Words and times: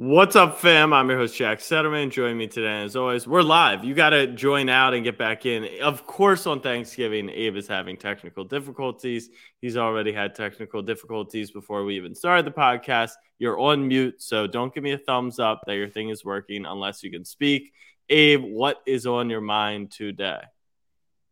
What's 0.00 0.36
up, 0.36 0.60
fam? 0.60 0.92
I'm 0.92 1.08
your 1.08 1.18
host, 1.18 1.36
Jack 1.36 1.58
Settleman. 1.58 2.12
Join 2.12 2.38
me 2.38 2.46
today. 2.46 2.68
And 2.68 2.84
as 2.84 2.94
always, 2.94 3.26
we're 3.26 3.42
live. 3.42 3.82
You 3.82 3.94
got 3.96 4.10
to 4.10 4.28
join 4.28 4.68
out 4.68 4.94
and 4.94 5.02
get 5.02 5.18
back 5.18 5.44
in. 5.44 5.68
Of 5.82 6.06
course, 6.06 6.46
on 6.46 6.60
Thanksgiving, 6.60 7.28
Abe 7.28 7.56
is 7.56 7.66
having 7.66 7.96
technical 7.96 8.44
difficulties. 8.44 9.28
He's 9.60 9.76
already 9.76 10.12
had 10.12 10.36
technical 10.36 10.82
difficulties 10.82 11.50
before 11.50 11.84
we 11.84 11.96
even 11.96 12.14
started 12.14 12.46
the 12.46 12.52
podcast. 12.52 13.10
You're 13.40 13.58
on 13.58 13.88
mute, 13.88 14.22
so 14.22 14.46
don't 14.46 14.72
give 14.72 14.84
me 14.84 14.92
a 14.92 14.98
thumbs 14.98 15.40
up 15.40 15.62
that 15.66 15.74
your 15.74 15.88
thing 15.88 16.10
is 16.10 16.24
working 16.24 16.64
unless 16.64 17.02
you 17.02 17.10
can 17.10 17.24
speak. 17.24 17.72
Abe, 18.08 18.44
what 18.44 18.80
is 18.86 19.04
on 19.04 19.28
your 19.28 19.40
mind 19.40 19.90
today? 19.90 20.42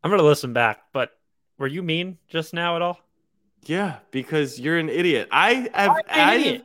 I'm 0.02 0.10
going 0.10 0.20
to 0.20 0.26
listen 0.26 0.52
back, 0.52 0.80
but 0.92 1.12
were 1.56 1.68
you 1.68 1.84
mean 1.84 2.18
just 2.26 2.52
now 2.52 2.74
at 2.74 2.82
all? 2.82 2.98
Yeah, 3.62 3.98
because 4.10 4.58
you're 4.58 4.78
an 4.78 4.88
idiot. 4.88 5.28
I 5.30 5.70
have. 5.72 5.96
I, 6.08 6.62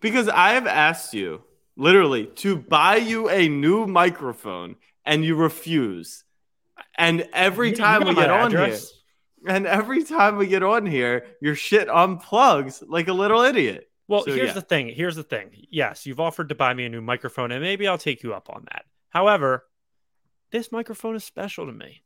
because 0.00 0.28
I 0.28 0.54
have 0.54 0.66
asked 0.66 1.14
you 1.14 1.42
literally 1.76 2.26
to 2.26 2.56
buy 2.56 2.96
you 2.96 3.28
a 3.28 3.48
new 3.48 3.86
microphone 3.86 4.76
and 5.04 5.24
you 5.24 5.36
refuse. 5.36 6.24
And 6.96 7.28
every 7.32 7.72
time 7.72 8.06
we 8.06 8.14
get 8.14 8.30
on 8.30 8.50
here, 8.50 8.78
and 9.46 9.66
every 9.66 10.04
time 10.04 10.36
we 10.36 10.46
get 10.46 10.62
on 10.62 10.86
here, 10.86 11.26
your 11.40 11.54
shit 11.54 11.88
unplugs 11.88 12.82
like 12.86 13.08
a 13.08 13.12
little 13.12 13.40
idiot. 13.42 13.88
Well, 14.08 14.24
so, 14.24 14.32
here's 14.32 14.48
yeah. 14.48 14.54
the 14.54 14.60
thing. 14.62 14.88
Here's 14.88 15.16
the 15.16 15.22
thing. 15.22 15.50
Yes, 15.70 16.04
you've 16.04 16.20
offered 16.20 16.48
to 16.48 16.54
buy 16.54 16.74
me 16.74 16.84
a 16.84 16.88
new 16.88 17.00
microphone, 17.00 17.52
and 17.52 17.62
maybe 17.62 17.86
I'll 17.86 17.96
take 17.96 18.22
you 18.22 18.34
up 18.34 18.50
on 18.50 18.66
that. 18.72 18.84
However, 19.08 19.64
this 20.50 20.72
microphone 20.72 21.16
is 21.16 21.24
special 21.24 21.66
to 21.66 21.72
me. 21.72 22.02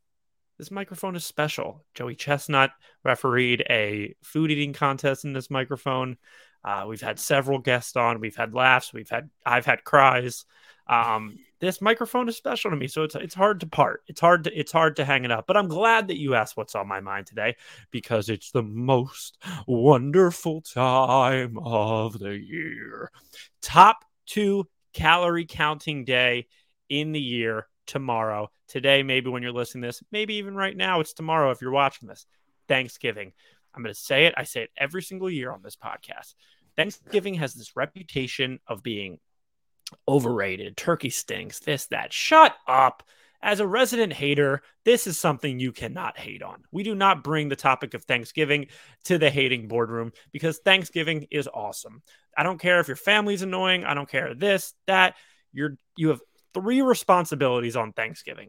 This 0.59 0.71
microphone 0.71 1.17
is 1.17 1.25
special. 1.25 1.85
Joey 1.95 2.15
Chestnut 2.15 2.71
refereed 3.05 3.65
a 3.69 4.15
food 4.23 4.51
eating 4.51 4.73
contest 4.73 5.25
in 5.25 5.33
this 5.33 5.51
microphone. 5.51 6.17
Uh, 6.65 6.87
we've 6.89 7.01
had 7.01 7.19
several 7.19 7.59
guests 7.59 7.97
on. 7.97 8.21
We've 8.21 8.37
had 8.37 8.55
laughs. 8.55 8.93
We've 8.93 9.09
had 9.09 9.31
I've 9.45 9.67
had 9.67 9.85
cries. 9.85 10.45
Um, 10.87 11.39
this 11.61 11.81
microphone 11.81 12.29
is 12.29 12.37
special 12.37 12.71
to 12.71 12.77
me, 12.77 12.89
so 12.89 13.03
it's 13.05 13.15
it's 13.15 13.35
hard 13.35 13.61
to 13.61 13.67
part. 13.67 14.03
It's 14.07 14.21
hard 14.21 14.45
to 14.45 14.59
it's 14.59 14.73
hard 14.73 14.97
to 14.97 15.05
hang 15.05 15.25
it 15.25 15.31
up. 15.31 15.47
But 15.47 15.57
I'm 15.57 15.69
glad 15.69 16.09
that 16.09 16.19
you 16.19 16.35
asked 16.35 16.57
what's 16.57 16.75
on 16.75 16.89
my 16.89 17.01
mind 17.01 17.27
today 17.27 17.57
because 17.91 18.29
it's 18.29 18.51
the 18.51 18.63
most 18.63 19.39
wonderful 19.67 20.63
time 20.63 21.59
of 21.59 22.19
the 22.19 22.37
year. 22.39 23.11
Top 23.63 24.05
two 24.27 24.67
calorie 24.93 25.47
counting 25.47 26.05
day 26.05 26.47
in 26.89 27.13
the 27.13 27.21
year 27.21 27.67
tomorrow. 27.87 28.51
Today, 28.69 29.03
maybe 29.03 29.31
when 29.31 29.43
you're 29.43 29.53
listening 29.53 29.83
this, 29.83 30.03
maybe 30.11 30.35
even 30.37 30.55
right 30.55 30.77
now, 30.77 31.01
it's 31.01 31.13
tomorrow 31.13 31.51
if 31.51 31.61
you're 31.61 31.71
watching 31.71 32.09
this. 32.09 32.27
Thanksgiving. 32.69 33.33
I'm 33.75 33.83
going 33.83 33.95
to 33.95 34.01
say 34.01 34.27
it. 34.27 34.35
I 34.37 34.45
say 34.45 34.63
it 34.63 34.71
every 34.77 35.03
single 35.03 35.31
year 35.31 35.51
on 35.51 35.63
this 35.63 35.77
podcast. 35.77 36.35
Thanksgiving 36.77 37.35
has 37.35 37.55
this 37.55 37.77
reputation 37.77 38.61
of 38.67 38.83
being 38.83 39.19
overrated. 40.09 40.77
Turkey 40.77 41.11
stinks, 41.11 41.61
this, 41.61 41.87
that. 41.87 42.13
Shut 42.13 42.55
up. 42.67 43.03
As 43.43 43.61
a 43.61 43.67
resident 43.67 44.15
hater, 44.15 44.63
this 44.87 45.07
is 45.07 45.19
something 45.19 45.61
you 45.61 45.71
cannot 45.71 46.17
hate 46.17 46.43
on. 46.43 46.63
We 46.73 46.83
do 46.83 46.95
not 46.95 47.23
bring 47.23 47.51
the 47.51 47.57
topic 47.57 47.93
of 47.93 48.05
Thanksgiving 48.05 48.69
to 49.05 49.19
the 49.19 49.29
hating 49.29 49.69
boardroom 49.69 50.13
because 50.33 50.59
Thanksgiving 50.59 51.27
is 51.31 51.47
awesome. 51.53 52.03
I 52.37 52.43
don't 52.43 52.61
care 52.61 52.81
if 52.81 52.89
your 52.89 52.97
family's 52.97 53.43
annoying. 53.43 53.85
I 53.85 53.93
don't 53.93 54.09
care 54.09 54.35
this, 54.35 54.73
that. 54.87 55.17
You're 55.53 55.77
you 55.97 56.09
have 56.09 56.21
three 56.55 56.81
responsibilities 56.81 57.77
on 57.77 57.93
Thanksgiving. 57.93 58.49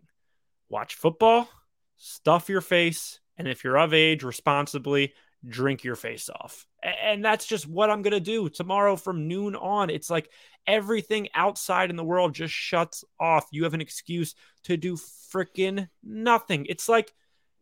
Watch 0.70 0.96
football, 0.96 1.50
stuff 1.98 2.48
your 2.48 2.62
face, 2.62 3.20
and 3.38 3.48
if 3.48 3.64
you're 3.64 3.78
of 3.78 3.94
age 3.94 4.24
responsibly, 4.24 5.14
drink 5.48 5.84
your 5.84 5.96
face 5.96 6.30
off. 6.30 6.66
And 6.84 7.24
that's 7.24 7.46
just 7.46 7.68
what 7.68 7.90
I'm 7.90 8.02
going 8.02 8.14
to 8.14 8.20
do 8.20 8.50
tomorrow 8.50 8.96
from 8.96 9.28
noon 9.28 9.56
on. 9.56 9.90
It's 9.90 10.10
like 10.10 10.30
everything 10.68 11.30
outside 11.34 11.90
in 11.90 11.96
the 11.96 12.04
world 12.04 12.34
just 12.34 12.54
shuts 12.54 13.04
off. 13.20 13.48
You 13.52 13.64
have 13.64 13.74
an 13.74 13.82
excuse 13.82 14.36
to 14.64 14.78
do 14.78 14.96
freaking 14.96 15.88
nothing. 16.04 16.66
It's 16.68 16.90
like 16.90 17.14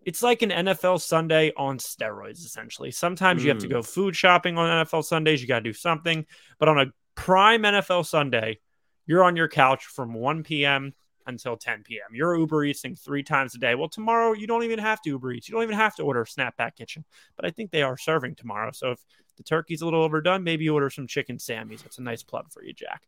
it's 0.05 0.21
like 0.21 0.41
an 0.41 0.49
NFL 0.49 1.01
Sunday 1.01 1.53
on 1.55 1.77
steroids 1.77 2.45
essentially. 2.45 2.91
Sometimes 2.91 3.41
mm. 3.41 3.45
you 3.45 3.49
have 3.51 3.59
to 3.59 3.67
hmm. 3.67 3.73
go 3.73 3.81
food 3.81 4.15
shopping 4.15 4.57
on 4.57 4.85
NFL 4.85 5.05
Sundays, 5.05 5.41
you 5.41 5.47
got 5.47 5.59
to 5.59 5.63
do 5.63 5.73
something, 5.73 6.25
but 6.59 6.67
on 6.67 6.77
a 6.77 6.87
prime 7.15 7.63
NFL 7.63 8.05
Sunday, 8.05 8.59
you're 9.05 9.23
on 9.23 9.37
your 9.37 9.47
couch 9.47 9.85
from 9.85 10.13
1 10.13 10.43
p.m 10.43 10.93
until 11.27 11.57
10 11.57 11.83
p.m. 11.83 12.15
You're 12.15 12.37
Uber 12.37 12.65
Eating 12.65 12.95
three 12.95 13.23
times 13.23 13.55
a 13.55 13.57
day. 13.57 13.75
Well, 13.75 13.89
tomorrow 13.89 14.33
you 14.33 14.47
don't 14.47 14.63
even 14.63 14.79
have 14.79 15.01
to 15.03 15.11
Uber 15.11 15.33
Eats. 15.33 15.47
You 15.47 15.53
don't 15.53 15.63
even 15.63 15.75
have 15.75 15.95
to 15.95 16.03
order 16.03 16.25
Snapback 16.25 16.75
Kitchen. 16.75 17.05
But 17.35 17.45
I 17.45 17.51
think 17.51 17.71
they 17.71 17.83
are 17.83 17.97
serving 17.97 18.35
tomorrow. 18.35 18.71
So 18.71 18.91
if 18.91 18.99
the 19.37 19.43
turkey's 19.43 19.81
a 19.81 19.85
little 19.85 20.03
overdone, 20.03 20.43
maybe 20.43 20.69
order 20.69 20.89
some 20.89 21.07
chicken 21.07 21.39
Sammy's. 21.39 21.81
That's 21.81 21.97
a 21.97 22.03
nice 22.03 22.23
plug 22.23 22.51
for 22.51 22.63
you, 22.63 22.73
Jack. 22.73 23.03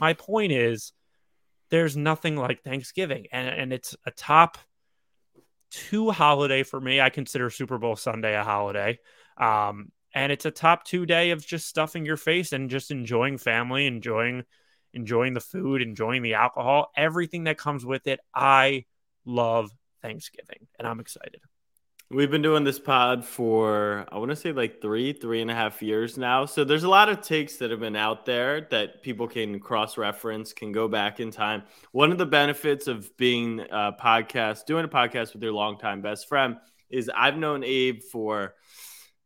My 0.00 0.12
point 0.12 0.52
is 0.52 0.92
there's 1.70 1.96
nothing 1.96 2.36
like 2.36 2.62
Thanksgiving. 2.62 3.26
And, 3.32 3.48
and 3.48 3.72
it's 3.72 3.96
a 4.06 4.10
top 4.10 4.58
two 5.70 6.10
holiday 6.10 6.62
for 6.62 6.80
me. 6.80 7.00
I 7.00 7.10
consider 7.10 7.50
Super 7.50 7.78
Bowl 7.78 7.96
Sunday 7.96 8.34
a 8.34 8.44
holiday. 8.44 8.98
Um, 9.36 9.92
and 10.14 10.32
it's 10.32 10.46
a 10.46 10.50
top 10.50 10.84
two 10.84 11.06
day 11.06 11.30
of 11.30 11.46
just 11.46 11.68
stuffing 11.68 12.06
your 12.06 12.16
face 12.16 12.52
and 12.52 12.70
just 12.70 12.90
enjoying 12.90 13.38
family, 13.38 13.86
enjoying– 13.86 14.44
enjoying 14.98 15.32
the 15.32 15.40
food, 15.40 15.80
enjoying 15.80 16.22
the 16.22 16.34
alcohol, 16.34 16.90
everything 16.96 17.44
that 17.44 17.56
comes 17.56 17.86
with 17.86 18.06
it. 18.06 18.20
I 18.34 18.84
love 19.24 19.70
Thanksgiving 20.02 20.66
and 20.78 20.86
I'm 20.86 21.00
excited. 21.00 21.40
We've 22.10 22.30
been 22.30 22.40
doing 22.40 22.64
this 22.64 22.78
pod 22.78 23.22
for, 23.22 24.06
I 24.10 24.16
want 24.16 24.30
to 24.30 24.36
say 24.36 24.52
like 24.52 24.80
three, 24.80 25.12
three 25.12 25.42
and 25.42 25.50
a 25.50 25.54
half 25.54 25.82
years 25.82 26.16
now. 26.16 26.46
So 26.46 26.64
there's 26.64 26.84
a 26.84 26.88
lot 26.88 27.10
of 27.10 27.20
takes 27.20 27.56
that 27.56 27.70
have 27.70 27.80
been 27.80 27.96
out 27.96 28.24
there 28.24 28.66
that 28.70 29.02
people 29.02 29.28
can 29.28 29.60
cross 29.60 29.98
reference, 29.98 30.54
can 30.54 30.72
go 30.72 30.88
back 30.88 31.20
in 31.20 31.30
time. 31.30 31.64
One 31.92 32.10
of 32.10 32.16
the 32.16 32.24
benefits 32.24 32.86
of 32.86 33.14
being 33.18 33.60
a 33.60 33.92
podcast, 33.92 34.64
doing 34.64 34.86
a 34.86 34.88
podcast 34.88 35.34
with 35.34 35.42
your 35.42 35.52
longtime 35.52 36.00
best 36.00 36.28
friend, 36.28 36.56
is 36.88 37.10
I've 37.14 37.36
known 37.36 37.62
Abe 37.62 38.02
for, 38.02 38.54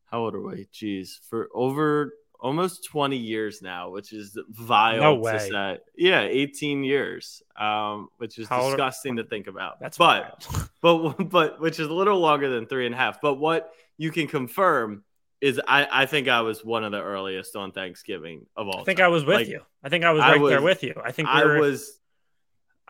how 0.06 0.24
old 0.24 0.34
are 0.34 0.42
we? 0.42 0.66
Jeez, 0.74 1.20
for 1.30 1.48
over 1.54 2.12
almost 2.42 2.84
20 2.84 3.16
years 3.16 3.62
now, 3.62 3.90
which 3.90 4.12
is 4.12 4.36
vile 4.50 5.00
no 5.00 5.14
way. 5.14 5.32
to 5.32 5.40
say. 5.40 5.78
Yeah, 5.96 6.22
18 6.22 6.84
years, 6.84 7.42
um, 7.56 8.08
which 8.18 8.38
is 8.38 8.48
How 8.48 8.68
disgusting 8.68 9.18
old? 9.18 9.24
to 9.24 9.30
think 9.30 9.46
about. 9.46 9.80
That's 9.80 9.96
but, 9.96 10.46
but, 10.82 11.30
but, 11.30 11.60
which 11.60 11.78
is 11.78 11.88
a 11.88 11.94
little 11.94 12.18
longer 12.18 12.50
than 12.50 12.66
three 12.66 12.84
and 12.84 12.94
a 12.94 12.98
half. 12.98 13.20
But 13.20 13.34
what 13.34 13.72
you 13.96 14.10
can 14.10 14.26
confirm 14.26 15.04
is 15.40 15.60
I, 15.66 15.88
I 15.90 16.06
think 16.06 16.28
I 16.28 16.42
was 16.42 16.64
one 16.64 16.84
of 16.84 16.92
the 16.92 17.02
earliest 17.02 17.56
on 17.56 17.72
Thanksgiving 17.72 18.46
of 18.56 18.68
all. 18.68 18.80
I 18.80 18.84
think 18.84 18.98
time. 18.98 19.06
I 19.06 19.08
was 19.08 19.24
with 19.24 19.36
like, 19.36 19.48
you. 19.48 19.60
I 19.82 19.88
think 19.88 20.04
I 20.04 20.10
was 20.10 20.20
right 20.20 20.34
I 20.34 20.38
was, 20.38 20.50
there 20.50 20.62
with 20.62 20.82
you. 20.82 20.94
I 21.02 21.12
think 21.12 21.28
we 21.28 21.40
I 21.40 21.44
was 21.58 21.98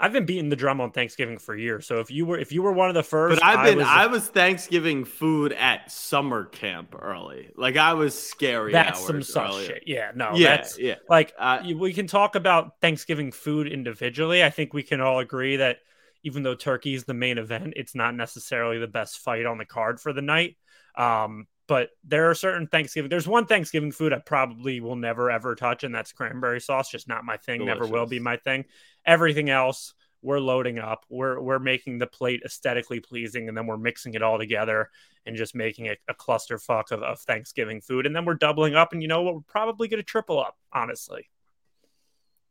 I've 0.03 0.13
been 0.13 0.27
beating 0.27 0.49
the 0.49 0.57
drum 0.57 0.81
on 0.81 0.91
Thanksgiving 0.91 1.39
for 1.39 1.57
years. 1.57 1.87
So 1.87 2.01
if 2.01 2.11
you 2.11 2.27
were 2.27 2.37
if 2.37 2.51
you 2.51 2.61
were 2.61 2.73
one 2.73 2.89
of 2.89 2.95
the 2.95 3.05
first, 3.05 3.39
but 3.39 3.45
I've 3.45 3.65
been 3.65 3.75
I 3.75 3.77
was, 3.77 3.87
I 3.87 4.07
was 4.09 4.29
Thanksgiving 4.29 5.05
food 5.05 5.53
at 5.53 5.93
summer 5.93 6.47
camp 6.47 6.97
early. 7.01 7.51
Like 7.57 7.77
I 7.77 7.95
was 7.95 8.21
scary. 8.21 8.73
That's 8.73 9.07
some 9.07 9.23
such 9.23 9.55
shit. 9.65 9.85
Yeah, 9.87 10.11
no, 10.13 10.33
yeah, 10.35 10.57
that's 10.57 10.77
yeah. 10.77 10.97
Like 11.09 11.33
uh, 11.39 11.63
we 11.77 11.93
can 11.93 12.09
talk 12.09 12.35
about 12.35 12.81
Thanksgiving 12.81 13.31
food 13.31 13.69
individually. 13.69 14.43
I 14.43 14.51
think 14.51 14.75
we 14.75 14.83
can 14.83 15.01
all 15.01 15.21
agree 15.21 15.59
that 15.59 15.79
even 16.25 16.43
though 16.43 16.57
turkey 16.57 16.95
is 16.95 17.05
the 17.05 17.15
main 17.15 17.39
event, 17.39 17.75
it's 17.77 17.95
not 17.95 18.17
necessarily 18.17 18.81
the 18.81 18.89
best 18.89 19.19
fight 19.19 19.47
on 19.47 19.57
the 19.57 19.65
card 19.65 20.01
for 20.01 20.13
the 20.13 20.23
night. 20.23 20.57
Um, 20.97 21.47
but 21.73 21.89
there 22.05 22.29
are 22.29 22.35
certain 22.35 22.67
Thanksgiving. 22.67 23.09
There's 23.09 23.27
one 23.27 23.47
Thanksgiving 23.47 23.93
food 23.93 24.13
I 24.13 24.19
probably 24.19 24.81
will 24.81 24.95
never 24.95 25.31
ever 25.31 25.55
touch, 25.55 25.85
and 25.85 25.95
that's 25.95 26.13
cranberry 26.13 26.61
sauce. 26.61 26.91
Just 26.91 27.09
not 27.09 27.25
my 27.25 27.39
thing. 27.39 27.61
Delicious. 27.61 27.81
Never 27.81 27.91
will 27.91 28.05
be 28.05 28.21
my 28.21 28.37
thing. 28.37 28.67
Everything 29.07 29.49
else, 29.49 29.95
we're 30.21 30.39
loading 30.39 30.79
up. 30.79 31.07
We're 31.09 31.41
we're 31.41 31.59
making 31.59 31.97
the 31.97 32.07
plate 32.07 32.43
aesthetically 32.45 33.01
pleasing, 33.01 33.49
and 33.49 33.57
then 33.57 33.67
we're 33.67 33.79
mixing 33.79 34.13
it 34.13 34.21
all 34.23 34.37
together 34.37 34.91
and 35.25 35.35
just 35.35 35.55
making 35.55 35.87
it 35.87 35.99
a 36.09 36.13
clusterfuck 36.13 36.91
of, 36.91 37.03
of 37.03 37.21
Thanksgiving 37.21 37.81
food. 37.81 38.05
And 38.05 38.15
then 38.15 38.27
we're 38.27 38.35
doubling 38.35 38.75
up, 38.75 38.93
and 38.93 39.01
you 39.01 39.09
know 39.09 39.23
what? 39.23 39.37
We're 39.37 39.41
probably 39.41 39.89
gonna 39.89 40.03
triple 40.03 40.39
up, 40.39 40.59
honestly. 40.75 41.31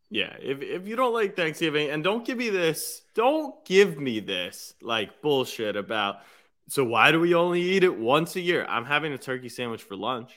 Yeah, 0.09 0.35
if 0.41 0.63
if 0.63 0.87
you 0.87 0.95
don't 0.95 1.13
like 1.13 1.35
Thanksgiving, 1.35 1.91
and 1.91 2.03
don't 2.03 2.25
give 2.25 2.39
me 2.39 2.49
this, 2.49 3.03
don't 3.13 3.63
give 3.65 3.99
me 3.99 4.19
this 4.19 4.73
like 4.81 5.21
bullshit 5.21 5.75
about 5.75 6.21
so 6.69 6.83
why 6.83 7.11
do 7.11 7.19
we 7.19 7.33
only 7.33 7.61
eat 7.61 7.83
it 7.83 7.97
once 7.97 8.35
a 8.35 8.41
year? 8.41 8.65
I'm 8.67 8.85
having 8.85 9.13
a 9.13 9.17
turkey 9.17 9.49
sandwich 9.49 9.83
for 9.83 9.95
lunch. 9.95 10.31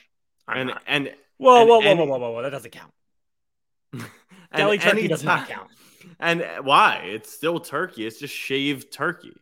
I'm 0.47 0.57
and 0.57 0.69
not. 0.69 0.81
and 0.87 1.13
whoa, 1.37 1.61
and, 1.61 1.69
whoa, 1.69 1.79
whoa, 1.79 1.95
whoa, 1.95 2.05
whoa, 2.05 2.17
whoa, 2.17 2.31
whoa, 2.31 2.41
that 2.43 2.49
doesn't 2.49 2.71
count. 2.71 2.91
Deli 4.55 4.77
turkey 4.77 4.99
anytime, 4.99 5.09
does 5.09 5.23
not 5.23 5.47
count. 5.47 5.69
And 6.19 6.45
why? 6.63 7.01
It's 7.05 7.31
still 7.31 7.59
turkey. 7.59 8.05
It's 8.05 8.19
just 8.19 8.33
shaved 8.33 8.91
turkey. 8.91 9.33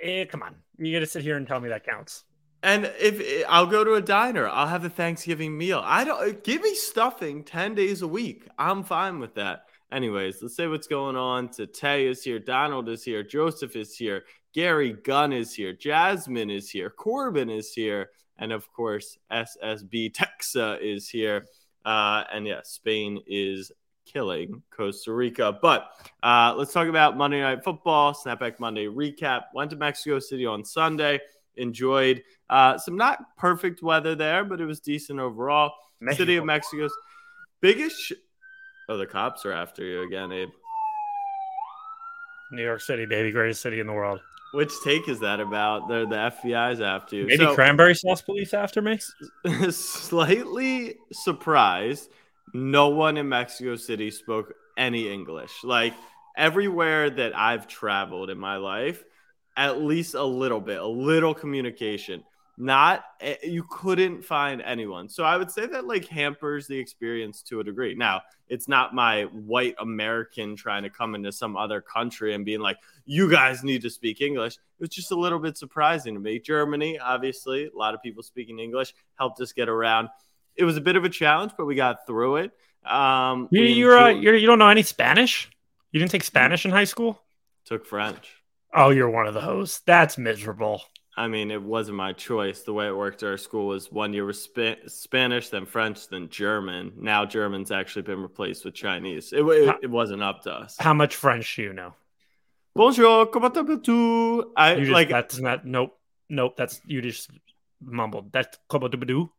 Eh, 0.00 0.24
come 0.24 0.42
on, 0.42 0.56
you 0.78 0.92
got 0.92 1.00
to 1.00 1.06
sit 1.06 1.22
here 1.22 1.36
and 1.36 1.46
tell 1.46 1.60
me 1.60 1.68
that 1.68 1.84
counts. 1.84 2.24
And 2.62 2.90
if 2.98 3.44
I'll 3.48 3.66
go 3.66 3.84
to 3.84 3.94
a 3.94 4.00
diner, 4.00 4.48
I'll 4.48 4.66
have 4.66 4.84
a 4.84 4.88
Thanksgiving 4.88 5.56
meal. 5.56 5.82
I 5.84 6.04
don't 6.04 6.42
give 6.42 6.62
me 6.62 6.74
stuffing 6.74 7.44
ten 7.44 7.74
days 7.74 8.00
a 8.00 8.08
week. 8.08 8.48
I'm 8.58 8.82
fine 8.82 9.20
with 9.20 9.34
that. 9.34 9.66
Anyways, 9.92 10.42
let's 10.42 10.56
say 10.56 10.66
what's 10.66 10.86
going 10.86 11.14
on. 11.14 11.50
Tay 11.50 12.06
is 12.06 12.24
here, 12.24 12.38
Donald 12.38 12.88
is 12.88 13.04
here, 13.04 13.22
Joseph 13.22 13.76
is 13.76 13.94
here, 13.96 14.24
Gary 14.54 14.92
Gunn 14.92 15.32
is 15.32 15.52
here, 15.52 15.72
Jasmine 15.72 16.48
is 16.48 16.70
here, 16.70 16.88
Corbin 16.88 17.50
is 17.50 17.72
here, 17.72 18.10
and 18.38 18.52
of 18.52 18.72
course, 18.72 19.18
SSB 19.32 20.12
Texa 20.12 20.80
is 20.80 21.08
here. 21.08 21.46
Uh, 21.84 22.24
and 22.32 22.46
yeah, 22.46 22.60
Spain 22.62 23.20
is 23.26 23.72
killing 24.06 24.62
Costa 24.70 25.12
Rica. 25.12 25.58
But 25.60 25.88
uh, 26.22 26.54
let's 26.56 26.72
talk 26.72 26.88
about 26.88 27.16
Monday 27.16 27.40
Night 27.40 27.64
Football, 27.64 28.14
Snapback 28.14 28.60
Monday 28.60 28.86
recap. 28.86 29.42
Went 29.54 29.70
to 29.72 29.76
Mexico 29.76 30.18
City 30.18 30.46
on 30.46 30.64
Sunday. 30.64 31.20
Enjoyed 31.56 32.22
uh, 32.48 32.78
some 32.78 32.96
not 32.96 33.36
perfect 33.36 33.82
weather 33.82 34.14
there, 34.14 34.44
but 34.44 34.60
it 34.60 34.66
was 34.66 34.80
decent 34.80 35.18
overall. 35.18 35.72
Mexico. 36.00 36.22
City 36.22 36.36
of 36.36 36.44
Mexico's 36.44 36.92
biggest. 37.60 38.00
Sh- 38.00 38.12
oh, 38.88 38.96
the 38.96 39.06
cops 39.06 39.44
are 39.44 39.52
after 39.52 39.84
you 39.84 40.02
again, 40.02 40.32
Abe. 40.32 40.48
New 42.52 42.62
York 42.62 42.80
City, 42.80 43.04
baby, 43.04 43.32
greatest 43.32 43.62
city 43.62 43.80
in 43.80 43.86
the 43.86 43.92
world. 43.92 44.20
Which 44.54 44.72
take 44.82 45.08
is 45.08 45.20
that 45.20 45.40
about? 45.40 45.88
They're 45.88 46.06
the 46.06 46.14
FBI's 46.14 46.80
after 46.80 47.16
you. 47.16 47.26
Maybe 47.26 47.44
so, 47.44 47.54
cranberry 47.54 47.94
sauce 47.94 48.22
police 48.22 48.54
after 48.54 48.80
me. 48.80 48.98
slightly 49.70 50.96
surprised, 51.12 52.10
no 52.52 52.88
one 52.88 53.16
in 53.16 53.28
Mexico 53.28 53.76
City 53.76 54.10
spoke 54.10 54.54
any 54.76 55.12
English. 55.12 55.64
Like 55.64 55.94
everywhere 56.36 57.10
that 57.10 57.36
I've 57.36 57.66
traveled 57.66 58.30
in 58.30 58.38
my 58.38 58.56
life, 58.56 59.02
at 59.56 59.80
least 59.80 60.14
a 60.14 60.24
little 60.24 60.60
bit, 60.60 60.80
a 60.80 60.86
little 60.86 61.34
communication 61.34 62.24
not 62.56 63.04
eh, 63.20 63.36
you 63.42 63.64
couldn't 63.70 64.24
find 64.24 64.62
anyone. 64.62 65.08
So 65.08 65.24
I 65.24 65.36
would 65.36 65.50
say 65.50 65.66
that 65.66 65.86
like 65.86 66.06
hampers 66.06 66.66
the 66.66 66.78
experience 66.78 67.42
to 67.44 67.60
a 67.60 67.64
degree. 67.64 67.94
Now, 67.94 68.22
it's 68.48 68.68
not 68.68 68.94
my 68.94 69.22
white 69.24 69.74
American 69.78 70.54
trying 70.56 70.82
to 70.84 70.90
come 70.90 71.14
into 71.14 71.32
some 71.32 71.56
other 71.56 71.80
country 71.80 72.34
and 72.34 72.44
being 72.44 72.60
like, 72.60 72.76
you 73.06 73.30
guys 73.30 73.64
need 73.64 73.82
to 73.82 73.90
speak 73.90 74.20
English. 74.20 74.54
It 74.54 74.80
was 74.80 74.90
just 74.90 75.10
a 75.10 75.16
little 75.16 75.38
bit 75.38 75.56
surprising 75.56 76.14
to 76.14 76.20
me. 76.20 76.38
Germany, 76.38 76.98
obviously, 76.98 77.66
a 77.66 77.76
lot 77.76 77.94
of 77.94 78.02
people 78.02 78.22
speaking 78.22 78.58
English 78.58 78.94
helped 79.16 79.40
us 79.40 79.52
get 79.52 79.68
around. 79.68 80.08
It 80.56 80.64
was 80.64 80.76
a 80.76 80.80
bit 80.80 80.96
of 80.96 81.04
a 81.04 81.08
challenge, 81.08 81.52
but 81.56 81.66
we 81.66 81.74
got 81.74 82.06
through 82.06 82.36
it. 82.36 82.52
Um, 82.84 83.48
you, 83.50 83.62
you're, 83.62 83.98
uh, 83.98 84.08
you're 84.10 84.36
you 84.36 84.46
don't 84.46 84.58
know 84.58 84.68
any 84.68 84.82
Spanish? 84.82 85.50
You 85.90 86.00
didn't 86.00 86.12
take 86.12 86.22
Spanish 86.22 86.64
in 86.64 86.70
high 86.70 86.84
school? 86.84 87.22
Took 87.64 87.86
French. 87.86 88.42
Oh, 88.74 88.90
you're 88.90 89.08
one 89.08 89.26
of 89.26 89.34
those. 89.34 89.80
That's 89.86 90.18
miserable. 90.18 90.82
I 91.16 91.28
mean, 91.28 91.50
it 91.50 91.62
wasn't 91.62 91.96
my 91.96 92.12
choice. 92.12 92.62
The 92.62 92.72
way 92.72 92.88
it 92.88 92.96
worked 92.96 93.22
at 93.22 93.28
our 93.28 93.36
school 93.36 93.68
was 93.68 93.92
one 93.92 94.12
year 94.12 94.24
was 94.24 94.42
Sp- 94.42 94.82
Spanish, 94.86 95.48
then 95.48 95.64
French, 95.64 96.08
then 96.08 96.28
German. 96.28 96.92
Now 96.96 97.24
German's 97.24 97.70
actually 97.70 98.02
been 98.02 98.20
replaced 98.20 98.64
with 98.64 98.74
Chinese. 98.74 99.32
It, 99.32 99.42
it, 99.42 99.76
it 99.84 99.90
wasn't 99.90 100.22
up 100.22 100.42
to 100.42 100.52
us. 100.52 100.76
How 100.78 100.92
much 100.92 101.14
French 101.14 101.54
do 101.56 101.62
you 101.62 101.72
know? 101.72 101.94
Bonjour, 102.74 103.26
comment 103.26 103.56
allez-vous? 103.56 104.52
I 104.56 104.74
just, 104.74 104.90
like 104.90 105.08
that's 105.08 105.38
not 105.38 105.64
nope, 105.64 105.96
nope. 106.28 106.56
That's 106.56 106.80
you 106.84 107.00
just 107.00 107.30
mumbled. 107.80 108.32
That's 108.32 108.58
comment 108.68 108.92
allez-vous? 108.92 109.30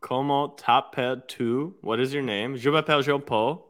Comment 0.00 0.56
t'appelles-tu? 0.56 1.76
What 1.82 2.00
is 2.00 2.12
your 2.12 2.24
name? 2.24 2.56
Je 2.56 2.68
m'appelle 2.68 3.04
Jean 3.04 3.20
Paul. 3.20 3.64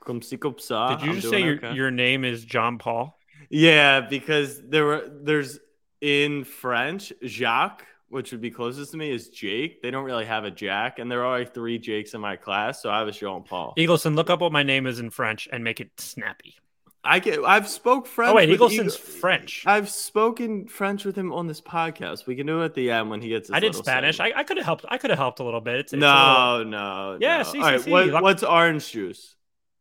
Comme 0.00 0.20
si 0.20 0.36
comme 0.36 0.58
ça. 0.58 0.90
Did 0.90 1.06
you 1.06 1.12
I'm 1.12 1.20
just 1.20 1.30
say 1.30 1.42
your, 1.42 1.72
your 1.72 1.90
name 1.90 2.26
is 2.26 2.44
John 2.44 2.76
Paul? 2.76 3.18
Yeah, 3.48 4.02
because 4.02 4.60
there 4.60 4.84
were 4.84 5.08
there's 5.22 5.58
in 6.04 6.44
French, 6.44 7.14
Jacques, 7.24 7.86
which 8.10 8.30
would 8.30 8.42
be 8.42 8.50
closest 8.50 8.90
to 8.90 8.98
me, 8.98 9.10
is 9.10 9.30
Jake. 9.30 9.80
They 9.80 9.90
don't 9.90 10.04
really 10.04 10.26
have 10.26 10.44
a 10.44 10.50
Jack, 10.50 10.98
and 10.98 11.10
there 11.10 11.24
are 11.24 11.38
like 11.38 11.54
three 11.54 11.78
Jakes 11.78 12.12
in 12.12 12.20
my 12.20 12.36
class, 12.36 12.82
so 12.82 12.90
I 12.90 13.04
was 13.04 13.16
Jean 13.16 13.42
Paul. 13.42 13.72
Eagleson, 13.78 14.14
look 14.14 14.28
up 14.28 14.42
what 14.42 14.52
my 14.52 14.62
name 14.62 14.86
is 14.86 15.00
in 15.00 15.08
French 15.08 15.48
and 15.50 15.64
make 15.64 15.80
it 15.80 15.98
snappy. 15.98 16.56
I 17.02 17.20
get. 17.20 17.42
I've 17.42 17.68
spoke 17.68 18.06
French. 18.06 18.32
Oh 18.32 18.34
wait, 18.34 18.50
Eagleson's 18.50 18.96
Eagle, 18.96 19.18
French. 19.20 19.64
I've 19.66 19.88
spoken 19.88 20.68
French 20.68 21.06
with 21.06 21.16
him 21.16 21.32
on 21.32 21.46
this 21.46 21.62
podcast. 21.62 22.26
We 22.26 22.36
can 22.36 22.46
do 22.46 22.60
it 22.60 22.66
at 22.66 22.74
the 22.74 22.90
end 22.90 23.08
when 23.08 23.22
he 23.22 23.30
gets. 23.30 23.48
His. 23.48 23.54
I 23.54 23.60
did 23.60 23.74
Spanish. 23.74 24.20
I, 24.20 24.32
I 24.36 24.44
could 24.44 24.58
have 24.58 24.66
helped. 24.66 24.84
I 24.88 24.98
could 24.98 25.08
have 25.08 25.18
helped 25.18 25.40
a 25.40 25.44
little 25.44 25.60
bit. 25.62 25.76
It's, 25.76 25.92
it's 25.94 26.00
no, 26.00 26.56
little... 26.58 26.70
no. 26.70 27.18
Yeah. 27.18 27.38
No. 27.38 27.42
See, 27.44 27.60
All 27.60 27.78
see, 27.78 27.92
right. 27.92 28.12
What, 28.12 28.22
what's 28.22 28.42
orange 28.42 28.90
juice? 28.90 29.36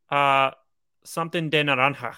Uh, 0.10 0.52
something 1.04 1.50
de 1.50 1.64
naranja. 1.64 2.16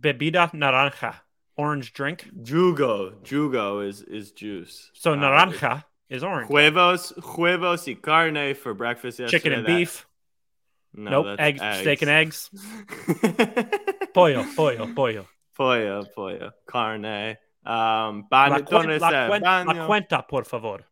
Bebida 0.00 0.52
naranja 0.52 1.14
orange 1.56 1.92
drink. 1.92 2.28
Jugo. 2.42 3.12
Jugo 3.22 3.86
is 3.86 4.02
is 4.02 4.32
juice. 4.32 4.90
So 4.94 5.12
uh, 5.12 5.16
naranja 5.16 5.84
is 6.08 6.22
orange. 6.22 6.48
Huevos, 6.48 7.12
huevos 7.22 7.86
y 7.86 7.94
carne 7.94 8.54
for 8.54 8.74
breakfast. 8.74 9.18
yesterday. 9.18 9.38
Chicken 9.38 9.52
and 9.52 9.66
that. 9.66 9.76
beef. 9.76 10.06
No, 10.94 11.10
nope. 11.22 11.36
Eggs, 11.38 11.60
eggs, 11.60 11.80
steak 11.80 12.02
and 12.02 12.10
eggs. 12.10 12.50
pollo, 14.14 14.44
pollo, 14.56 14.94
pollo. 14.94 15.26
Pollo, 15.54 16.04
pollo. 16.14 16.52
Carne. 16.66 17.36
Um, 17.64 18.26
la, 18.30 18.60
cuen- 18.60 19.00
la, 19.00 19.28
cuen- 19.28 19.42
la 19.66 19.86
cuenta, 19.86 20.26
por 20.26 20.44
favor. 20.44 20.84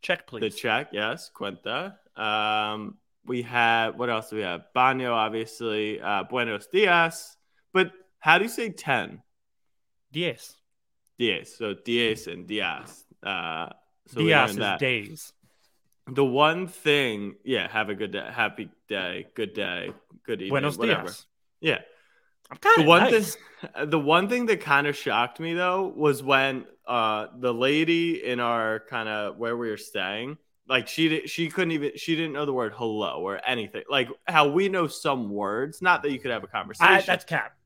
Check, 0.00 0.26
please. 0.26 0.40
The 0.40 0.50
check, 0.50 0.88
yes. 0.92 1.30
Cuenta. 1.34 1.96
Um, 2.16 2.96
we 3.26 3.42
have, 3.42 3.96
what 3.96 4.08
else 4.08 4.30
do 4.30 4.36
we 4.36 4.42
have? 4.42 4.62
Baño, 4.74 5.12
obviously. 5.12 6.00
Uh, 6.00 6.24
buenos 6.24 6.68
dias. 6.68 7.36
But 7.74 7.92
how 8.20 8.38
do 8.38 8.44
you 8.44 8.50
say 8.50 8.70
10? 8.70 9.22
Diez. 10.12 10.56
Diez. 11.18 11.56
So 11.56 11.74
diez 11.74 12.26
and 12.26 12.46
diaz. 12.46 13.04
Uh, 13.22 13.68
so 14.06 14.20
diaz 14.20 14.50
is 14.50 14.56
that. 14.56 14.78
days. 14.78 15.32
The 16.06 16.24
one 16.24 16.66
thing, 16.68 17.34
yeah, 17.44 17.68
have 17.68 17.90
a 17.90 17.94
good 17.94 18.12
day, 18.12 18.26
happy 18.32 18.70
day, 18.88 19.26
good 19.34 19.52
day, 19.52 19.90
good 20.24 20.40
evening, 20.40 20.50
Buenos 20.50 20.78
whatever. 20.78 21.02
Dias. 21.02 21.26
Yeah. 21.60 21.80
I'm 22.50 22.56
kind 22.56 22.78
of 22.78 22.84
the 22.84 22.88
one 22.88 23.02
nice. 23.10 23.34
thing. 23.34 23.42
The 23.86 23.98
one 23.98 24.28
thing 24.28 24.46
that 24.46 24.60
kind 24.60 24.86
of 24.86 24.96
shocked 24.96 25.40
me 25.40 25.52
though 25.52 25.92
was 25.94 26.22
when 26.22 26.64
uh 26.86 27.26
the 27.36 27.52
lady 27.52 28.24
in 28.24 28.38
our 28.38 28.80
kind 28.88 29.08
of 29.08 29.36
where 29.36 29.56
we 29.56 29.68
were 29.68 29.76
staying, 29.76 30.38
like 30.68 30.86
she 30.86 31.26
she 31.26 31.48
couldn't 31.48 31.72
even 31.72 31.90
she 31.96 32.14
didn't 32.14 32.32
know 32.32 32.46
the 32.46 32.52
word 32.52 32.72
hello 32.74 33.20
or 33.20 33.40
anything. 33.44 33.82
Like 33.90 34.08
how 34.26 34.48
we 34.48 34.68
know 34.68 34.86
some 34.86 35.28
words, 35.28 35.82
not 35.82 36.02
that 36.04 36.12
you 36.12 36.20
could 36.20 36.30
have 36.30 36.44
a 36.44 36.46
conversation. 36.46 36.94
I, 36.94 37.00
that's 37.00 37.24
cap. 37.24 37.57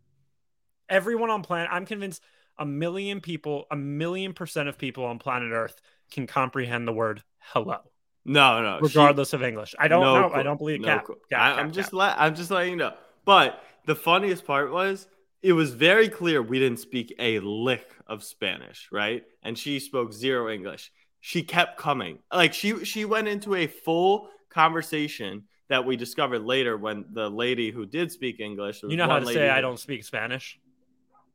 Everyone 0.93 1.31
on 1.31 1.43
planet, 1.43 1.69
I'm 1.73 1.87
convinced 1.87 2.23
a 2.59 2.67
million 2.67 3.21
people, 3.21 3.67
a 3.71 3.77
million 3.77 4.35
percent 4.35 4.69
of 4.69 4.79
people 4.79 5.05
on 5.05 5.19
planet 5.19 5.51
Earth 5.53 5.81
can 6.11 6.27
comprehend 6.27 6.87
the 6.87 6.93
word 6.93 7.23
hello. 7.39 7.79
No, 8.25 8.63
no, 8.63 8.79
regardless 8.81 9.31
she, 9.31 9.37
of 9.37 9.43
English. 9.43 9.75
I 9.79 9.89
don't 9.89 10.03
no 10.03 10.29
know. 10.29 10.35
I 10.35 10.43
don't 10.43 10.59
believe 10.59 10.81
no 10.81 10.87
cap, 10.87 11.07
cap, 11.31 11.59
I, 11.59 11.61
am 11.61 11.73
just 11.73 11.93
I'm 11.95 12.35
just 12.35 12.51
letting 12.51 12.73
you 12.73 12.77
know. 12.77 12.95
But 13.25 13.65
the 13.87 13.97
funniest 13.97 14.45
part 14.47 14.71
was 14.71 15.09
it 15.43 15.55
was 15.55 15.73
very 15.73 16.09
clear 16.09 16.41
we 16.41 16.59
didn't 16.61 16.79
speak 16.79 17.15
a 17.19 17.41
lick 17.41 17.91
of 18.07 18.23
Spanish, 18.23 18.89
right? 18.93 19.25
And 19.43 19.59
she 19.59 19.81
spoke 19.81 20.13
zero 20.13 20.53
English. 20.53 20.93
She 21.21 21.43
kept 21.43 21.79
coming. 21.79 22.19
Like 22.33 22.55
she 22.55 22.85
she 22.85 23.05
went 23.05 23.29
into 23.29 23.55
a 23.55 23.67
full 23.67 24.29
conversation 24.51 25.45
that 25.69 25.85
we 25.85 25.97
discovered 25.97 26.43
later 26.43 26.77
when 26.77 27.07
the 27.13 27.31
lady 27.31 27.71
who 27.71 27.87
did 27.87 28.13
speak 28.13 28.41
English. 28.41 28.83
You 28.83 28.97
know 28.97 29.07
how 29.07 29.19
to 29.19 29.27
say 29.27 29.49
I 29.49 29.61
don't 29.61 29.81
speak 29.81 30.05
Spanish? 30.05 30.61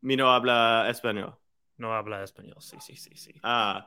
Mi 0.01 0.16
no 0.16 0.27
habla 0.27 0.88
español. 0.89 1.34
No 1.77 1.89
habla 1.89 2.24
español. 2.24 2.60
Sí, 2.60 2.77
sí, 2.80 2.98
sí, 2.98 3.13
sí. 3.16 3.39
Uh, 3.44 3.82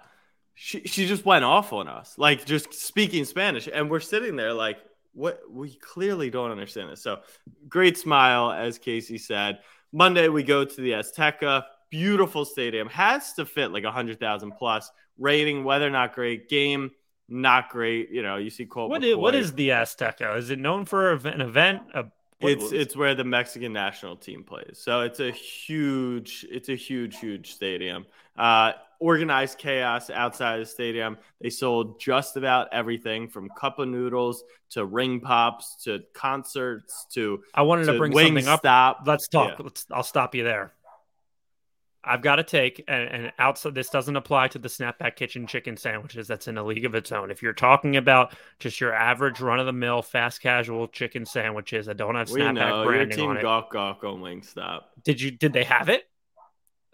she, 0.55 0.83
she 0.83 1.07
just 1.07 1.25
went 1.25 1.45
off 1.45 1.73
on 1.73 1.89
us, 1.89 2.15
like 2.19 2.45
just 2.45 2.75
speaking 2.75 3.25
Spanish. 3.25 3.69
And 3.73 3.91
we're 3.91 4.01
sitting 4.01 4.37
there 4.37 4.53
like, 4.53 4.79
what? 5.13 5.41
We 5.51 5.75
clearly 5.75 6.31
don't 6.31 6.51
understand 6.51 6.91
this. 6.91 7.03
So 7.03 7.21
great 7.69 7.99
smile, 7.99 8.53
as 8.53 8.79
Casey 8.79 9.19
said. 9.19 9.61
Monday, 9.93 10.29
we 10.29 10.43
go 10.43 10.65
to 10.65 10.81
the 10.81 10.93
Azteca. 10.93 11.65
Beautiful 11.91 12.45
stadium. 12.45 12.89
Has 12.89 13.33
to 13.35 13.45
fit 13.45 13.73
like 13.73 13.83
100,000 13.83 14.53
plus. 14.53 14.91
Rating, 15.19 15.65
weather 15.65 15.91
not 15.91 16.15
great. 16.15 16.49
Game, 16.49 16.93
not 17.29 17.71
great. 17.71 18.11
You 18.11 18.23
know, 18.23 18.37
you 18.37 18.51
see 18.51 18.67
Colt. 18.67 18.91
What 18.91 19.03
is, 19.03 19.17
what 19.17 19.35
is 19.35 19.53
the 19.53 19.71
Azteca? 19.71 20.37
Is 20.37 20.51
it 20.51 20.59
known 20.59 20.85
for 20.85 21.13
an 21.13 21.41
event, 21.41 21.83
a 21.95 22.05
what 22.41 22.53
it's 22.53 22.73
it's 22.73 22.97
where 22.97 23.15
the 23.15 23.25
Mexican 23.25 23.73
national 23.73 24.17
team 24.17 24.45
plays. 24.45 24.79
So 24.83 25.01
it's 25.01 25.21
a 25.21 25.31
huge, 25.31 26.47
it's 26.51 26.69
a 26.69 26.75
huge, 26.75 27.19
huge 27.19 27.53
stadium. 27.53 28.07
Uh, 28.37 28.73
organized 29.01 29.59
chaos 29.59 30.11
outside 30.11 30.61
of 30.61 30.67
the 30.67 30.71
stadium. 30.71 31.19
They 31.41 31.51
sold 31.51 32.01
just 32.01 32.37
about 32.37 32.69
everything 32.73 33.29
from 33.29 33.49
cup 33.59 33.79
of 33.79 33.89
noodles 33.89 34.45
to 34.71 34.85
ring 34.85 35.21
pops 35.21 35.77
to 35.85 36.01
concerts 36.15 37.07
to. 37.15 37.43
I 37.55 37.63
wanted 37.63 37.87
to, 37.87 37.93
to 37.93 37.99
bring 37.99 38.13
something 38.13 38.49
up. 38.49 38.61
Stop. 38.61 39.03
Let's 39.07 39.29
talk. 39.29 39.59
Yeah. 39.59 39.65
Let's. 39.65 39.87
I'll 39.91 40.03
stop 40.03 40.35
you 40.35 40.45
there. 40.45 40.73
I've 42.03 42.23
got 42.23 42.37
to 42.37 42.45
take 42.45 42.83
and, 42.89 43.09
and 43.09 43.33
outside 43.39 43.75
this 43.75 43.91
doesn't 43.91 44.17
apply 44.17 44.49
to 44.49 44.59
the 44.59 44.69
snapback 44.69 45.17
kitchen 45.17 45.47
chicken 45.47 45.77
sandwiches. 45.77 46.27
That's 46.27 46.49
in 46.49 46.57
a 46.57 46.65
league 46.65 46.87
of 46.87 46.95
its 46.95 47.13
own. 47.13 47.31
If 47.31 47.43
you're 47.43 47.53
talking 47.53 47.97
about 47.97 48.35
just 48.59 48.81
your 48.81 48.95
average 48.95 49.41
run 49.41 49.61
of 49.61 49.67
the 49.67 49.73
mill 49.73 50.01
fast 50.01 50.41
casual 50.41 50.89
chicken 50.89 51.27
sandwiches 51.27 51.87
that 51.87 51.99
don't 51.99 52.15
have 52.15 52.29
snapback 52.29 52.85
branding 52.85 53.19
your 53.19 53.27
team 53.27 53.31
on 53.31 53.37
it, 53.37 53.43
gawk 53.43 53.73
gawk 53.73 54.03
on 54.05 54.21
Wingstop. 54.21 54.83
Did 55.05 55.21
you? 55.21 55.31
Did 55.31 55.53
they 55.53 55.65
have 55.65 55.91
it? 55.91 56.05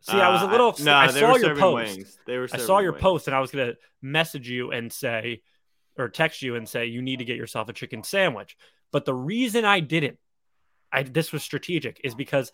See, 0.02 0.16
I 0.16 0.30
was 0.30 0.42
a 0.42 0.46
uh, 0.46 0.50
little. 0.50 0.74
I, 0.78 0.82
no, 0.82 0.94
I 0.94 1.06
saw 1.08 1.36
your 1.36 1.56
post. 1.56 1.96
Wings. 1.96 2.18
They 2.26 2.38
were. 2.38 2.48
I 2.52 2.58
saw 2.58 2.80
your 2.80 2.92
wings. 2.92 3.02
post, 3.02 3.26
and 3.28 3.36
I 3.36 3.40
was 3.40 3.50
gonna 3.50 3.74
message 4.02 4.48
you 4.48 4.72
and 4.72 4.92
say, 4.92 5.42
or 5.96 6.08
text 6.08 6.42
you 6.42 6.56
and 6.56 6.68
say, 6.68 6.86
you 6.86 7.02
need 7.02 7.20
to 7.20 7.24
get 7.24 7.36
yourself 7.36 7.68
a 7.68 7.72
chicken 7.72 8.02
sandwich. 8.02 8.56
But 8.92 9.04
the 9.04 9.14
reason 9.14 9.64
I 9.64 9.80
didn't, 9.80 10.18
I 10.92 11.04
this 11.04 11.32
was 11.32 11.42
strategic, 11.42 12.00
is 12.04 12.14
because 12.14 12.52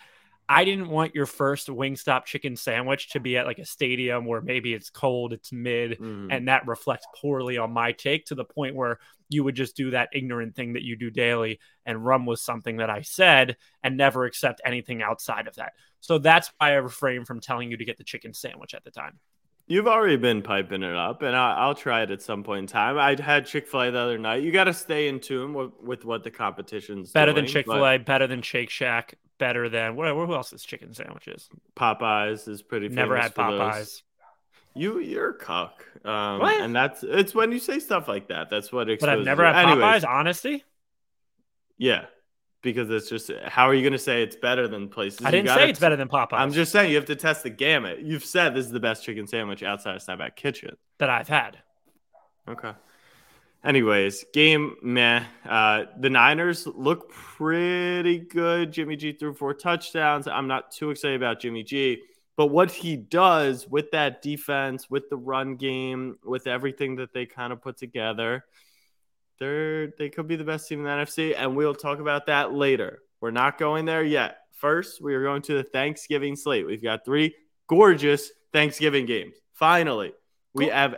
I 0.53 0.67
didn't 0.67 0.91
want 0.91 1.15
your 1.15 1.25
first 1.25 1.69
Wingstop 1.69 2.27
chicken 2.27 2.57
sandwich 2.57 3.09
to 3.13 3.21
be 3.21 3.39
at 3.39 3.47
like 3.47 3.59
a 3.59 3.65
stadium 3.65 4.27
where 4.27 4.43
maybe 4.43 4.75
it's 4.75 4.91
cold, 4.91 5.33
it's 5.33 5.51
mid, 5.51 5.93
mm-hmm. 5.93 6.31
and 6.31 6.49
that 6.49 6.67
reflects 6.67 7.07
poorly 7.17 7.57
on 7.57 7.73
my 7.73 7.93
take 7.93 8.27
to 8.27 8.35
the 8.35 8.45
point 8.45 8.75
where 8.75 8.99
you 9.31 9.45
would 9.45 9.55
just 9.55 9.75
do 9.77 9.93
that 9.93 10.11
ignorant 10.13 10.55
thing 10.55 10.75
that 10.75 10.83
you 10.83 10.95
do 10.95 11.11
daily 11.11 11.59
and 11.87 12.05
run 12.05 12.27
with 12.27 12.39
something 12.39 12.77
that 12.77 12.91
I 12.91 13.01
said 13.01 13.57
and 13.83 13.97
never 13.97 14.27
accept 14.27 14.61
anything 14.63 15.03
outside 15.03 15.49
of 15.49 15.55
that. 15.55 15.73
So 16.01 16.19
that's 16.19 16.53
why 16.59 16.73
I 16.73 16.75
refrain 16.75 17.25
from 17.25 17.41
telling 17.41 17.71
you 17.71 17.79
to 17.79 17.85
get 17.87 17.97
the 17.97 18.05
chicken 18.05 18.35
sandwich 18.35 18.75
at 18.75 18.85
the 18.85 18.91
time. 18.91 19.21
You've 19.69 19.87
already 19.87 20.17
been 20.17 20.43
piping 20.43 20.83
it 20.83 20.95
up, 20.95 21.23
and 21.23 21.35
I, 21.35 21.67
will 21.67 21.75
try 21.75 22.03
it 22.03 22.11
at 22.11 22.21
some 22.21 22.43
point 22.43 22.59
in 22.59 22.67
time. 22.67 22.99
I 22.99 23.19
had 23.19 23.47
Chick 23.47 23.69
Fil 23.69 23.81
A 23.81 23.91
the 23.91 23.99
other 23.99 24.19
night. 24.19 24.43
You 24.43 24.53
got 24.53 24.65
to 24.65 24.75
stay 24.75 25.09
in 25.09 25.19
tune 25.19 25.55
with, 25.55 25.71
with, 25.81 26.05
what 26.05 26.25
the 26.25 26.31
competition's 26.31 27.13
better 27.13 27.33
doing, 27.33 27.45
than 27.45 27.53
Chick 27.53 27.67
Fil 27.67 27.87
A, 27.87 27.97
better 27.97 28.27
than 28.27 28.43
Shake 28.43 28.69
Shack, 28.69 29.15
better 29.43 29.69
than 29.69 29.97
what? 29.97 30.07
Who 30.07 30.33
else 30.35 30.53
is 30.53 30.63
chicken 30.63 30.95
sandwiches? 30.95 31.49
Popeyes 31.75 32.47
is 32.47 32.63
pretty. 32.63 32.89
Never 32.89 33.17
had 33.17 33.35
Popeyes. 33.35 33.75
Those. 33.75 34.03
You 34.75 35.01
you're 35.01 35.31
a 35.31 35.35
cock, 35.35 35.85
um, 36.05 36.39
what? 36.39 36.61
and 36.61 36.75
that's 36.75 37.03
it's 37.03 37.35
when 37.35 37.51
you 37.51 37.59
say 37.59 37.81
stuff 37.81 38.07
like 38.07 38.29
that. 38.29 38.51
That's 38.51 38.71
what. 38.71 38.87
But 38.87 39.09
I've 39.09 39.25
never 39.25 39.43
you. 39.43 39.53
had 39.53 39.67
Popeyes. 39.67 39.73
Anyways, 39.73 40.05
honesty. 40.05 40.65
Yeah, 41.77 42.05
because 42.63 42.89
it's 42.89 43.11
just 43.11 43.33
how 43.47 43.69
are 43.69 43.75
you 43.75 43.83
going 43.83 43.95
to 43.95 43.99
say 43.99 44.23
it's 44.23 44.37
better 44.37 44.69
than 44.69 44.89
places? 44.89 45.27
I 45.27 45.33
didn't 45.33 45.49
say 45.49 45.69
it's 45.69 45.81
better 45.81 45.97
than 45.97 46.09
Popeyes. 46.09 46.39
I'm 46.39 46.53
just 46.53 46.71
saying 46.71 46.91
you 46.91 46.97
have 46.97 47.07
to 47.07 47.17
test 47.17 47.43
the 47.43 47.51
gamut. 47.51 47.99
You've 47.99 48.25
said 48.25 48.55
this 48.55 48.65
is 48.65 48.71
the 48.71 48.81
best 48.81 49.05
chicken 49.05 49.27
sandwich 49.27 49.65
outside 49.65 49.97
of 49.97 50.03
Snapback 50.03 50.37
Kitchen 50.37 50.77
that 50.99 51.11
I've 51.11 51.29
had. 51.29 51.59
Okay. 52.49 52.73
Anyways, 53.65 54.25
game 54.33 54.77
meh. 54.83 55.25
Uh, 55.49 55.85
the 56.01 56.11
Niners 56.11 56.67
look 56.67 57.13
pretty 57.13 58.19
good. 58.19 58.73
Jimmy 58.73 58.97
G 58.97 59.13
threw 59.13 59.35
four 59.35 59.55
touchdowns. 59.55 60.27
I'm 60.27 60.49
not 60.49 60.73
too 60.73 60.91
excited 60.91 61.17
about 61.17 61.41
Jimmy 61.41 61.63
G, 61.63 62.03
but 62.37 62.47
what 62.49 62.73
he 62.73 62.97
does 62.97 63.69
with 63.69 63.93
that 63.93 64.21
defense, 64.21 64.91
with 64.91 65.09
the 65.11 65.17
run 65.17 65.55
game, 65.55 66.19
with 66.25 66.49
everything 66.49 66.97
that 66.97 67.13
they 67.13 67.25
kind 67.25 67.53
of 67.53 67.63
put 67.63 67.77
together, 67.77 68.45
they're 69.39 69.93
they 69.97 70.09
could 70.09 70.27
be 70.27 70.37
the 70.37 70.45
best 70.45 70.69
team 70.69 70.81
in 70.81 70.85
the 70.85 70.91
NFC, 70.91 71.35
and 71.37 71.55
we'll 71.55 71.75
talk 71.75 72.01
about 72.01 72.27
that 72.27 72.53
later. 72.53 72.99
We're 73.21 73.31
not 73.31 73.59
going 73.59 73.85
there 73.85 74.03
yet. 74.03 74.39
First, 74.55 75.01
we 75.01 75.15
are 75.15 75.23
going 75.23 75.43
to 75.43 75.55
the 75.55 75.63
Thanksgiving 75.63 76.35
slate. 76.35 76.67
We've 76.67 76.83
got 76.83 77.05
three 77.05 77.35
gorgeous 77.69 78.33
Thanksgiving 78.53 79.07
games. 79.07 79.37
Finally, 79.53 80.15
we 80.53 80.65
cool. 80.65 80.75
have. 80.75 80.97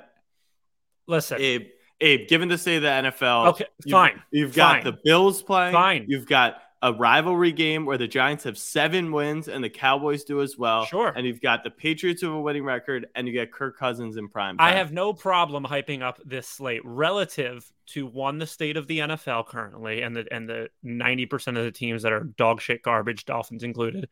Listen, 1.07 1.39
Abe. 1.41 1.67
Abe, 2.05 2.29
given 2.29 2.49
the 2.49 2.59
state 2.59 2.77
of 2.77 2.83
the 2.83 2.89
NFL, 2.89 3.49
okay, 3.49 3.67
fine. 3.91 4.23
You've, 4.31 4.49
you've 4.49 4.55
got 4.55 4.77
fine. 4.77 4.85
the 4.85 4.99
Bills 5.05 5.43
playing. 5.43 5.73
Fine. 5.73 6.05
You've 6.09 6.27
got 6.27 6.59
a 6.85 6.93
rivalry 6.93 7.51
game 7.51 7.87
where 7.87 7.97
the 7.97 8.07
Giants 8.07 8.45
have 8.45 8.59
seven 8.59 9.11
wins 9.11 9.49
and 9.49 9.65
the 9.65 9.71
Cowboys 9.71 10.23
do 10.23 10.43
as 10.43 10.59
well. 10.59 10.85
Sure. 10.85 11.09
And 11.09 11.27
you've 11.27 11.41
got 11.41 11.65
the 11.65 11.71
Patriots 11.71 12.21
have 12.21 12.33
a 12.33 12.39
winning 12.39 12.63
record 12.63 13.07
and 13.15 13.27
you 13.27 13.33
get 13.33 13.51
Kirk 13.51 13.79
Cousins 13.79 14.19
in 14.19 14.29
prime. 14.29 14.59
Time. 14.59 14.67
I 14.67 14.77
have 14.77 14.93
no 14.93 15.15
problem 15.15 15.65
hyping 15.65 16.03
up 16.03 16.21
this 16.27 16.47
slate 16.47 16.83
relative 16.85 17.73
to 17.87 18.07
one, 18.07 18.37
the 18.37 18.47
state 18.47 18.77
of 18.77 18.87
the 18.87 18.99
NFL 18.99 19.47
currently 19.47 20.03
and 20.03 20.15
the 20.15 20.27
and 20.31 20.47
the 20.47 20.69
90% 20.85 21.49
of 21.57 21.65
the 21.65 21.73
teams 21.73 22.03
that 22.03 22.13
are 22.13 22.25
dog 22.25 22.61
shit 22.61 22.83
garbage, 22.83 23.25
Dolphins 23.25 23.63
included. 23.63 24.11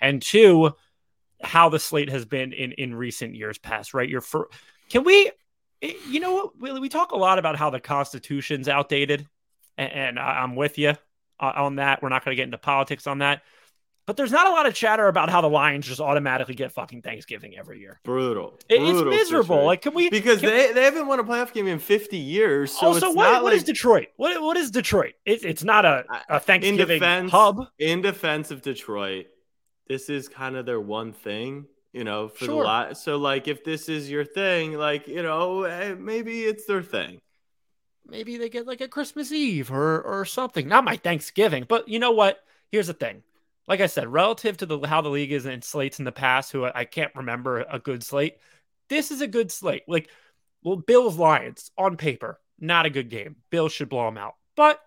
And 0.00 0.22
two, 0.22 0.72
how 1.42 1.68
the 1.68 1.78
slate 1.78 2.08
has 2.08 2.24
been 2.24 2.54
in 2.54 2.72
in 2.72 2.94
recent 2.94 3.34
years 3.34 3.58
past, 3.58 3.92
right? 3.92 4.08
Your 4.08 4.22
for 4.22 4.48
can 4.88 5.04
we 5.04 5.30
you 6.08 6.20
know 6.20 6.52
what 6.58 6.80
we 6.80 6.88
talk 6.88 7.12
a 7.12 7.16
lot 7.16 7.38
about 7.38 7.56
how 7.56 7.70
the 7.70 7.80
constitution's 7.80 8.68
outdated 8.68 9.26
and, 9.76 9.92
and 9.92 10.18
I'm 10.18 10.56
with 10.56 10.78
you 10.78 10.94
uh, 11.40 11.52
on 11.56 11.76
that. 11.76 12.02
We're 12.02 12.08
not 12.08 12.24
going 12.24 12.32
to 12.32 12.36
get 12.36 12.44
into 12.44 12.58
politics 12.58 13.06
on 13.06 13.18
that. 13.18 13.42
But 14.06 14.18
there's 14.18 14.32
not 14.32 14.46
a 14.46 14.50
lot 14.50 14.66
of 14.66 14.74
chatter 14.74 15.08
about 15.08 15.30
how 15.30 15.40
the 15.40 15.48
Lions 15.48 15.86
just 15.86 16.00
automatically 16.00 16.54
get 16.54 16.72
fucking 16.72 17.00
Thanksgiving 17.00 17.56
every 17.56 17.80
year. 17.80 18.00
Brutal. 18.04 18.58
Brutal 18.68 19.08
it's 19.12 19.16
miserable. 19.16 19.64
Like, 19.64 19.80
can 19.80 19.94
we? 19.94 20.10
Because 20.10 20.40
can, 20.40 20.50
they, 20.50 20.72
they 20.72 20.84
haven't 20.84 21.06
won 21.06 21.20
a 21.20 21.24
playoff 21.24 21.54
game 21.54 21.66
in 21.66 21.78
50 21.78 22.18
years. 22.18 22.72
So 22.72 22.88
also, 22.88 23.06
what, 23.14 23.32
what 23.32 23.44
like, 23.44 23.54
is 23.54 23.64
Detroit? 23.64 24.08
What 24.16 24.42
what 24.42 24.58
is 24.58 24.70
Detroit? 24.70 25.14
It, 25.24 25.42
it's 25.42 25.64
not 25.64 25.86
a, 25.86 26.04
a 26.28 26.38
Thanksgiving 26.38 26.80
in 26.80 27.00
defense, 27.00 27.30
hub. 27.30 27.66
In 27.78 28.02
defense 28.02 28.50
of 28.50 28.60
Detroit, 28.60 29.26
this 29.88 30.10
is 30.10 30.28
kind 30.28 30.56
of 30.56 30.66
their 30.66 30.80
one 30.80 31.14
thing, 31.14 31.64
you 31.94 32.04
know, 32.04 32.28
for 32.28 32.44
sure. 32.44 32.62
the 32.62 32.68
lot. 32.68 32.98
So, 32.98 33.16
like, 33.16 33.48
if 33.48 33.64
this 33.64 33.88
is 33.88 34.10
your 34.10 34.26
thing, 34.26 34.74
like, 34.74 35.08
you 35.08 35.22
know, 35.22 35.62
eh, 35.62 35.94
maybe 35.98 36.42
it's 36.42 36.66
their 36.66 36.82
thing 36.82 37.20
maybe 38.06 38.36
they 38.36 38.48
get 38.48 38.66
like 38.66 38.80
a 38.80 38.88
Christmas 38.88 39.32
Eve 39.32 39.70
or 39.70 40.02
or 40.02 40.24
something. 40.24 40.68
Not 40.68 40.84
my 40.84 40.96
Thanksgiving, 40.96 41.64
but 41.68 41.88
you 41.88 41.98
know 41.98 42.12
what? 42.12 42.40
Here's 42.70 42.86
the 42.88 42.94
thing. 42.94 43.22
Like 43.66 43.80
I 43.80 43.86
said, 43.86 44.12
relative 44.12 44.56
to 44.58 44.66
the 44.66 44.78
how 44.80 45.00
the 45.00 45.08
league 45.08 45.32
is 45.32 45.46
in 45.46 45.62
slates 45.62 45.98
in 45.98 46.04
the 46.04 46.12
past, 46.12 46.52
who 46.52 46.64
I 46.64 46.84
can't 46.84 47.14
remember 47.14 47.60
a 47.60 47.78
good 47.78 48.02
slate. 48.02 48.36
This 48.88 49.10
is 49.10 49.20
a 49.20 49.26
good 49.26 49.50
slate. 49.50 49.84
Like, 49.88 50.10
well, 50.62 50.76
Bills 50.76 51.16
Lions 51.16 51.70
on 51.78 51.96
paper, 51.96 52.40
not 52.58 52.86
a 52.86 52.90
good 52.90 53.08
game. 53.08 53.36
Bills 53.50 53.72
should 53.72 53.88
blow 53.88 54.04
them 54.06 54.18
out, 54.18 54.34
but 54.56 54.80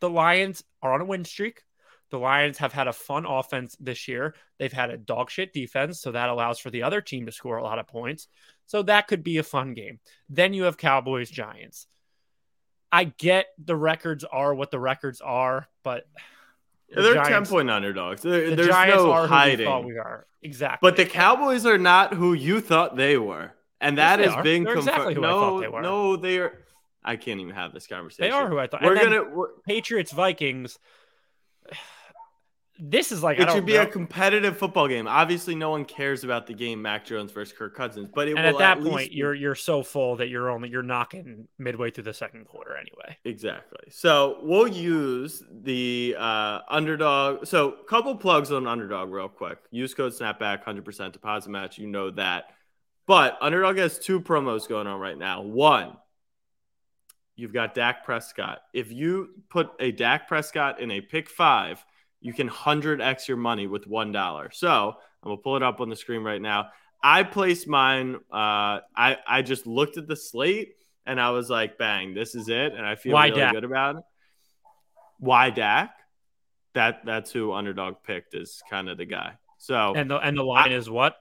the 0.00 0.10
Lions 0.10 0.62
are 0.82 0.92
on 0.92 1.00
a 1.00 1.04
win 1.04 1.24
streak. 1.24 1.62
The 2.12 2.18
Lions 2.18 2.58
have 2.58 2.74
had 2.74 2.88
a 2.88 2.92
fun 2.92 3.24
offense 3.24 3.74
this 3.80 4.06
year. 4.06 4.34
They've 4.58 4.72
had 4.72 4.90
a 4.90 4.98
dog 4.98 5.30
shit 5.30 5.54
defense, 5.54 5.98
so 5.98 6.12
that 6.12 6.28
allows 6.28 6.58
for 6.58 6.68
the 6.68 6.82
other 6.82 7.00
team 7.00 7.24
to 7.24 7.32
score 7.32 7.56
a 7.56 7.64
lot 7.64 7.78
of 7.78 7.86
points. 7.86 8.28
So 8.66 8.82
that 8.82 9.08
could 9.08 9.24
be 9.24 9.38
a 9.38 9.42
fun 9.42 9.72
game. 9.72 9.98
Then 10.28 10.52
you 10.52 10.64
have 10.64 10.76
Cowboys 10.76 11.30
Giants. 11.30 11.86
I 12.92 13.04
get 13.04 13.46
the 13.56 13.74
records 13.74 14.24
are 14.24 14.54
what 14.54 14.70
the 14.70 14.78
records 14.78 15.22
are, 15.22 15.66
but 15.82 16.06
the 16.94 17.00
they're 17.00 17.14
Giants, 17.14 17.48
10 17.48 17.56
point 17.56 17.70
underdogs. 17.70 18.20
There, 18.20 18.50
the 18.50 18.56
there's 18.56 18.68
Giants 18.68 19.04
no 19.04 19.10
are 19.10 19.26
hiding. 19.26 19.86
We, 19.86 19.94
we 19.94 19.98
are. 19.98 20.26
Exactly. 20.42 20.86
But 20.86 20.98
the 20.98 21.06
Cowboys 21.06 21.64
are 21.64 21.78
not 21.78 22.12
who 22.12 22.34
you 22.34 22.60
thought 22.60 22.94
they 22.94 23.16
were. 23.16 23.54
And 23.80 23.96
that 23.96 24.20
yes, 24.20 24.34
has 24.34 24.44
been 24.44 24.66
confirmed. 24.66 24.86
Exactly 24.86 25.14
no, 25.14 25.60
they 25.62 25.68
no, 25.80 26.16
they 26.16 26.40
are. 26.40 26.58
I 27.02 27.16
can't 27.16 27.40
even 27.40 27.54
have 27.54 27.72
this 27.72 27.86
conversation. 27.86 28.30
They 28.30 28.36
are 28.36 28.46
who 28.50 28.58
I 28.58 28.66
thought. 28.66 28.82
We're 28.82 28.96
gonna 28.96 29.24
we're, 29.24 29.48
Patriots 29.66 30.12
Vikings 30.12 30.78
this 32.84 33.12
is 33.12 33.22
like 33.22 33.38
it 33.38 33.48
should 33.48 33.64
be 33.64 33.74
know. 33.74 33.82
a 33.82 33.86
competitive 33.86 34.58
football 34.58 34.88
game. 34.88 35.06
Obviously, 35.06 35.54
no 35.54 35.70
one 35.70 35.84
cares 35.84 36.24
about 36.24 36.48
the 36.48 36.52
game 36.52 36.82
Mac 36.82 37.04
Jones 37.06 37.30
versus 37.30 37.56
Kirk 37.56 37.76
Cousins, 37.76 38.08
but 38.12 38.26
and 38.26 38.40
at 38.40 38.58
that 38.58 38.78
at 38.78 38.84
point, 38.84 39.10
be... 39.10 39.16
you're 39.16 39.34
you're 39.34 39.54
so 39.54 39.84
full 39.84 40.16
that 40.16 40.28
you're 40.28 40.50
only 40.50 40.68
you're 40.68 40.82
knocking 40.82 41.46
midway 41.58 41.92
through 41.92 42.02
the 42.02 42.12
second 42.12 42.44
quarter 42.44 42.76
anyway. 42.76 43.16
Exactly. 43.24 43.78
So 43.90 44.38
we'll 44.42 44.66
use 44.66 45.44
the 45.48 46.16
uh, 46.18 46.60
underdog. 46.68 47.46
So 47.46 47.70
couple 47.88 48.16
plugs 48.16 48.50
on 48.50 48.66
underdog 48.66 49.12
real 49.12 49.28
quick. 49.28 49.58
Use 49.70 49.94
code 49.94 50.12
snapback, 50.12 50.64
hundred 50.64 50.84
percent 50.84 51.12
deposit 51.12 51.50
match. 51.50 51.78
You 51.78 51.86
know 51.86 52.10
that. 52.10 52.46
But 53.06 53.38
underdog 53.40 53.78
has 53.78 54.00
two 54.00 54.20
promos 54.20 54.68
going 54.68 54.88
on 54.88 54.98
right 54.98 55.16
now. 55.16 55.42
One, 55.42 55.96
you've 57.36 57.52
got 57.52 57.74
Dak 57.74 58.04
Prescott. 58.04 58.62
If 58.74 58.90
you 58.90 59.30
put 59.50 59.70
a 59.78 59.92
Dak 59.92 60.26
Prescott 60.26 60.80
in 60.80 60.90
a 60.90 61.00
pick 61.00 61.30
five 61.30 61.84
you 62.22 62.32
can 62.32 62.48
100x 62.48 63.28
your 63.28 63.36
money 63.36 63.66
with 63.66 63.88
$1. 63.88 64.54
So 64.54 64.68
I'm 64.68 65.28
going 65.28 65.36
to 65.36 65.42
pull 65.42 65.56
it 65.56 65.62
up 65.62 65.80
on 65.80 65.88
the 65.88 65.96
screen 65.96 66.22
right 66.22 66.40
now. 66.40 66.68
I 67.02 67.24
placed 67.24 67.66
mine. 67.66 68.14
Uh, 68.32 68.80
I, 68.96 69.18
I 69.26 69.42
just 69.42 69.66
looked 69.66 69.96
at 69.96 70.06
the 70.06 70.16
slate 70.16 70.76
and 71.04 71.20
I 71.20 71.30
was 71.30 71.50
like, 71.50 71.78
bang, 71.78 72.14
this 72.14 72.34
is 72.34 72.48
it. 72.48 72.74
And 72.74 72.86
I 72.86 72.94
feel 72.94 73.14
Why 73.14 73.26
really 73.26 73.40
Dak? 73.40 73.54
good 73.54 73.64
about 73.64 73.96
it. 73.96 74.02
Why 75.18 75.50
Dak? 75.50 75.90
That 76.74 77.04
that's 77.04 77.30
who 77.30 77.52
underdog 77.52 77.96
picked 78.02 78.34
is 78.34 78.62
kind 78.70 78.88
of 78.88 78.96
the 78.96 79.04
guy. 79.04 79.34
So 79.58 79.94
and 79.94 80.10
the 80.10 80.16
and 80.16 80.38
the 80.38 80.42
line 80.42 80.72
I, 80.72 80.76
is 80.76 80.88
what? 80.88 81.16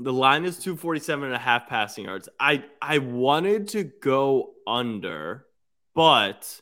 The 0.00 0.12
line 0.12 0.44
is 0.44 0.58
247 0.58 1.26
and 1.26 1.34
a 1.34 1.38
half 1.38 1.68
passing 1.68 2.06
yards. 2.06 2.28
I 2.40 2.64
I 2.82 2.98
wanted 2.98 3.68
to 3.68 3.84
go 3.84 4.50
under, 4.66 5.46
but 5.94 6.60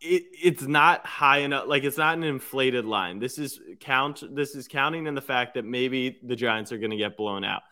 it, 0.00 0.24
it's 0.32 0.62
not 0.62 1.04
high 1.04 1.38
enough 1.38 1.66
like 1.66 1.84
it's 1.84 1.96
not 1.96 2.16
an 2.16 2.24
inflated 2.24 2.84
line. 2.84 3.18
This 3.18 3.38
is 3.38 3.60
count 3.80 4.22
this 4.34 4.54
is 4.54 4.68
counting 4.68 5.06
in 5.06 5.14
the 5.14 5.20
fact 5.20 5.54
that 5.54 5.64
maybe 5.64 6.18
the 6.22 6.36
giants 6.36 6.70
are 6.72 6.78
going 6.78 6.90
to 6.90 6.96
get 6.96 7.16
blown 7.16 7.44
out. 7.44 7.62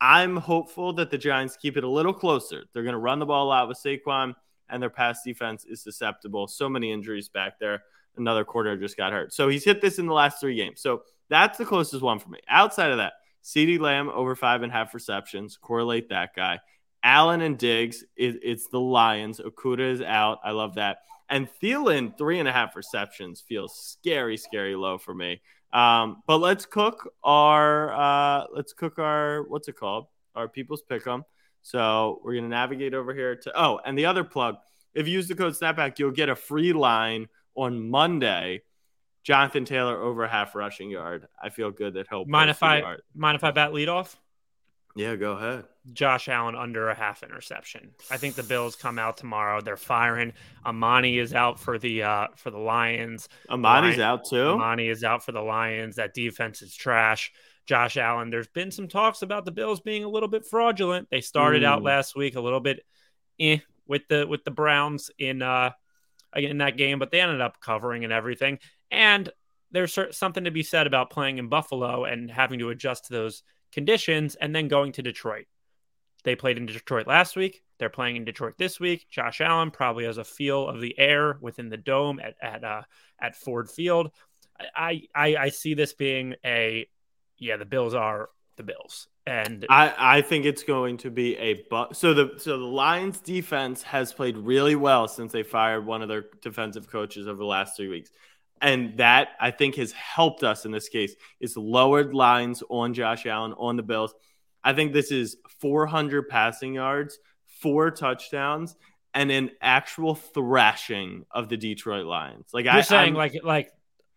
I'm 0.00 0.36
hopeful 0.36 0.92
that 0.94 1.10
the 1.10 1.18
giants 1.18 1.56
keep 1.56 1.76
it 1.76 1.84
a 1.84 1.88
little 1.88 2.12
closer. 2.12 2.64
They're 2.72 2.82
going 2.82 2.92
to 2.92 2.98
run 2.98 3.18
the 3.18 3.26
ball 3.26 3.52
out 3.52 3.68
with 3.68 3.78
saquon 3.78 4.34
and 4.68 4.82
their 4.82 4.90
pass 4.90 5.22
defense 5.22 5.64
is 5.64 5.80
susceptible. 5.80 6.48
So 6.48 6.68
many 6.68 6.92
injuries 6.92 7.28
back 7.28 7.58
there. 7.58 7.84
Another 8.16 8.44
quarter 8.44 8.76
just 8.76 8.96
got 8.96 9.12
hurt. 9.12 9.32
So 9.32 9.48
he's 9.48 9.64
hit 9.64 9.80
this 9.80 9.98
in 9.98 10.06
the 10.06 10.12
last 10.12 10.40
three 10.40 10.56
games. 10.56 10.80
So 10.80 11.02
that's 11.28 11.58
the 11.58 11.64
closest 11.64 12.02
one 12.02 12.18
for 12.18 12.30
me. 12.30 12.40
Outside 12.48 12.90
of 12.90 12.98
that 12.98 13.14
CeeDee 13.44 13.78
Lamb 13.78 14.08
over 14.08 14.34
five 14.34 14.62
and 14.62 14.72
a 14.72 14.74
half 14.74 14.92
receptions 14.92 15.56
correlate 15.56 16.08
that 16.08 16.34
guy. 16.34 16.58
Allen 17.02 17.42
and 17.42 17.56
diggs 17.56 18.02
it, 18.16 18.40
it's 18.42 18.68
the 18.68 18.80
lions. 18.80 19.38
Okudah 19.38 19.92
is 19.92 20.02
out. 20.02 20.40
I 20.42 20.50
love 20.50 20.74
that 20.74 20.98
and 21.28 21.48
Thielen, 21.62 22.16
three 22.16 22.38
and 22.38 22.48
a 22.48 22.52
half 22.52 22.76
receptions 22.76 23.40
feels 23.40 23.76
scary, 23.76 24.36
scary 24.36 24.76
low 24.76 24.98
for 24.98 25.14
me. 25.14 25.40
Um, 25.72 26.22
but 26.26 26.38
let's 26.38 26.64
cook 26.66 27.12
our 27.24 27.92
uh, 27.92 28.46
let's 28.52 28.72
cook 28.72 28.98
our 28.98 29.42
what's 29.42 29.68
it 29.68 29.76
called? 29.76 30.06
Our 30.34 30.48
people's 30.48 30.82
pick 30.82 31.06
'em. 31.06 31.24
So 31.62 32.20
we're 32.22 32.36
gonna 32.36 32.48
navigate 32.48 32.94
over 32.94 33.12
here 33.12 33.36
to 33.36 33.52
oh, 33.60 33.80
and 33.84 33.98
the 33.98 34.06
other 34.06 34.24
plug. 34.24 34.56
If 34.94 35.06
you 35.06 35.14
use 35.14 35.28
the 35.28 35.34
code 35.34 35.52
Snapback, 35.52 35.98
you'll 35.98 36.10
get 36.12 36.28
a 36.28 36.36
free 36.36 36.72
line 36.72 37.28
on 37.54 37.90
Monday 37.90 38.62
Jonathan 39.26 39.64
Taylor 39.64 40.00
over 40.00 40.24
half 40.28 40.54
rushing 40.54 40.88
yard. 40.88 41.26
I 41.42 41.50
feel 41.50 41.72
good 41.72 41.94
that 41.94 42.06
he'll 42.08 42.24
mind 42.26 42.48
if 42.48 42.62
I 42.62 42.78
yard. 42.78 43.02
mind 43.12 43.34
if 43.34 43.42
I 43.42 43.50
bat 43.50 43.72
lead 43.72 43.88
off? 43.88 44.16
Yeah, 44.94 45.16
go 45.16 45.32
ahead. 45.32 45.64
Josh 45.92 46.28
Allen 46.28 46.54
under 46.56 46.88
a 46.88 46.94
half 46.94 47.22
interception. 47.22 47.90
I 48.10 48.16
think 48.16 48.34
the 48.34 48.42
Bills 48.42 48.74
come 48.76 48.98
out 48.98 49.16
tomorrow. 49.16 49.60
They're 49.60 49.76
firing. 49.76 50.32
Amani 50.64 51.18
is 51.18 51.34
out 51.34 51.60
for 51.60 51.78
the 51.78 52.02
uh 52.02 52.26
for 52.36 52.50
the 52.50 52.58
Lions. 52.58 53.28
Amani's 53.48 53.98
Lion- 53.98 54.00
out 54.10 54.24
too. 54.28 54.50
Amani 54.50 54.88
is 54.88 55.04
out 55.04 55.24
for 55.24 55.32
the 55.32 55.40
Lions. 55.42 55.96
That 55.96 56.14
defense 56.14 56.62
is 56.62 56.74
trash. 56.74 57.32
Josh 57.66 57.96
Allen, 57.96 58.30
there's 58.30 58.46
been 58.48 58.70
some 58.70 58.86
talks 58.88 59.22
about 59.22 59.44
the 59.44 59.50
Bills 59.50 59.80
being 59.80 60.04
a 60.04 60.08
little 60.08 60.28
bit 60.28 60.44
fraudulent. 60.46 61.08
They 61.10 61.20
started 61.20 61.64
out 61.64 61.80
Mm. 61.82 61.84
last 61.86 62.14
week 62.16 62.36
a 62.36 62.40
little 62.40 62.60
bit 62.60 62.84
eh, 63.40 63.58
with 63.86 64.08
the 64.08 64.26
with 64.26 64.44
the 64.44 64.50
Browns 64.50 65.10
in 65.18 65.42
uh 65.42 65.70
in 66.34 66.58
that 66.58 66.76
game, 66.76 66.98
but 66.98 67.10
they 67.10 67.20
ended 67.20 67.40
up 67.40 67.60
covering 67.60 68.04
and 68.04 68.12
everything. 68.12 68.58
And 68.90 69.28
there's 69.72 69.98
something 70.12 70.44
to 70.44 70.50
be 70.50 70.62
said 70.62 70.86
about 70.86 71.10
playing 71.10 71.38
in 71.38 71.48
Buffalo 71.48 72.04
and 72.04 72.30
having 72.30 72.58
to 72.60 72.70
adjust 72.70 73.06
to 73.06 73.12
those 73.12 73.42
conditions 73.72 74.36
and 74.36 74.54
then 74.54 74.68
going 74.68 74.92
to 74.92 75.02
Detroit. 75.02 75.46
They 76.26 76.34
played 76.34 76.58
in 76.58 76.66
Detroit 76.66 77.06
last 77.06 77.36
week. 77.36 77.62
They're 77.78 77.88
playing 77.88 78.16
in 78.16 78.24
Detroit 78.24 78.54
this 78.58 78.80
week. 78.80 79.06
Josh 79.08 79.40
Allen 79.40 79.70
probably 79.70 80.06
has 80.06 80.18
a 80.18 80.24
feel 80.24 80.66
of 80.66 80.80
the 80.80 80.98
air 80.98 81.38
within 81.40 81.68
the 81.68 81.76
dome 81.76 82.18
at 82.18 82.34
at 82.42 82.64
uh, 82.64 82.82
at 83.20 83.36
Ford 83.36 83.70
Field. 83.70 84.10
I, 84.74 85.02
I 85.14 85.36
I 85.36 85.48
see 85.50 85.74
this 85.74 85.92
being 85.92 86.34
a 86.44 86.88
yeah. 87.38 87.56
The 87.56 87.64
Bills 87.64 87.94
are 87.94 88.30
the 88.56 88.64
Bills, 88.64 89.06
and 89.24 89.66
I, 89.70 89.94
I 89.96 90.22
think 90.22 90.46
it's 90.46 90.64
going 90.64 90.96
to 90.98 91.12
be 91.12 91.36
a 91.36 91.64
bu- 91.70 91.94
so 91.94 92.12
the 92.12 92.34
so 92.38 92.58
the 92.58 92.64
Lions 92.64 93.20
defense 93.20 93.84
has 93.84 94.12
played 94.12 94.36
really 94.36 94.74
well 94.74 95.06
since 95.06 95.30
they 95.30 95.44
fired 95.44 95.86
one 95.86 96.02
of 96.02 96.08
their 96.08 96.24
defensive 96.42 96.90
coaches 96.90 97.28
over 97.28 97.38
the 97.38 97.44
last 97.44 97.76
three 97.76 97.88
weeks. 97.88 98.10
And 98.60 98.96
that 98.96 99.28
I 99.38 99.52
think 99.52 99.76
has 99.76 99.92
helped 99.92 100.42
us 100.42 100.64
in 100.64 100.72
this 100.72 100.88
case 100.88 101.14
is 101.38 101.56
lowered 101.56 102.14
lines 102.14 102.64
on 102.68 102.94
Josh 102.94 103.26
Allen 103.26 103.52
on 103.52 103.76
the 103.76 103.84
Bills. 103.84 104.12
I 104.66 104.72
think 104.74 104.92
this 104.92 105.12
is 105.12 105.36
400 105.60 106.28
passing 106.28 106.74
yards, 106.74 107.18
four 107.62 107.90
touchdowns, 107.92 108.74
and 109.14 109.30
an 109.30 109.52
actual 109.62 110.16
thrashing 110.16 111.24
of 111.30 111.48
the 111.48 111.56
Detroit 111.56 112.04
Lions. 112.04 112.48
Like 112.52 112.64
you're 112.64 112.74
I, 112.74 112.80
saying 112.82 113.04
I'm- 113.04 113.14
like 113.14 113.34
like 113.44 113.70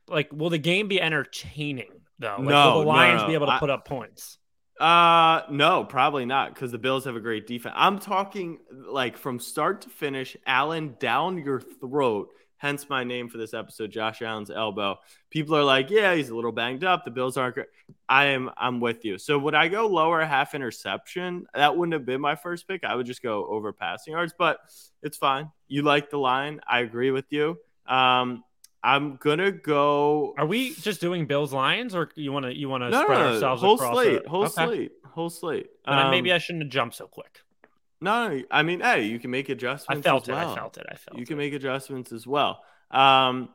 like 0.08 0.34
will 0.34 0.50
the 0.50 0.58
game 0.58 0.88
be 0.88 1.00
entertaining 1.00 1.92
though? 2.18 2.38
Like, 2.40 2.48
No, 2.50 2.72
will 2.74 2.80
the 2.80 2.86
no, 2.86 2.90
Lions 2.90 3.22
no. 3.22 3.28
be 3.28 3.34
able 3.36 3.46
to 3.46 3.54
I- 3.54 3.60
put 3.60 3.70
up 3.70 3.86
points? 3.88 4.38
Uh 4.80 5.42
no, 5.52 5.84
probably 5.84 6.26
not 6.26 6.54
because 6.54 6.72
the 6.72 6.78
Bills 6.78 7.06
have 7.06 7.16
a 7.16 7.20
great 7.20 7.46
defense. 7.48 7.76
I'm 7.78 8.00
talking 8.00 8.60
like 8.72 9.18
from 9.18 9.40
start 9.40 9.82
to 9.82 9.90
finish, 9.90 10.36
Allen 10.48 10.96
down 11.00 11.38
your 11.38 11.60
throat. 11.62 12.30
Hence 12.58 12.90
my 12.90 13.04
name 13.04 13.30
for 13.30 13.38
this 13.38 13.54
episode, 13.54 13.92
Josh 13.92 14.22
Allen's 14.22 14.50
elbow. 14.50 14.98
People 15.30 15.56
are 15.56 15.64
like, 15.64 15.90
yeah, 15.90 16.16
he's 16.16 16.30
a 16.30 16.36
little 16.36 16.52
banged 16.52 16.84
up. 16.84 17.06
The 17.06 17.12
Bills 17.12 17.38
aren't 17.38 17.56
great. 17.56 17.68
I 18.12 18.26
am 18.26 18.50
I'm 18.58 18.80
with 18.80 19.06
you. 19.06 19.20
So 19.20 19.38
would 19.38 19.54
I 19.54 19.68
go 19.68 19.86
lower 19.88 20.26
half 20.26 20.56
interception? 20.56 21.46
That 21.54 21.78
wouldn't 21.78 21.94
have 21.94 22.06
been 22.06 22.20
my 22.22 22.36
first 22.36 22.68
pick. 22.68 22.84
I 22.84 22.96
would 22.96 23.06
just 23.06 23.22
go 23.22 23.46
over 23.46 23.72
passing 23.72 24.14
yards, 24.14 24.34
but 24.38 24.60
it's 25.04 25.16
fine. 25.18 25.52
You 25.68 25.84
like 25.84 26.10
the 26.10 26.18
line. 26.18 26.60
I 26.68 26.80
agree 26.80 27.12
with 27.12 27.26
you. 27.32 27.58
Um 27.88 28.44
I'm 28.84 29.18
gonna 29.18 29.52
go 29.52 30.34
Are 30.38 30.46
we 30.46 30.74
just 30.74 31.02
doing 31.02 31.28
Bills 31.28 31.54
Lions, 31.54 31.94
or 31.94 32.10
you 32.16 32.32
want 32.32 32.46
to 32.46 32.58
you 32.58 32.68
want 32.68 32.82
to 32.84 32.90
no, 32.90 33.04
spread 33.04 33.20
no, 33.20 33.28
no, 33.28 33.34
ourselves 33.36 33.62
whole 33.62 33.76
across? 33.76 33.94
slate, 33.94 34.26
a- 34.26 34.30
whole 34.30 34.44
Okay. 34.46 34.66
slate, 34.66 34.92
whole 35.06 35.30
slate. 35.30 35.68
Then 35.86 36.00
Um, 36.00 36.10
maybe 36.12 36.34
I 36.34 36.38
shouldn't 36.40 36.64
have 36.64 36.72
jumped 36.72 36.96
so 36.96 37.06
quick. 37.08 37.42
No, 38.02 38.42
I 38.50 38.64
mean, 38.64 38.80
hey, 38.80 39.04
you 39.04 39.20
can 39.20 39.30
make 39.30 39.50
adjustments. 39.50 40.00
I 40.08 40.10
felt 40.10 40.30
it. 40.30 40.32
well. 40.32 40.52
I 40.52 40.56
felt 40.56 40.78
it. 40.78 40.86
I 40.90 40.96
felt 40.96 41.16
it. 41.16 41.20
You 41.20 41.24
it. 41.24 41.28
can 41.28 41.38
make 41.38 41.54
adjustments 41.54 42.14
as 42.14 42.26
well. 42.26 42.64
Um, 42.90 43.50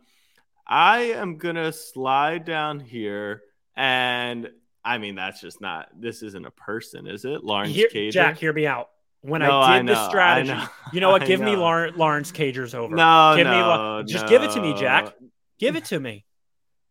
I 0.67 0.99
am 1.17 1.39
gonna 1.39 1.73
slide 1.73 2.45
down 2.45 2.79
here, 2.81 3.43
and 3.76 4.50
I 4.85 4.99
mean, 4.99 5.14
that's 5.14 5.40
just 5.40 5.61
not. 5.61 5.88
This 5.99 6.23
isn't 6.23 6.45
a 6.45 6.50
person, 6.50 7.07
is 7.07 7.25
it? 7.25 7.43
Lawrence 7.45 7.75
Here- 7.75 7.88
Cager. 7.93 8.11
Jack, 8.12 8.38
hear 8.38 8.52
me 8.52 8.66
out. 8.66 8.90
When 9.23 9.40
No, 9.40 9.59
I 9.59 9.76
I 9.76 9.78
did 9.78 9.87
know, 9.87 9.95
the 9.95 10.09
strategy, 10.11 10.49
know, 10.52 10.66
you 10.93 11.00
know 11.00 11.11
what? 11.11 11.23
I 11.23 11.26
Give 11.26 11.40
me 11.40 11.52
know. 11.54 11.61
Lawrence, 11.61 11.97
Lawrence 11.97 12.31
Cager's 12.31 12.75
over. 12.75 12.95
No, 12.95 13.33
give 13.37 13.47
no, 13.47 13.52
me 13.52 13.62
Law- 13.62 14.02
just 14.02 14.26
give 14.26 14.43
it 14.43 14.50
to 14.50 14.61
me. 14.61 14.75
Jack. 14.75 15.14
Give 15.59 15.76
it 15.76 15.87
to 15.87 15.99
me. 15.99 16.27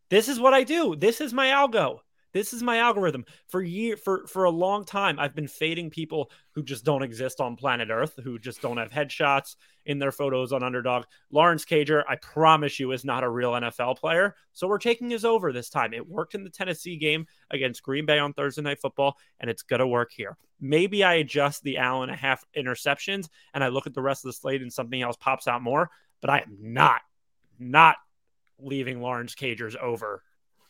This 0.10 0.28
is 0.28 0.40
what 0.40 0.54
I 0.54 0.64
do. 0.64 0.96
This 0.96 1.22
is 1.22 1.32
my 1.34 1.48
algo. 1.50 2.00
This 2.34 2.52
is 2.52 2.64
my 2.64 2.80
algorithm. 2.80 3.26
For 3.48 3.62
year 3.62 3.96
for 3.96 4.26
for 4.26 4.46
a 4.46 4.50
long 4.50 4.86
time, 4.86 5.20
I've 5.20 5.36
been 5.36 5.48
fading 5.48 5.92
people 5.92 6.32
who 6.52 6.64
just 6.64 6.84
don't 6.84 7.04
exist 7.04 7.40
on 7.40 7.56
planet 7.56 7.90
Earth, 7.92 8.20
who 8.24 8.40
just 8.40 8.60
don't 8.60 8.78
have 8.78 8.90
headshots 8.90 9.56
in 9.86 10.00
their 10.00 10.12
photos 10.12 10.52
on 10.52 10.64
Underdog. 10.64 11.06
Lawrence 11.30 11.64
Cager, 11.64 12.04
I 12.10 12.16
promise 12.16 12.80
you, 12.80 12.92
is 12.92 13.06
not 13.06 13.24
a 13.24 13.30
real 13.30 13.52
NFL 13.52 14.00
player. 14.00 14.36
So 14.52 14.68
we're 14.68 14.80
taking 14.80 15.12
his 15.12 15.26
over 15.26 15.54
this 15.54 15.70
time. 15.70 15.94
It 15.94 16.10
worked 16.10 16.34
in 16.34 16.44
the 16.44 16.50
Tennessee 16.50 16.98
game 16.98 17.28
against 17.52 17.84
Green 17.84 18.08
Bay 18.08 18.18
on 18.18 18.34
Thursday 18.34 18.64
Night 18.64 18.82
Football, 18.82 19.16
and 19.40 19.48
it's 19.48 19.62
gonna 19.62 19.88
work 19.88 20.12
here. 20.12 20.36
Maybe 20.60 21.04
I 21.04 21.16
adjust 21.16 21.62
the 21.62 21.78
Allen 21.78 22.10
a 22.10 22.16
half 22.16 22.44
interceptions, 22.58 23.30
and 23.54 23.64
I 23.64 23.68
look 23.68 23.86
at 23.86 23.94
the 23.94 24.02
rest 24.02 24.26
of 24.26 24.30
the 24.30 24.34
slate, 24.34 24.64
and 24.64 24.74
something 24.74 25.04
else 25.04 25.18
pops 25.18 25.48
out 25.48 25.62
more. 25.62 25.92
But 26.20 26.32
I 26.32 26.40
am 26.40 26.58
not, 26.60 27.02
not 27.60 27.98
leaving 28.58 29.02
Lawrence 29.02 29.36
Cager's 29.36 29.76
over 29.80 30.24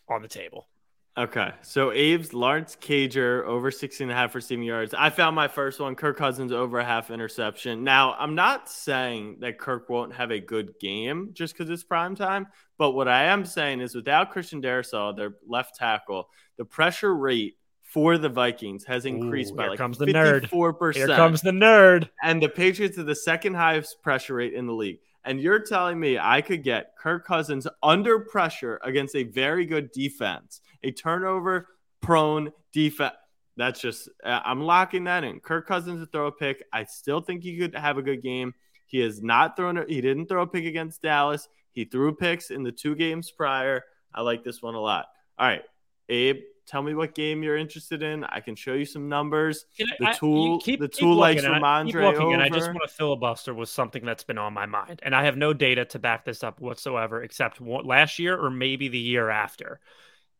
on 0.09 0.21
the 0.21 0.27
table. 0.27 0.67
Okay, 1.15 1.51
so 1.61 1.91
Abe's 1.91 2.33
Lawrence 2.33 2.75
Cager 2.75 3.43
over 3.45 3.69
16 3.69 4.05
and 4.05 4.11
a 4.11 4.15
half 4.15 4.33
receiving 4.33 4.65
yards. 4.65 4.95
I 4.95 5.11
found 5.11 5.35
my 5.35 5.47
first 5.47 5.79
one, 5.79 5.93
Kirk 5.93 6.17
Cousins 6.17 6.51
over 6.51 6.79
a 6.79 6.83
half 6.83 7.11
interception. 7.11 7.83
Now, 7.83 8.15
I'm 8.17 8.33
not 8.33 8.67
saying 8.67 9.37
that 9.41 9.59
Kirk 9.59 9.89
won't 9.89 10.15
have 10.15 10.31
a 10.31 10.39
good 10.39 10.73
game 10.79 11.29
just 11.33 11.53
because 11.53 11.69
it's 11.69 11.83
prime 11.83 12.15
time, 12.15 12.47
but 12.79 12.91
what 12.91 13.07
I 13.07 13.25
am 13.25 13.45
saying 13.45 13.81
is 13.81 13.93
without 13.93 14.31
Christian 14.31 14.59
Darrisaw, 14.59 15.15
their 15.15 15.35
left 15.47 15.75
tackle, 15.75 16.29
the 16.57 16.65
pressure 16.65 17.13
rate 17.15 17.57
for 17.83 18.17
the 18.17 18.29
Vikings 18.29 18.83
has 18.85 19.05
increased 19.05 19.53
Ooh, 19.53 19.57
by 19.57 19.63
here 19.63 19.69
like 19.69 19.77
comes 19.77 19.99
the 19.99 20.07
nerd. 20.07 20.49
54%. 20.49 20.95
Here 20.95 21.07
comes 21.09 21.43
the 21.43 21.51
nerd. 21.51 22.09
and 22.23 22.41
the 22.41 22.49
Patriots 22.49 22.97
are 22.97 23.03
the 23.03 23.13
second 23.13 23.53
highest 23.53 24.01
pressure 24.01 24.33
rate 24.33 24.55
in 24.55 24.65
the 24.65 24.73
league. 24.73 24.97
And 25.25 25.39
you're 25.39 25.59
telling 25.59 25.99
me 25.99 26.17
I 26.17 26.41
could 26.41 26.63
get 26.63 26.97
Kirk 26.97 27.25
Cousins 27.25 27.67
under 27.81 28.19
pressure 28.19 28.79
against 28.83 29.15
a 29.15 29.23
very 29.23 29.65
good 29.65 29.91
defense, 29.91 30.61
a 30.83 30.91
turnover 30.91 31.67
prone 32.01 32.51
defense. 32.71 33.13
That's 33.55 33.79
just, 33.79 34.09
uh, 34.23 34.39
I'm 34.43 34.61
locking 34.61 35.03
that 35.03 35.23
in. 35.23 35.39
Kirk 35.39 35.67
Cousins 35.67 35.99
to 35.99 36.07
throw 36.07 36.25
a 36.27 36.31
pick. 36.31 36.63
I 36.73 36.85
still 36.85 37.21
think 37.21 37.43
he 37.43 37.57
could 37.57 37.75
have 37.75 37.97
a 37.97 38.01
good 38.01 38.23
game. 38.23 38.53
He 38.87 38.99
has 38.99 39.21
not 39.21 39.55
thrown, 39.55 39.77
a, 39.77 39.85
he 39.87 40.01
didn't 40.01 40.25
throw 40.27 40.41
a 40.41 40.47
pick 40.47 40.65
against 40.65 41.01
Dallas. 41.03 41.47
He 41.71 41.85
threw 41.85 42.15
picks 42.15 42.49
in 42.51 42.63
the 42.63 42.71
two 42.71 42.95
games 42.95 43.29
prior. 43.31 43.83
I 44.13 44.21
like 44.21 44.43
this 44.43 44.61
one 44.61 44.73
a 44.75 44.79
lot. 44.79 45.05
All 45.37 45.47
right, 45.47 45.61
Abe, 46.09 46.41
tell 46.67 46.81
me 46.83 46.93
what 46.95 47.13
game 47.15 47.41
you're 47.43 47.57
interested 47.57 48.01
in. 48.03 48.23
I 48.23 48.39
can 48.39 48.55
show 48.55 48.73
you 48.73 48.85
some 48.85 49.07
numbers. 49.09 49.65
Can 49.77 49.87
The 49.99 50.09
I- 50.09 50.13
tool- 50.13 50.59
keep- 50.59 50.79
the 50.79 50.87
tool 50.87 51.15
likes 51.15 51.41
looking, 51.43 51.55
and 51.55 51.65
I- 51.65 51.83
keep 51.85 51.95
Rhamondre 51.95 52.33
and 52.33 52.41
I 52.43 52.49
just 52.49 52.67
want 52.69 52.81
to 52.87 52.93
filibuster 52.95 53.53
with 53.53 53.69
something 53.69 54.03
that's 54.05 54.23
been 54.23 54.37
on 54.39 54.53
my 54.53 54.65
mind, 54.65 54.99
and 55.03 55.15
I 55.15 55.25
have 55.25 55.37
no 55.37 55.53
data 55.53 55.85
to 55.85 55.99
back 55.99 56.25
this 56.25 56.43
up 56.43 56.59
whatsoever, 56.59 57.21
except 57.23 57.61
last 57.61 58.17
year 58.19 58.35
or 58.37 58.49
maybe 58.49 58.87
the 58.87 58.97
year 58.99 59.29
after. 59.29 59.79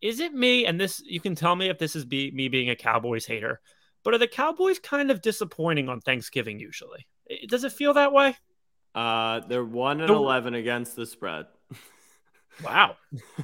Is 0.04 0.20
it 0.20 0.34
me? 0.34 0.66
And 0.66 0.80
this, 0.80 1.02
you 1.06 1.20
can 1.22 1.34
tell 1.34 1.56
me 1.56 1.70
if 1.70 1.80
this 1.80 1.96
is 1.96 2.04
be, 2.04 2.30
me 2.32 2.50
being 2.50 2.70
a 2.70 2.76
Cowboys 2.76 3.26
hater, 3.26 3.62
but 4.04 4.14
are 4.14 4.18
the 4.18 4.28
Cowboys 4.28 4.78
kind 4.78 5.10
of 5.10 5.22
disappointing 5.22 5.88
on 5.88 6.02
Thanksgiving 6.02 6.60
usually? 6.60 7.08
Does 7.48 7.64
it 7.64 7.72
feel 7.72 7.94
that 7.94 8.12
way? 8.12 8.36
Uh, 8.94 9.40
they're 9.48 9.64
one 9.64 10.02
and 10.02 10.10
The- 10.10 10.14
eleven 10.14 10.54
against 10.54 10.96
the 10.96 11.06
spread. 11.06 11.46
Wow, 12.64 12.98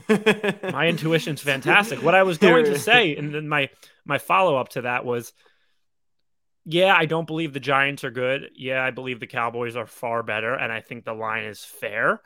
my 0.08 0.86
intuition's 0.86 1.42
fantastic. 1.42 2.04
What 2.04 2.14
I 2.14 2.22
was 2.22 2.38
going 2.38 2.66
to 2.66 2.78
say, 2.78 3.16
and 3.16 3.34
then 3.34 3.50
my 3.50 3.70
my 4.06 4.20
follow 4.20 4.56
up 4.56 4.70
to 4.70 4.82
that 4.82 5.04
was, 5.04 5.34
yeah, 6.64 6.94
I 6.96 7.06
don't 7.08 7.26
believe 7.26 7.52
the 7.52 7.60
Giants 7.60 8.04
are 8.04 8.12
good. 8.12 8.52
Yeah, 8.56 8.84
I 8.84 8.92
believe 8.92 9.20
the 9.20 9.26
Cowboys 9.26 9.76
are 9.76 9.88
far 9.88 10.22
better, 10.22 10.54
and 10.54 10.72
I 10.72 10.82
think 10.82 11.06
the 11.06 11.16
line 11.16 11.46
is 11.46 11.66
fair. 11.66 12.22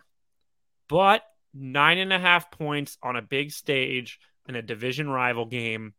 But 0.90 1.24
nine 1.54 1.98
and 1.98 2.12
a 2.14 2.20
half 2.20 2.52
points 2.52 2.98
on 3.04 3.16
a 3.16 3.22
big 3.22 3.52
stage 3.52 4.20
in 4.48 4.56
a 4.56 4.62
division 4.62 5.10
rival 5.10 5.46
game 5.46 5.94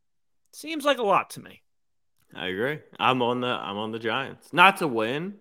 seems 0.53 0.85
like 0.85 0.99
a 0.99 1.03
lot 1.03 1.31
to 1.31 1.40
me. 1.40 1.62
I 2.35 2.49
agree. 2.49 2.81
I'm 2.99 3.23
on 3.23 3.40
the 3.40 3.49
I'm 3.49 3.77
on 3.77 3.93
the 3.93 3.99
Giants. 3.99 4.53
Not 4.53 4.79
to 4.79 4.88
win. 4.88 5.35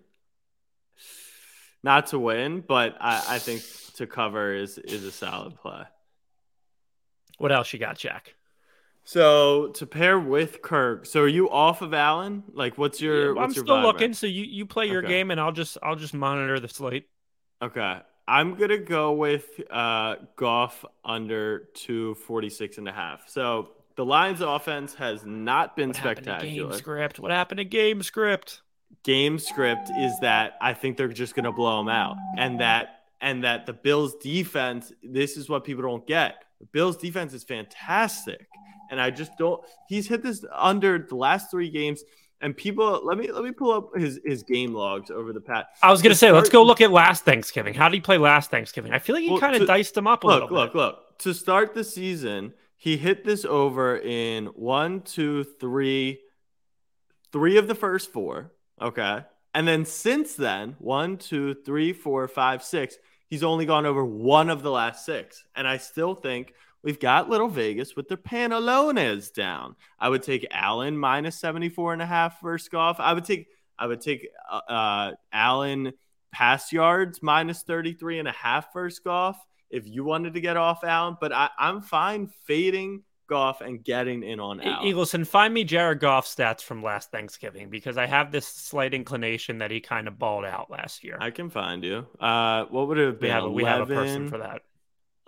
Not 1.82 2.08
to 2.08 2.20
win, 2.20 2.62
but 2.62 2.96
I, 3.02 3.36
I 3.36 3.40
think 3.40 3.64
to 3.96 4.08
cover 4.08 4.54
is 4.54 4.78
is 4.78 5.04
a 5.04 5.12
solid 5.12 5.56
play. 5.56 5.84
What 7.40 7.52
else 7.52 7.74
you 7.74 7.80
got, 7.80 7.98
Jack? 7.98 8.36
So 9.06 9.68
to 9.76 9.86
pair 9.86 10.18
with 10.18 10.62
Kirk, 10.62 11.06
so 11.06 11.22
are 11.22 11.28
you 11.28 11.50
off 11.50 11.82
of 11.82 11.94
Allen? 11.94 12.44
Like, 12.54 12.78
what's 12.78 13.02
your? 13.02 13.32
I'm 13.32 13.36
what's 13.36 13.56
your 13.56 13.66
still 13.66 13.82
looking, 13.82 14.10
man? 14.10 14.14
so 14.14 14.28
you 14.28 14.44
you 14.44 14.66
play 14.66 14.88
your 14.88 15.02
Okay. 15.02 15.14
game, 15.14 15.32
and 15.32 15.42
I'll 15.42 15.52
just 15.52 15.78
I'll 15.84 15.96
just 15.98 16.14
monitor 16.14 16.60
the 16.60 16.70
slate. 16.70 17.10
Okay, 17.62 18.00
I'm 18.28 18.56
gonna 18.56 18.78
go 18.78 19.14
with 19.14 19.60
uh, 19.70 20.16
Goff 20.36 20.86
under 21.04 21.70
246 21.76 22.78
and 22.78 22.88
a 22.88 22.92
half. 22.92 23.30
So 23.30 23.72
the 23.96 24.06
Lions' 24.06 24.42
offense 24.42 24.94
has 24.96 25.26
not 25.26 25.76
been 25.76 25.90
What 25.90 26.24
to 26.24 26.38
game 26.42 26.74
script? 26.74 27.20
What 27.20 27.32
happened 27.32 27.60
to 27.60 27.66
game 27.66 28.02
script? 28.02 28.62
game 29.04 29.38
script 29.38 29.90
is 30.00 30.18
that 30.22 30.54
I 30.62 30.74
think 30.74 30.98
they're 30.98 31.08
just 31.08 31.36
going 31.36 31.46
to 31.46 31.52
blow 31.52 31.78
them 31.78 31.90
out, 31.90 32.18
and 32.38 32.60
that 32.60 33.02
and 33.22 33.44
that 33.44 33.66
the 33.66 33.74
Bills 33.74 34.16
defense, 34.16 34.92
this 35.02 35.38
is 35.38 35.50
what 35.50 35.64
people 35.64 35.84
don't 35.84 36.06
get. 36.06 36.44
The 36.60 36.66
Bills 36.68 36.98
defense 36.98 37.34
is 37.34 37.44
fantastic. 37.44 38.48
And 38.92 39.02
I 39.02 39.10
just 39.10 39.38
don't 39.38 39.62
he's 39.88 40.08
hit 40.08 40.22
this 40.22 40.46
under 40.54 41.00
the 41.00 41.16
last 41.16 41.50
three 41.50 41.70
games. 41.70 42.04
And 42.44 42.56
people 42.56 43.02
let 43.06 43.18
me 43.18 43.32
let 43.32 43.44
me 43.44 43.52
pull 43.52 43.72
up 43.72 43.96
his 43.96 44.20
his 44.26 44.44
game 44.44 44.74
logs 44.74 45.10
over 45.10 45.32
the 45.32 45.40
past. 45.40 45.68
I 45.82 45.90
was 45.90 46.02
gonna 46.02 46.14
say, 46.14 46.30
let's 46.30 46.50
go 46.50 46.62
look 46.62 46.82
at 46.82 46.92
last 46.92 47.24
Thanksgiving. 47.24 47.74
How 47.74 47.88
did 47.88 47.96
he 47.96 48.02
play 48.02 48.18
last 48.18 48.52
Thanksgiving? 48.52 48.92
I 48.92 49.00
feel 49.00 49.16
like 49.16 49.24
he 49.24 49.32
well, 49.32 49.40
kind 49.40 49.56
of 49.56 49.66
diced 49.66 49.96
him 49.96 50.08
up 50.08 50.26
a 50.26 50.28
look, 50.28 50.34
little 50.42 50.58
Look, 50.58 50.74
bit. 50.74 50.78
look, 50.78 50.96
look. 50.96 51.20
To 51.20 51.34
start 51.34 51.74
the 51.74 51.86
season, 51.86 52.54
he 52.76 52.98
hit 52.98 53.24
this 53.24 53.46
over 53.46 53.98
in 53.98 54.48
one, 54.48 55.02
two, 55.02 55.46
three, 55.46 56.20
three 57.32 57.58
of 57.58 57.68
the 57.68 57.76
first 57.76 58.12
four. 58.12 58.52
Okay. 58.82 59.22
And 59.54 59.66
then 59.66 59.86
since 59.86 60.36
then, 60.36 60.76
one, 60.80 61.16
two, 61.16 61.54
three, 61.54 61.94
four, 61.94 62.28
five, 62.28 62.62
six, 62.62 62.98
he's 63.28 63.42
only 63.42 63.66
gone 63.66 63.86
over 63.86 64.04
one 64.04 64.50
of 64.50 64.64
the 64.64 64.72
last 64.72 65.06
six. 65.06 65.46
And 65.56 65.66
I 65.66 65.78
still 65.78 66.14
think 66.14 66.54
we've 66.84 67.00
got 67.00 67.30
little 67.30 67.48
Vegas 67.48 67.96
with 67.96 68.08
their 68.08 68.18
Panolones 68.18 69.34
down. 69.34 69.76
I 70.00 70.10
would 70.10 70.24
take 70.24 70.46
Allen 70.52 70.98
minus 70.98 71.40
74 71.40 71.94
and 71.94 72.02
a 72.02 72.06
half 72.06 72.42
versus 72.42 72.70
Goff. 72.70 73.00
I 73.00 73.14
would 73.14 73.26
take 73.26 73.48
I 73.78 73.88
would 73.88 74.02
take 74.02 74.28
uh, 74.52 74.62
uh 74.72 75.12
Allen 75.32 75.94
pass 76.32 76.72
yards 76.72 77.22
minus 77.22 77.64
33 77.64 78.20
and 78.20 78.28
a 78.28 78.32
half 78.32 78.74
versus 78.74 79.00
Goff 79.00 79.44
if 79.70 79.88
you 79.88 80.04
wanted 80.04 80.36
to 80.36 80.42
get 80.42 80.56
off 80.56 80.84
Allen, 80.84 81.18
but 81.20 81.34
I, 81.34 81.50
I'm 81.58 81.82
fine 81.82 82.28
fading 82.46 83.04
Goff 83.28 83.62
and 83.62 83.84
getting 83.84 84.22
in 84.22 84.40
on 84.40 84.62
Allen. 84.62 84.86
Eagleson, 84.86 85.26
find 85.26 85.52
me 85.52 85.64
Jared 85.64 86.00
Goff 86.00 86.28
stats 86.28 86.62
from 86.62 86.84
last 86.84 87.10
Thanksgiving 87.10 87.70
because 87.70 87.98
I 87.98 88.06
have 88.06 88.32
this 88.32 88.46
slight 88.46 88.94
inclination 88.94 89.58
that 89.60 89.72
he 89.72 89.80
kind 89.80 90.08
of 90.08 90.20
balled 90.20 90.46
out 90.46 90.70
last 90.70 91.04
year. 91.04 91.18
I 91.20 91.32
can 91.32 91.50
find 91.50 91.84
you. 91.84 92.06
Uh, 92.20 92.66
what 92.66 92.88
would 92.88 93.00
it 93.00 93.08
have 93.08 93.20
been? 93.20 93.30
We 93.30 93.34
have, 93.34 93.44
11, 93.44 93.56
we 93.56 93.64
have 93.64 93.82
a 93.82 93.86
person 93.94 94.30
for 94.30 94.38
that. 94.40 94.62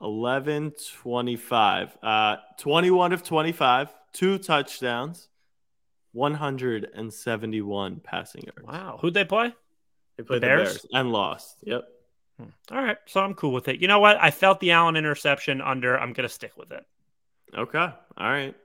11 0.01 0.73
25. 1.01 1.97
Uh, 2.01 2.35
21 2.57 3.13
of 3.13 3.23
25, 3.23 3.89
two 4.13 4.37
touchdowns, 4.37 5.29
171 6.13 7.99
passing 8.03 8.43
yards. 8.43 8.63
Wow. 8.63 8.97
Who'd 9.01 9.13
they 9.13 9.25
play? 9.25 9.53
They 10.17 10.23
played 10.23 10.41
the 10.41 10.47
Bears? 10.47 10.59
the 10.59 10.73
Bears 10.73 10.85
and 10.93 11.11
lost. 11.11 11.57
Yep. 11.63 11.83
Hmm. 12.39 12.49
All 12.71 12.83
right, 12.83 12.97
so 13.05 13.21
I'm 13.21 13.33
cool 13.33 13.53
with 13.53 13.67
it. 13.69 13.81
You 13.81 13.87
know 13.87 13.99
what? 13.99 14.17
I 14.21 14.31
felt 14.31 14.59
the 14.59 14.71
Allen 14.71 14.97
interception 14.97 15.61
under. 15.61 15.97
I'm 15.97 16.13
gonna 16.13 16.29
stick 16.29 16.57
with 16.57 16.71
it. 16.71 16.85
Okay. 17.57 17.77
All 17.79 18.29
right. 18.29 18.55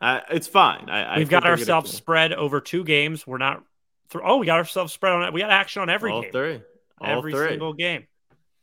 Uh, 0.00 0.20
it's 0.30 0.46
fine. 0.46 0.88
I, 0.88 1.18
We've 1.18 1.28
got 1.28 1.44
ourselves 1.44 1.92
spread 1.92 2.32
over 2.32 2.60
two 2.60 2.84
games. 2.84 3.26
We're 3.26 3.38
not. 3.38 3.62
Th- 4.10 4.24
oh, 4.26 4.38
we 4.38 4.46
got 4.46 4.58
ourselves 4.58 4.92
spread 4.92 5.12
on 5.12 5.22
it. 5.24 5.32
We 5.32 5.40
got 5.40 5.50
action 5.50 5.82
on 5.82 5.90
every 5.90 6.10
All 6.10 6.22
game. 6.22 6.32
Three. 6.32 6.62
All 7.00 7.18
every 7.18 7.32
three. 7.32 7.48
single 7.48 7.74
game. 7.74 8.06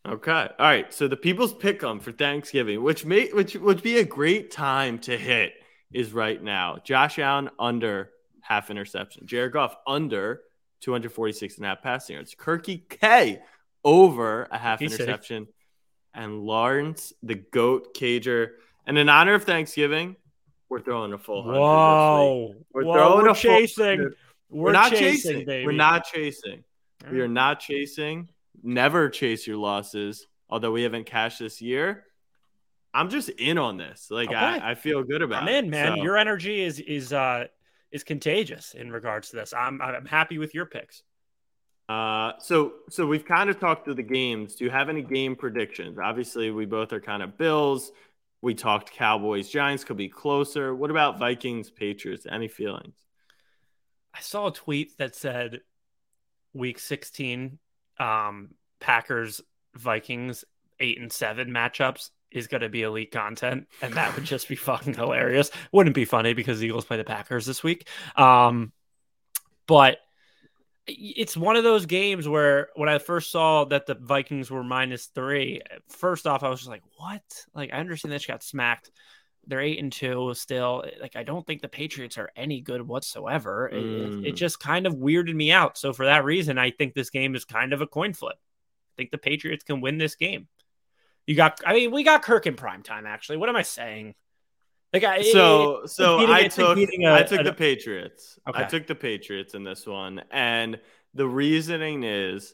Okay. 0.08 0.32
All 0.32 0.66
right. 0.66 0.94
So 0.94 1.08
the 1.08 1.18
people's 1.18 1.54
pick 1.54 1.84
'em 1.84 2.00
for 2.00 2.12
Thanksgiving, 2.12 2.82
which 2.82 3.06
may 3.06 3.28
which 3.30 3.56
would 3.56 3.84
be 3.84 3.98
a 3.98 4.06
great 4.06 4.52
time 4.52 5.00
to 5.00 5.18
hit, 5.18 5.54
is 5.92 6.14
right 6.14 6.42
now. 6.42 6.78
Josh 6.84 7.20
Allen 7.20 7.50
under 7.60 8.12
half 8.42 8.70
interception. 8.70 9.28
Jared 9.28 9.52
Goff 9.52 9.76
under 9.86 10.44
246 10.82 11.58
and 11.58 11.66
a 11.66 11.70
half 11.70 11.82
passing 11.82 12.16
yards. 12.16 12.36
Kirky 12.36 12.88
K 12.88 13.42
over 13.84 14.48
a 14.52 14.58
half 14.58 14.80
He's 14.80 14.94
interception. 14.94 15.48
And 16.14 16.42
Lawrence, 16.42 17.14
the 17.22 17.36
GOAT 17.36 17.94
Cager. 17.94 18.52
And 18.86 18.98
in 18.98 19.10
honor 19.10 19.34
of 19.34 19.44
Thanksgiving, 19.44 20.16
we're 20.70 20.82
throwing 20.82 21.14
a 21.14 21.18
full 21.18 21.44
hundred. 21.44 21.60
Whoa. 21.60 22.56
We're 22.74 22.84
Whoa, 22.84 22.94
throwing 22.94 23.26
we're 23.26 23.32
a 23.32 23.36
chasing. 23.36 24.00
We're, 24.50 24.64
we're, 24.64 24.72
not 24.72 24.92
chasing, 24.92 25.32
chasing. 25.32 25.46
Baby. 25.46 25.66
We're 25.66 25.74
not 25.74 26.06
chasing. 26.06 26.64
We 27.12 27.20
are 27.22 27.28
not 27.28 27.60
chasing. 27.60 28.30
Never 28.64 29.10
chase 29.10 29.46
your 29.48 29.58
losses. 29.58 30.28
Although 30.50 30.72
we 30.72 30.84
haven't 30.84 31.06
cashed 31.06 31.40
this 31.40 31.62
year. 31.62 32.06
I'm 32.94 33.10
just 33.10 33.30
in 33.30 33.58
on 33.58 33.78
this. 33.78 34.08
Like 34.10 34.30
okay. 34.30 34.38
I, 34.38 34.72
I 34.72 34.76
feel 34.76 35.04
good 35.04 35.22
about 35.22 35.44
I'm 35.44 35.50
it. 35.50 35.66
in, 35.66 35.70
man. 35.70 35.98
So. 35.98 36.04
Your 36.04 36.18
energy 36.18 36.62
is 36.62 36.80
is 36.80 37.14
uh 37.14 37.46
is 37.92 38.04
contagious 38.04 38.74
in 38.74 38.92
regards 38.92 39.30
to 39.30 39.36
this. 39.36 39.54
I'm 39.54 39.82
I'm 39.82 40.06
happy 40.06 40.38
with 40.38 40.54
your 40.54 40.66
picks. 40.66 41.04
Uh, 41.90 42.34
so 42.40 42.74
so 42.90 43.06
we've 43.06 43.26
kind 43.26 43.50
of 43.50 43.60
talked 43.60 43.86
through 43.86 43.96
the 43.96 44.04
games. 44.04 44.56
Do 44.56 44.66
you 44.66 44.72
have 44.72 44.90
any 44.90 45.02
game 45.02 45.36
predictions? 45.36 45.98
Obviously, 46.02 46.52
we 46.52 46.66
both 46.66 46.92
are 46.92 47.00
kind 47.00 47.24
of 47.24 47.38
Bills. 47.38 47.92
We 48.42 48.54
talked 48.54 48.92
Cowboys, 48.92 49.50
Giants 49.50 49.84
could 49.84 49.98
be 49.98 50.10
closer. 50.10 50.76
What 50.76 50.92
about 50.92 51.18
Vikings, 51.18 51.72
Patriots? 51.72 52.28
Any 52.30 52.48
feelings? 52.48 52.96
I 54.14 54.20
saw 54.20 54.48
a 54.48 54.54
tweet 54.54 54.98
that 55.00 55.16
said 55.16 55.62
week 56.54 56.78
16 56.80 57.58
um, 58.00 58.50
Packers 58.80 59.42
Vikings 59.76 60.46
8 60.80 61.00
and 61.00 61.12
7 61.12 61.50
matchups 61.50 62.12
is 62.32 62.48
going 62.48 62.62
to 62.62 62.70
be 62.70 62.84
elite 62.84 63.12
content 63.12 63.68
and 63.82 63.94
that 63.94 64.14
would 64.16 64.26
just 64.26 64.48
be 64.48 64.56
fucking 64.56 64.94
hilarious. 64.94 65.50
Wouldn't 65.72 65.96
be 65.96 66.06
funny 66.06 66.34
because 66.34 66.60
the 66.60 66.68
Eagles 66.68 66.86
play 66.86 66.98
the 66.98 67.04
Packers 67.04 67.46
this 67.46 67.64
week. 67.64 67.88
Um, 68.16 68.72
but 69.68 70.00
it's 70.88 71.36
one 71.36 71.58
of 71.58 71.64
those 71.64 71.86
games 71.86 72.28
where 72.28 72.70
when 72.76 72.88
I 72.88 72.98
first 72.98 73.32
saw 73.32 73.66
that 73.66 73.86
the 73.86 73.96
Vikings 73.96 74.50
were 74.50 74.64
minus 74.64 75.08
three, 75.08 75.62
first 75.90 76.26
off, 76.26 76.44
I 76.44 76.50
was 76.50 76.60
just 76.60 76.70
like, 76.70 76.84
what? 76.98 77.22
Like, 77.54 77.74
I 77.74 77.78
understand 77.78 78.14
that 78.14 78.22
she 78.22 78.30
got 78.30 78.44
smacked. 78.44 78.92
They're 79.48 79.62
eight 79.62 79.80
and 79.80 79.92
two 79.92 80.34
still. 80.36 80.84
Eh, 80.86 80.98
like, 81.02 81.16
I 81.16 81.24
don't 81.24 81.48
think 81.48 81.62
the 81.62 81.70
Patriots 81.70 82.18
are 82.18 82.30
any 82.36 82.62
good 82.62 82.86
whatsoever. 82.86 83.70
Eh, 83.72 83.78
eh, 83.78 83.80
mm. 83.80 84.26
It, 84.26 84.30
it, 84.30 84.32
just 84.34 84.60
kind 84.60 84.86
of 84.86 84.96
weirded 84.96 85.34
me 85.34 85.52
out. 85.52 85.78
So, 85.78 85.94
for 85.94 86.06
that 86.06 86.26
reason, 86.26 86.58
I 86.58 86.72
think 86.72 86.94
this 86.94 87.10
game 87.10 87.34
is 87.34 87.46
kind 87.46 87.74
of 87.74 87.82
a 87.82 87.88
coin 87.88 88.14
flip. 88.14 88.36
I 88.38 88.94
think 88.98 89.12
the 89.12 89.18
Patriots 89.18 89.64
can 89.64 89.82
win 89.82 89.98
this 89.98 90.16
game. 90.16 90.48
You 91.26 91.36
got, 91.36 91.60
I 91.66 91.74
mean, 91.74 91.92
we 91.92 92.04
got 92.04 92.24
Kirk 92.24 92.46
in 92.46 92.56
prime 92.56 92.84
time, 92.84 93.06
actually. 93.06 93.38
What 93.38 93.50
am 93.50 93.56
I 93.56 93.62
saying? 93.62 94.16
Like 94.94 95.04
I, 95.04 95.22
so 95.22 95.82
it, 95.84 95.90
so 95.90 96.20
I 96.20 96.48
took 96.48 96.78
a, 96.78 97.14
I 97.14 97.24
took 97.24 97.42
a, 97.42 97.44
the 97.44 97.54
Patriots. 97.54 98.40
Okay. 98.48 98.60
I 98.60 98.64
took 98.64 98.88
the 98.88 98.96
Patriots 98.96 99.54
in 99.54 99.64
this 99.64 99.86
one, 99.86 100.22
and 100.32 100.80
the 101.14 101.28
reasoning 101.28 102.04
is 102.04 102.54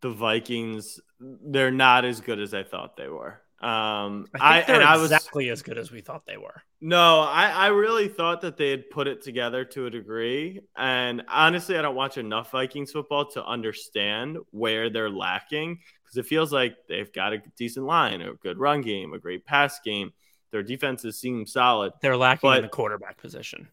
the 0.00 0.10
Vikings. 0.10 1.00
They're 1.18 1.72
not 1.72 2.04
as 2.04 2.20
good 2.20 2.38
as 2.38 2.54
I 2.54 2.62
thought 2.62 2.96
they 2.96 3.08
were. 3.08 3.40
Um, 3.60 4.26
I, 4.38 4.58
I, 4.58 4.60
and 4.60 4.82
I 4.82 4.96
was, 4.96 5.10
exactly 5.10 5.48
as 5.48 5.62
good 5.62 5.78
as 5.78 5.90
we 5.90 6.00
thought 6.00 6.26
they 6.26 6.36
were. 6.36 6.62
No, 6.80 7.20
I, 7.20 7.48
I 7.48 7.66
really 7.68 8.08
thought 8.08 8.42
that 8.42 8.56
they 8.56 8.70
had 8.70 8.90
put 8.90 9.06
it 9.06 9.22
together 9.22 9.64
to 9.64 9.86
a 9.86 9.90
degree. 9.90 10.60
And 10.76 11.22
honestly, 11.28 11.78
I 11.78 11.82
don't 11.82 11.94
watch 11.94 12.18
enough 12.18 12.50
Vikings 12.50 12.92
football 12.92 13.24
to 13.30 13.44
understand 13.44 14.38
where 14.50 14.90
they're 14.90 15.10
lacking 15.10 15.78
because 16.04 16.18
it 16.18 16.26
feels 16.26 16.52
like 16.52 16.76
they've 16.86 17.10
got 17.12 17.32
a 17.32 17.42
decent 17.56 17.86
line, 17.86 18.20
a 18.20 18.34
good 18.34 18.58
run 18.58 18.82
game, 18.82 19.14
a 19.14 19.18
great 19.18 19.46
pass 19.46 19.80
game 19.80 20.12
their 20.50 20.62
defenses 20.62 21.18
seem 21.18 21.46
solid. 21.46 21.92
They're 22.00 22.16
lacking 22.16 22.48
but, 22.48 22.56
in 22.58 22.62
the 22.62 22.68
quarterback 22.68 23.18
position. 23.18 23.68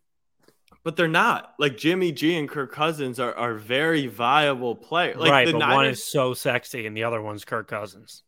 But 0.83 0.97
they're 0.97 1.07
not. 1.07 1.53
Like 1.59 1.77
Jimmy 1.77 2.11
G 2.11 2.37
and 2.37 2.49
Kirk 2.49 2.73
Cousins 2.73 3.19
are, 3.19 3.33
are 3.35 3.53
very 3.53 4.07
viable 4.07 4.75
players. 4.75 5.15
Like 5.15 5.31
right, 5.31 5.47
but 5.49 5.59
Niners, 5.59 5.75
one 5.75 5.85
is 5.85 6.03
so 6.03 6.33
sexy 6.33 6.85
and 6.85 6.97
the 6.97 7.05
other 7.05 7.21
one's 7.21 7.45
Kirk 7.45 7.67
Cousins. 7.67 8.23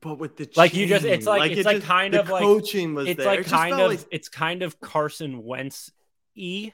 But 0.00 0.18
with 0.18 0.36
the 0.36 0.48
like 0.56 0.74
you 0.74 0.86
just 0.86 1.04
it's 1.04 1.26
like, 1.26 1.40
like 1.40 1.50
it's 1.52 1.60
it 1.60 1.66
like 1.66 1.76
just, 1.78 1.86
kind 1.86 2.14
of 2.14 2.28
like 2.28 2.42
coaching 2.42 2.94
was 2.94 3.08
it's 3.08 3.18
there. 3.18 3.26
like 3.26 3.40
it 3.40 3.46
kind 3.46 3.80
of 3.80 3.90
like... 3.90 4.06
it's 4.10 4.28
kind 4.28 4.62
of 4.62 4.80
Carson 4.80 5.42
Wentz 5.42 5.90
e 6.34 6.72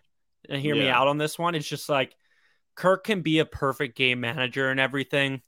and 0.49 0.61
hear 0.61 0.75
yeah. 0.75 0.83
me 0.83 0.89
out 0.89 1.09
on 1.09 1.19
this 1.19 1.39
one. 1.39 1.55
It's 1.55 1.67
just 1.67 1.89
like 1.89 2.15
Kirk 2.75 3.05
can 3.05 3.23
be 3.23 3.39
a 3.39 3.47
perfect 3.47 3.97
game 3.97 4.21
manager 4.21 4.71
and 4.71 4.79
everything 4.79 5.41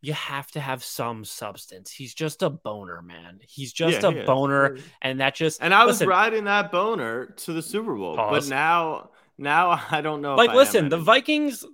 you 0.00 0.12
have 0.12 0.50
to 0.52 0.60
have 0.60 0.84
some 0.84 1.24
substance. 1.24 1.90
He's 1.90 2.14
just 2.14 2.42
a 2.42 2.50
boner, 2.50 3.02
man. 3.02 3.40
He's 3.42 3.72
just 3.72 4.02
yeah, 4.02 4.08
a 4.08 4.24
boner, 4.24 4.78
and 5.02 5.20
that 5.20 5.34
just 5.34 5.60
and 5.60 5.74
I 5.74 5.84
was 5.84 5.96
listen, 5.96 6.08
riding 6.08 6.44
that 6.44 6.70
boner 6.70 7.26
to 7.26 7.52
the 7.52 7.62
Super 7.62 7.94
Bowl, 7.94 8.14
pause. 8.14 8.48
but 8.48 8.50
now 8.50 9.10
now 9.36 9.80
I 9.90 10.00
don't 10.00 10.20
know. 10.20 10.36
Like, 10.36 10.52
listen, 10.52 10.88
the 10.88 10.98
Vikings. 10.98 11.64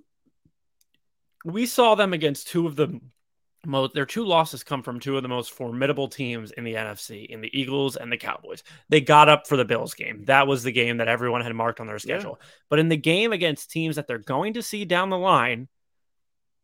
We 1.43 1.67
saw 1.67 1.93
them 1.93 2.11
against 2.11 2.47
two 2.47 2.65
of 2.65 2.75
the 2.75 2.99
most. 3.65 3.93
Their 3.93 4.05
two 4.05 4.25
losses 4.25 4.63
come 4.63 4.83
from 4.83 4.99
two 4.99 5.17
of 5.17 5.23
the 5.23 5.29
most 5.29 5.51
formidable 5.51 6.07
teams 6.07 6.51
in 6.51 6.63
the 6.63 6.75
NFC, 6.75 7.25
in 7.25 7.41
the 7.41 7.59
Eagles 7.59 7.95
and 7.95 8.11
the 8.11 8.17
Cowboys. 8.17 8.63
They 8.89 9.01
got 9.01 9.29
up 9.29 9.47
for 9.47 9.57
the 9.57 9.65
Bills 9.65 9.93
game. 9.93 10.23
That 10.25 10.47
was 10.47 10.63
the 10.63 10.71
game 10.71 10.97
that 10.97 11.07
everyone 11.07 11.41
had 11.41 11.53
marked 11.53 11.79
on 11.79 11.87
their 11.87 11.99
schedule. 11.99 12.37
Yeah. 12.39 12.47
But 12.69 12.79
in 12.79 12.89
the 12.89 12.97
game 12.97 13.31
against 13.31 13.71
teams 13.71 13.95
that 13.95 14.07
they're 14.07 14.17
going 14.17 14.53
to 14.53 14.61
see 14.61 14.85
down 14.85 15.09
the 15.09 15.17
line 15.17 15.67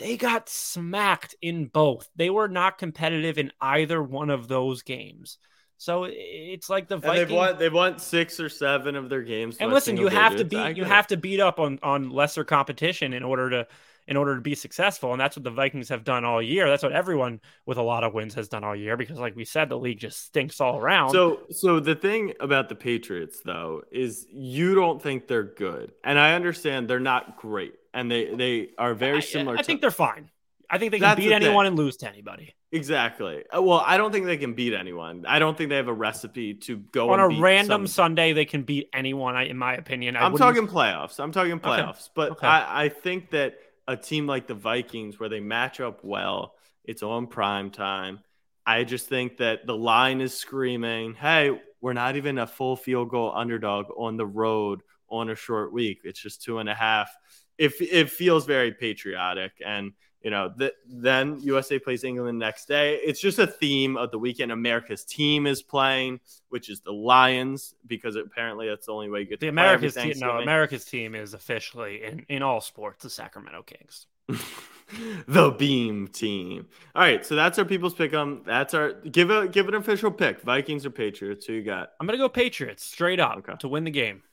they 0.01 0.17
got 0.17 0.49
smacked 0.49 1.35
in 1.41 1.65
both. 1.65 2.09
They 2.15 2.31
were 2.31 2.47
not 2.47 2.79
competitive 2.79 3.37
in 3.37 3.51
either 3.61 4.01
one 4.01 4.31
of 4.31 4.47
those 4.47 4.81
games. 4.81 5.37
So 5.77 6.07
it's 6.09 6.69
like 6.69 6.87
the 6.87 6.97
Vikings. 6.97 7.29
They've 7.29 7.37
won. 7.37 7.57
They've 7.57 7.73
won 7.73 7.99
six 7.99 8.39
or 8.39 8.49
seven 8.49 8.95
of 8.95 9.09
their 9.09 9.21
games. 9.21 9.57
And 9.59 9.71
listen, 9.71 9.97
you 9.97 10.07
have 10.07 10.35
to 10.37 10.45
beat. 10.45 10.77
You 10.77 10.83
have 10.83 11.07
to 11.07 11.17
beat 11.17 11.39
up 11.39 11.59
on 11.59 11.79
on 11.81 12.09
lesser 12.09 12.43
competition 12.43 13.13
in 13.13 13.23
order 13.23 13.49
to 13.51 13.67
in 14.11 14.17
order 14.17 14.35
to 14.35 14.41
be 14.41 14.53
successful. 14.53 15.13
And 15.13 15.21
that's 15.21 15.37
what 15.37 15.45
the 15.45 15.49
Vikings 15.51 15.87
have 15.87 16.03
done 16.03 16.25
all 16.25 16.41
year. 16.41 16.69
That's 16.69 16.83
what 16.83 16.91
everyone 16.91 17.39
with 17.65 17.77
a 17.77 17.81
lot 17.81 18.03
of 18.03 18.13
wins 18.13 18.33
has 18.35 18.49
done 18.49 18.63
all 18.65 18.75
year. 18.75 18.97
Because, 18.97 19.17
like 19.17 19.37
we 19.37 19.45
said, 19.45 19.69
the 19.69 19.77
league 19.77 19.99
just 19.99 20.25
stinks 20.25 20.59
all 20.59 20.77
around. 20.77 21.11
So, 21.11 21.43
so 21.49 21.79
the 21.79 21.95
thing 21.95 22.33
about 22.41 22.67
the 22.67 22.75
Patriots, 22.75 23.39
though, 23.45 23.83
is 23.89 24.27
you 24.29 24.75
don't 24.75 25.01
think 25.01 25.27
they're 25.29 25.43
good, 25.43 25.93
and 26.03 26.19
I 26.19 26.33
understand 26.33 26.89
they're 26.89 26.99
not 26.99 27.37
great 27.37 27.73
and 27.93 28.11
they 28.11 28.33
they 28.35 28.69
are 28.77 28.93
very 28.93 29.21
similar. 29.21 29.55
I, 29.55 29.59
I 29.59 29.61
to, 29.61 29.65
think 29.67 29.81
they're 29.81 29.91
fine. 29.91 30.29
I 30.69 30.77
think 30.77 30.91
they 30.91 30.99
can 30.99 31.03
That's 31.09 31.19
beat 31.19 31.29
the 31.29 31.33
anyone 31.35 31.65
thing. 31.65 31.71
and 31.73 31.77
lose 31.77 31.97
to 31.97 32.07
anybody 32.09 32.55
Exactly. 32.71 33.43
Uh, 33.53 33.61
Well, 33.61 33.83
I 33.85 33.97
don't 33.97 34.13
think 34.13 34.25
they 34.25 34.37
can 34.37 34.53
beat 34.53 34.73
anyone. 34.73 35.25
I 35.27 35.39
don't 35.39 35.57
think 35.57 35.69
they 35.69 35.75
have 35.75 35.89
a 35.89 35.93
recipe 35.93 36.53
to 36.67 36.77
go 36.77 37.09
on 37.11 37.19
a 37.19 37.27
random 37.41 37.85
some- 37.85 37.87
Sunday. 37.87 38.31
They 38.31 38.45
can 38.45 38.63
beat 38.63 38.87
anyone. 38.93 39.35
I- 39.35 39.47
In 39.47 39.57
my 39.57 39.73
opinion, 39.75 40.15
I 40.15 40.25
I'm 40.25 40.31
wouldn't- 40.31 40.55
talking 40.55 40.67
playoffs. 40.73 41.19
I'm 41.19 41.33
talking 41.33 41.59
playoffs. 41.59 42.09
But 42.15 42.31
Okay. 42.31 42.47
I, 42.47 42.85
I 42.85 42.89
think 42.89 43.31
that 43.31 43.55
a 43.91 43.97
team 43.97 44.27
like 44.27 44.47
the 44.47 44.53
Vikings, 44.53 45.19
where 45.19 45.29
they 45.29 45.39
match 45.39 45.79
up 45.79 46.03
well, 46.03 46.55
it's 46.83 47.03
on 47.03 47.27
prime 47.27 47.69
time. 47.71 48.19
I 48.65 48.83
just 48.83 49.07
think 49.07 49.37
that 49.37 49.65
the 49.65 49.75
line 49.75 50.21
is 50.21 50.33
screaming, 50.33 51.13
hey, 51.13 51.59
we're 51.81 51.93
not 51.93 52.15
even 52.15 52.37
a 52.37 52.47
full 52.47 52.75
field 52.75 53.09
goal 53.09 53.31
underdog 53.35 53.87
on 53.97 54.17
the 54.17 54.25
road 54.25 54.81
on 55.09 55.29
a 55.29 55.35
short 55.35 55.73
week. 55.73 56.01
It's 56.03 56.21
just 56.21 56.43
two 56.43 56.59
and 56.59 56.69
a 56.69 56.75
half. 56.75 57.11
It, 57.57 57.73
it 57.79 58.09
feels 58.09 58.45
very 58.45 58.71
patriotic. 58.71 59.51
And, 59.65 59.93
you 60.23 60.29
know, 60.29 60.53
th- 60.57 60.73
then 60.87 61.39
USA 61.41 61.79
plays 61.79 62.03
England 62.03 62.37
next 62.39 62.67
day. 62.67 62.95
It's 63.03 63.19
just 63.19 63.39
a 63.39 63.47
theme 63.47 63.97
of 63.97 64.11
the 64.11 64.19
weekend. 64.19 64.51
America's 64.51 65.03
team 65.03 65.47
is 65.47 65.61
playing, 65.61 66.19
which 66.49 66.69
is 66.69 66.81
the 66.81 66.93
Lions, 66.93 67.73
because 67.87 68.15
apparently 68.15 68.67
that's 68.67 68.85
the 68.85 68.91
only 68.93 69.09
way 69.09 69.21
you 69.21 69.25
get 69.25 69.39
to 69.39 69.47
The 69.47 69.51
play 69.51 69.63
America's 69.63 69.95
team. 69.95 70.13
No, 70.17 70.37
America's 70.39 70.85
team 70.85 71.15
is 71.15 71.33
officially 71.33 72.03
in, 72.03 72.25
in 72.29 72.43
all 72.43 72.61
sports 72.61 73.03
the 73.03 73.09
Sacramento 73.09 73.63
Kings. 73.63 74.05
the 75.27 75.51
beam 75.57 76.07
team. 76.07 76.67
All 76.95 77.01
right, 77.01 77.25
so 77.25 77.35
that's 77.35 77.57
our 77.59 77.65
people's 77.65 77.93
pick. 77.93 78.13
Um, 78.13 78.43
that's 78.45 78.73
our 78.73 78.93
give 78.93 79.29
a 79.29 79.47
give 79.47 79.67
an 79.67 79.75
official 79.75 80.11
pick. 80.11 80.41
Vikings 80.41 80.85
or 80.85 80.89
Patriots? 80.89 81.45
Who 81.45 81.53
you 81.53 81.63
got? 81.63 81.91
I'm 81.99 82.05
gonna 82.07 82.17
go 82.17 82.29
Patriots 82.29 82.83
straight 82.85 83.19
up 83.19 83.37
Okay. 83.39 83.53
to 83.59 83.67
win 83.67 83.83
the 83.83 83.91
game. 83.91 84.23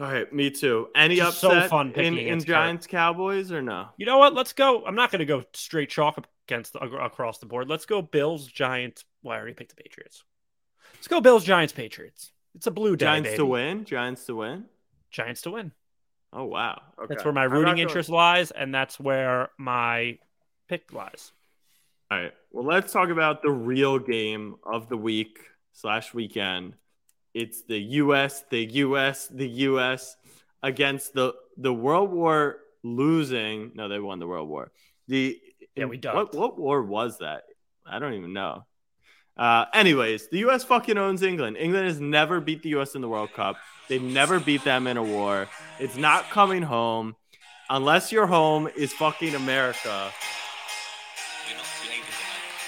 All 0.00 0.06
right, 0.10 0.32
me 0.32 0.50
too. 0.50 0.88
Any 0.94 1.16
Just 1.16 1.40
so 1.40 1.50
upset 1.50 1.68
fun 1.68 1.92
in, 1.92 2.16
in. 2.16 2.40
Giants 2.42 2.86
Cowboys 2.86 3.52
or 3.52 3.60
no? 3.60 3.88
You 3.98 4.06
know 4.06 4.16
what? 4.16 4.32
Let's 4.32 4.54
go. 4.54 4.82
I'm 4.86 4.94
not 4.94 5.12
gonna 5.12 5.26
go 5.26 5.44
straight 5.52 5.90
chalk 5.90 6.24
against 6.48 6.72
the, 6.72 6.78
across 6.78 7.36
the 7.36 7.44
board. 7.44 7.68
Let's 7.68 7.84
go 7.84 8.00
Bills 8.00 8.46
Giants. 8.46 9.04
Well, 9.22 9.36
I 9.36 9.38
already 9.38 9.52
picked 9.52 9.76
the 9.76 9.82
Patriots. 9.82 10.24
Let's 10.94 11.06
go 11.06 11.20
Bills 11.20 11.44
Giants 11.44 11.74
Patriots. 11.74 12.32
It's 12.54 12.66
a 12.66 12.70
blue 12.70 12.96
day. 12.96 13.04
Giants 13.04 13.28
baby. 13.28 13.36
to 13.36 13.46
win. 13.46 13.84
Giants 13.84 14.24
to 14.24 14.36
win. 14.36 14.64
Giants 15.10 15.42
to 15.42 15.50
win. 15.50 15.72
Oh 16.32 16.44
wow, 16.44 16.80
okay. 16.98 17.06
That's 17.10 17.24
where 17.24 17.34
my 17.34 17.44
rooting 17.44 17.74
going- 17.74 17.80
interest 17.80 18.08
lies, 18.08 18.52
and 18.52 18.74
that's 18.74 18.98
where 18.98 19.50
my 19.58 20.18
pick 20.66 20.94
lies. 20.94 21.32
All 22.10 22.18
right. 22.18 22.32
Well, 22.52 22.64
let's 22.64 22.90
talk 22.90 23.10
about 23.10 23.42
the 23.42 23.50
real 23.50 23.98
game 23.98 24.56
of 24.64 24.88
the 24.88 24.96
week 24.96 25.40
slash 25.72 26.14
weekend. 26.14 26.74
It's 27.34 27.62
the 27.62 27.78
U.S. 27.78 28.44
the 28.50 28.64
U.S. 28.64 29.28
the 29.28 29.48
U.S. 29.48 30.16
against 30.62 31.14
the 31.14 31.34
the 31.56 31.72
World 31.72 32.10
War 32.10 32.58
losing. 32.82 33.72
No, 33.74 33.88
they 33.88 33.98
won 33.98 34.18
the 34.18 34.26
World 34.26 34.48
War. 34.48 34.72
The 35.08 35.38
Yeah, 35.76 35.84
we 35.84 35.96
what 35.96 36.00
ducked. 36.02 36.34
what 36.34 36.58
war 36.58 36.82
was 36.82 37.18
that? 37.18 37.44
I 37.86 37.98
don't 37.98 38.14
even 38.14 38.32
know. 38.32 38.64
Uh, 39.36 39.64
anyways, 39.72 40.28
the 40.28 40.38
U.S. 40.40 40.64
fucking 40.64 40.98
owns 40.98 41.22
England. 41.22 41.56
England 41.56 41.86
has 41.86 42.00
never 42.00 42.40
beat 42.40 42.62
the 42.62 42.70
U.S. 42.70 42.94
in 42.94 43.00
the 43.00 43.08
World 43.08 43.32
Cup. 43.32 43.56
They've 43.88 44.02
never 44.02 44.38
beat 44.38 44.64
them 44.64 44.86
in 44.86 44.96
a 44.96 45.02
war. 45.02 45.48
It's 45.78 45.96
not 45.96 46.30
coming 46.30 46.62
home 46.62 47.16
unless 47.68 48.12
your 48.12 48.26
home 48.26 48.68
is 48.76 48.92
fucking 48.92 49.34
America. 49.34 50.10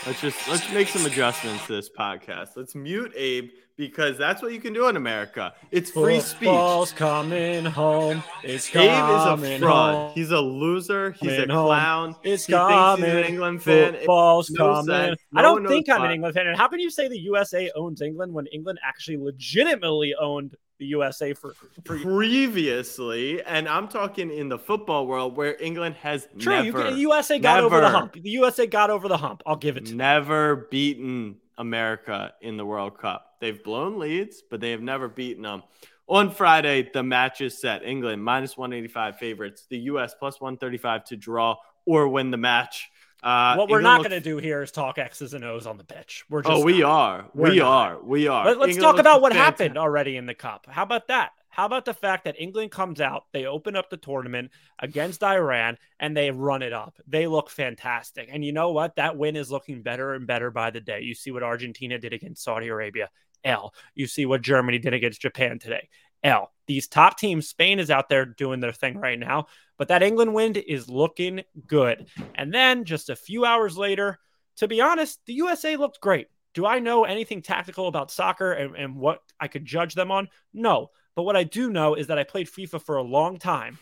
Let's 0.07 0.21
just 0.21 0.49
let's 0.49 0.73
make 0.73 0.89
some 0.89 1.07
adjustments 1.07 1.65
to 1.67 1.75
this 1.75 1.89
podcast. 1.89 2.57
Let's 2.57 2.75
mute 2.75 3.13
Abe 3.17 3.51
because 3.77 4.19
that's 4.19 4.43
what 4.43 4.53
you 4.53 4.59
can 4.61 4.73
do 4.73 4.89
in 4.89 4.97
America. 4.97 5.55
It's 5.71 5.93
free 5.93 6.19
speech. 6.19 6.49
Football's 6.49 6.91
coming 6.91 7.65
home. 7.65 8.25
It's 8.43 8.69
Abe 8.75 8.81
is 8.81 9.53
a 9.55 9.59
fraud. 9.61 9.95
home. 9.95 10.13
He's 10.15 10.33
a 10.33 10.41
loser. 10.41 11.13
He's 11.13 11.33
a 11.33 11.35
Coming 11.37 11.51
home. 11.51 11.67
clown. 11.67 12.17
It's 12.25 12.47
he 12.47 12.53
coming. 12.53 13.05
he's 13.05 13.15
an 13.15 13.25
England 13.25 13.63
fan. 13.63 13.93
Football's 13.95 14.51
no 14.51 14.73
coming. 14.75 14.87
sense. 14.87 15.21
I 15.37 15.43
don't 15.43 15.67
think 15.69 15.89
I'm 15.89 16.03
an. 16.03 16.11
England 16.11 16.35
fan. 16.35 16.49
And 16.49 16.57
how 16.57 16.67
can 16.67 16.81
you 16.81 16.91
say 16.91 17.07
the 17.07 17.19
USA 17.21 17.71
owns 17.77 18.03
England 18.03 18.33
when 18.33 18.47
England 18.49 18.81
actually 18.85 19.19
legitimately 19.19 20.15
owned 20.21 20.57
the 20.83 20.89
USA 20.89 21.33
for, 21.33 21.55
for 21.85 21.99
Previously, 21.99 23.41
and 23.43 23.69
I'm 23.69 23.87
talking 23.87 24.33
in 24.33 24.49
the 24.49 24.59
football 24.59 25.07
world 25.07 25.37
where 25.37 25.57
England 25.63 25.95
has 25.97 26.27
True, 26.39 26.65
never, 26.65 26.85
can, 26.85 26.95
the 26.95 27.01
USA 27.01 27.39
got 27.39 27.63
over 27.63 27.81
the 27.81 27.89
hump. 27.89 28.15
The 28.15 28.31
USA 28.31 28.67
got 28.67 28.91
over 28.91 29.07
the 29.07 29.17
hump. 29.17 29.43
I'll 29.47 29.57
give 29.57 29.77
it 29.77 29.85
to 29.87 29.91
them. 29.91 29.99
never 29.99 30.67
beaten 30.73 31.37
America 31.57 32.33
in 32.41 32.57
the 32.57 32.67
World 32.67 32.99
Cup. 32.99 33.37
They've 33.41 33.63
blown 33.63 34.01
leads, 34.01 34.43
but 34.43 34.61
they 34.61 34.73
have 34.73 34.83
never 34.83 35.09
beaten 35.09 35.45
them. 35.45 35.63
On 36.09 36.31
Friday, 36.33 36.91
the 36.93 37.05
match 37.05 37.41
is 37.41 37.61
set. 37.61 37.85
England 37.85 38.25
minus 38.25 38.57
185 38.57 39.19
favorites. 39.19 39.67
The 39.71 39.79
U.S. 39.79 40.15
plus 40.19 40.41
135 40.41 41.05
to 41.05 41.17
draw 41.17 41.57
or 41.87 42.09
win 42.09 42.33
the 42.33 42.37
match. 42.37 42.91
Uh, 43.23 43.55
what 43.55 43.69
we're 43.69 43.79
England 43.79 43.85
not 43.85 43.99
looks- 44.01 44.09
going 44.11 44.23
to 44.23 44.29
do 44.31 44.37
here 44.39 44.63
is 44.63 44.71
talk 44.73 44.99
X's 44.99 45.33
and 45.35 45.45
O's 45.45 45.67
on 45.67 45.79
the 45.79 45.85
pitch. 45.85 46.25
We're 46.29 46.43
just 46.43 46.53
Oh, 46.53 46.65
we 46.65 46.81
not. 46.81 46.91
are. 46.91 47.25
We're 47.35 47.51
we 47.51 47.59
not. 47.59 47.67
are. 47.93 48.03
We 48.03 48.27
are. 48.29 48.45
Let, 48.47 48.57
us 48.57 48.69
England 48.75 48.81
talk 48.81 48.99
about 48.99 49.23
what 49.23 49.33
fantastic. 49.33 49.59
happened 49.65 49.79
already 49.79 50.17
in 50.17 50.27
the 50.27 50.35
cup. 50.35 50.67
How 50.69 50.83
about 50.83 51.09
that? 51.09 51.31
How 51.49 51.67
about 51.67 51.85
the 51.85 51.93
fact 51.95 52.25
that 52.25 52.41
England 52.41 52.71
comes 52.71 52.99
out, 53.01 53.25
they 53.33 53.45
open 53.45 53.77
up 53.77 53.91
the 53.91 53.99
tournament 53.99 54.51
against 54.79 55.23
Iran, 55.23 55.77
and 56.01 56.17
they 56.17 56.31
run 56.31 56.63
it 56.63 56.73
up. 56.73 56.97
They 57.07 57.27
look 57.27 57.51
fantastic. 57.51 58.31
And 58.33 58.43
you 58.45 58.53
know 58.53 58.73
what? 58.73 58.97
That 58.97 59.19
win 59.19 59.37
is 59.37 59.51
looking 59.51 59.83
better 59.83 60.15
and 60.15 60.27
better 60.27 60.51
by 60.51 60.71
the 60.71 60.81
day. 60.81 61.03
You 61.03 61.15
see 61.15 61.31
what 61.31 61.43
Argentina 61.43 61.99
did 61.99 62.15
against 62.15 62.43
Saudi 62.43 62.69
Arabia. 62.69 63.11
L. 63.45 63.75
You 63.95 64.07
see 64.07 64.25
what 64.25 64.41
Germany 64.41 64.79
did 64.79 64.95
against 64.95 65.21
Japan 65.21 65.59
today. 65.59 65.89
L. 66.25 66.53
These 66.67 66.89
top 66.89 67.19
teams, 67.19 67.49
Spain 67.49 67.79
is 67.79 67.91
out 67.91 68.09
there 68.09 68.25
doing 68.25 68.61
their 68.61 68.73
thing 68.73 68.99
right 68.99 69.19
now, 69.19 69.47
but 69.79 69.89
that 69.89 70.03
England 70.03 70.33
win 70.33 70.55
is 70.55 70.89
looking 70.89 71.43
good. 71.67 72.07
And 72.35 72.55
then 72.55 72.85
just 72.85 73.11
a 73.11 73.17
few 73.17 73.45
hours 73.45 73.77
later, 73.77 74.19
to 74.57 74.69
be 74.69 74.81
honest, 74.81 75.21
the 75.27 75.35
USA 75.35 75.77
looked 75.77 76.01
great. 76.01 76.29
Do 76.55 76.67
I 76.67 76.79
know 76.79 77.05
anything 77.05 77.43
tactical 77.43 77.89
about 77.89 78.11
soccer 78.11 78.53
and, 78.53 78.77
and 78.77 78.97
what 78.97 79.23
I 79.41 79.49
could 79.49 79.65
judge 79.65 79.95
them 79.95 80.11
on? 80.11 80.29
No. 80.53 80.91
But 81.15 81.25
what 81.25 81.37
I 81.37 81.45
do 81.45 81.71
know 81.71 81.95
is 81.95 82.07
that 82.07 82.19
I 82.19 82.25
played 82.25 82.49
FIFA 82.49 82.83
for 82.83 82.97
a 82.97 83.03
long 83.03 83.39
time. 83.39 83.79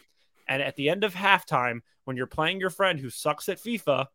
And 0.48 0.62
at 0.62 0.76
the 0.76 0.88
end 0.88 1.05
of 1.05 1.14
halftime, 1.14 1.81
when 2.05 2.16
you're 2.16 2.26
playing 2.26 2.61
your 2.61 2.70
friend 2.70 2.98
who 2.98 3.11
sucks 3.11 3.48
at 3.48 3.59
FIFA 3.59 4.07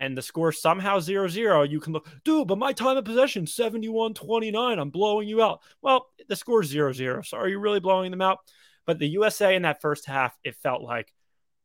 and 0.00 0.16
the 0.16 0.22
score 0.22 0.52
somehow 0.52 1.00
0 1.00 1.28
0, 1.28 1.62
you 1.62 1.80
can 1.80 1.92
look, 1.92 2.08
dude, 2.24 2.48
but 2.48 2.58
my 2.58 2.72
time 2.72 2.96
of 2.96 3.04
possession 3.04 3.46
71 3.46 4.14
29. 4.14 4.78
I'm 4.78 4.90
blowing 4.90 5.28
you 5.28 5.42
out. 5.42 5.60
Well, 5.82 6.06
the 6.28 6.36
score's 6.36 6.68
0 6.68 6.92
0. 6.92 7.22
So 7.22 7.36
are 7.36 7.48
you 7.48 7.58
really 7.58 7.80
blowing 7.80 8.10
them 8.10 8.22
out? 8.22 8.38
But 8.86 8.98
the 8.98 9.08
USA 9.08 9.54
in 9.54 9.62
that 9.62 9.80
first 9.80 10.06
half, 10.06 10.36
it 10.44 10.56
felt 10.56 10.82
like 10.82 11.12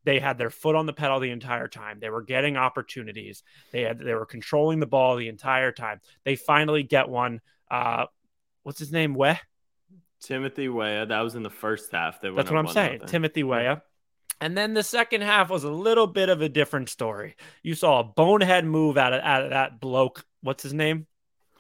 they 0.04 0.20
had 0.20 0.38
their 0.38 0.50
foot 0.50 0.76
on 0.76 0.86
the 0.86 0.94
pedal 0.94 1.20
the 1.20 1.32
entire 1.32 1.68
time. 1.68 2.00
They 2.00 2.10
were 2.10 2.22
getting 2.22 2.58
opportunities. 2.58 3.44
They 3.72 3.82
had 3.82 4.00
they 4.00 4.14
were 4.14 4.26
controlling 4.26 4.80
the 4.80 4.88
ball 4.88 5.16
the 5.16 5.30
entire 5.30 5.72
time. 5.72 6.02
They 6.26 6.36
finally 6.36 6.84
get 6.84 7.08
one. 7.08 7.40
Uh, 7.72 8.08
what's 8.64 8.80
his 8.80 8.92
name? 8.92 9.14
Weh. 9.14 9.38
Timothy 10.22 10.70
Weah. 10.70 11.06
That 11.06 11.22
was 11.22 11.36
in 11.36 11.44
the 11.44 11.50
first 11.50 11.92
half. 11.92 12.22
They 12.22 12.30
That's 12.30 12.50
what 12.50 12.60
I'm 12.60 12.68
saying. 12.68 13.00
nothing. 13.00 13.08
Timothy 13.08 13.44
Weah. 13.44 13.84
And 14.42 14.58
then 14.58 14.74
the 14.74 14.84
second 14.84 15.22
half 15.22 15.50
was 15.50 15.64
a 15.64 15.72
little 15.72 16.08
bit 16.08 16.30
of 16.30 16.42
a 16.42 16.50
different 16.50 16.90
story. 16.90 17.36
You 17.62 17.76
saw 17.76 18.00
a 18.00 18.04
bonehead 18.04 18.66
move 18.66 18.98
out 18.98 19.14
of, 19.14 19.22
out 19.24 19.44
of 19.44 19.50
that 19.52 19.80
bloke. 19.80 20.26
What's 20.42 20.64
his 20.64 20.74
name? 20.74 21.08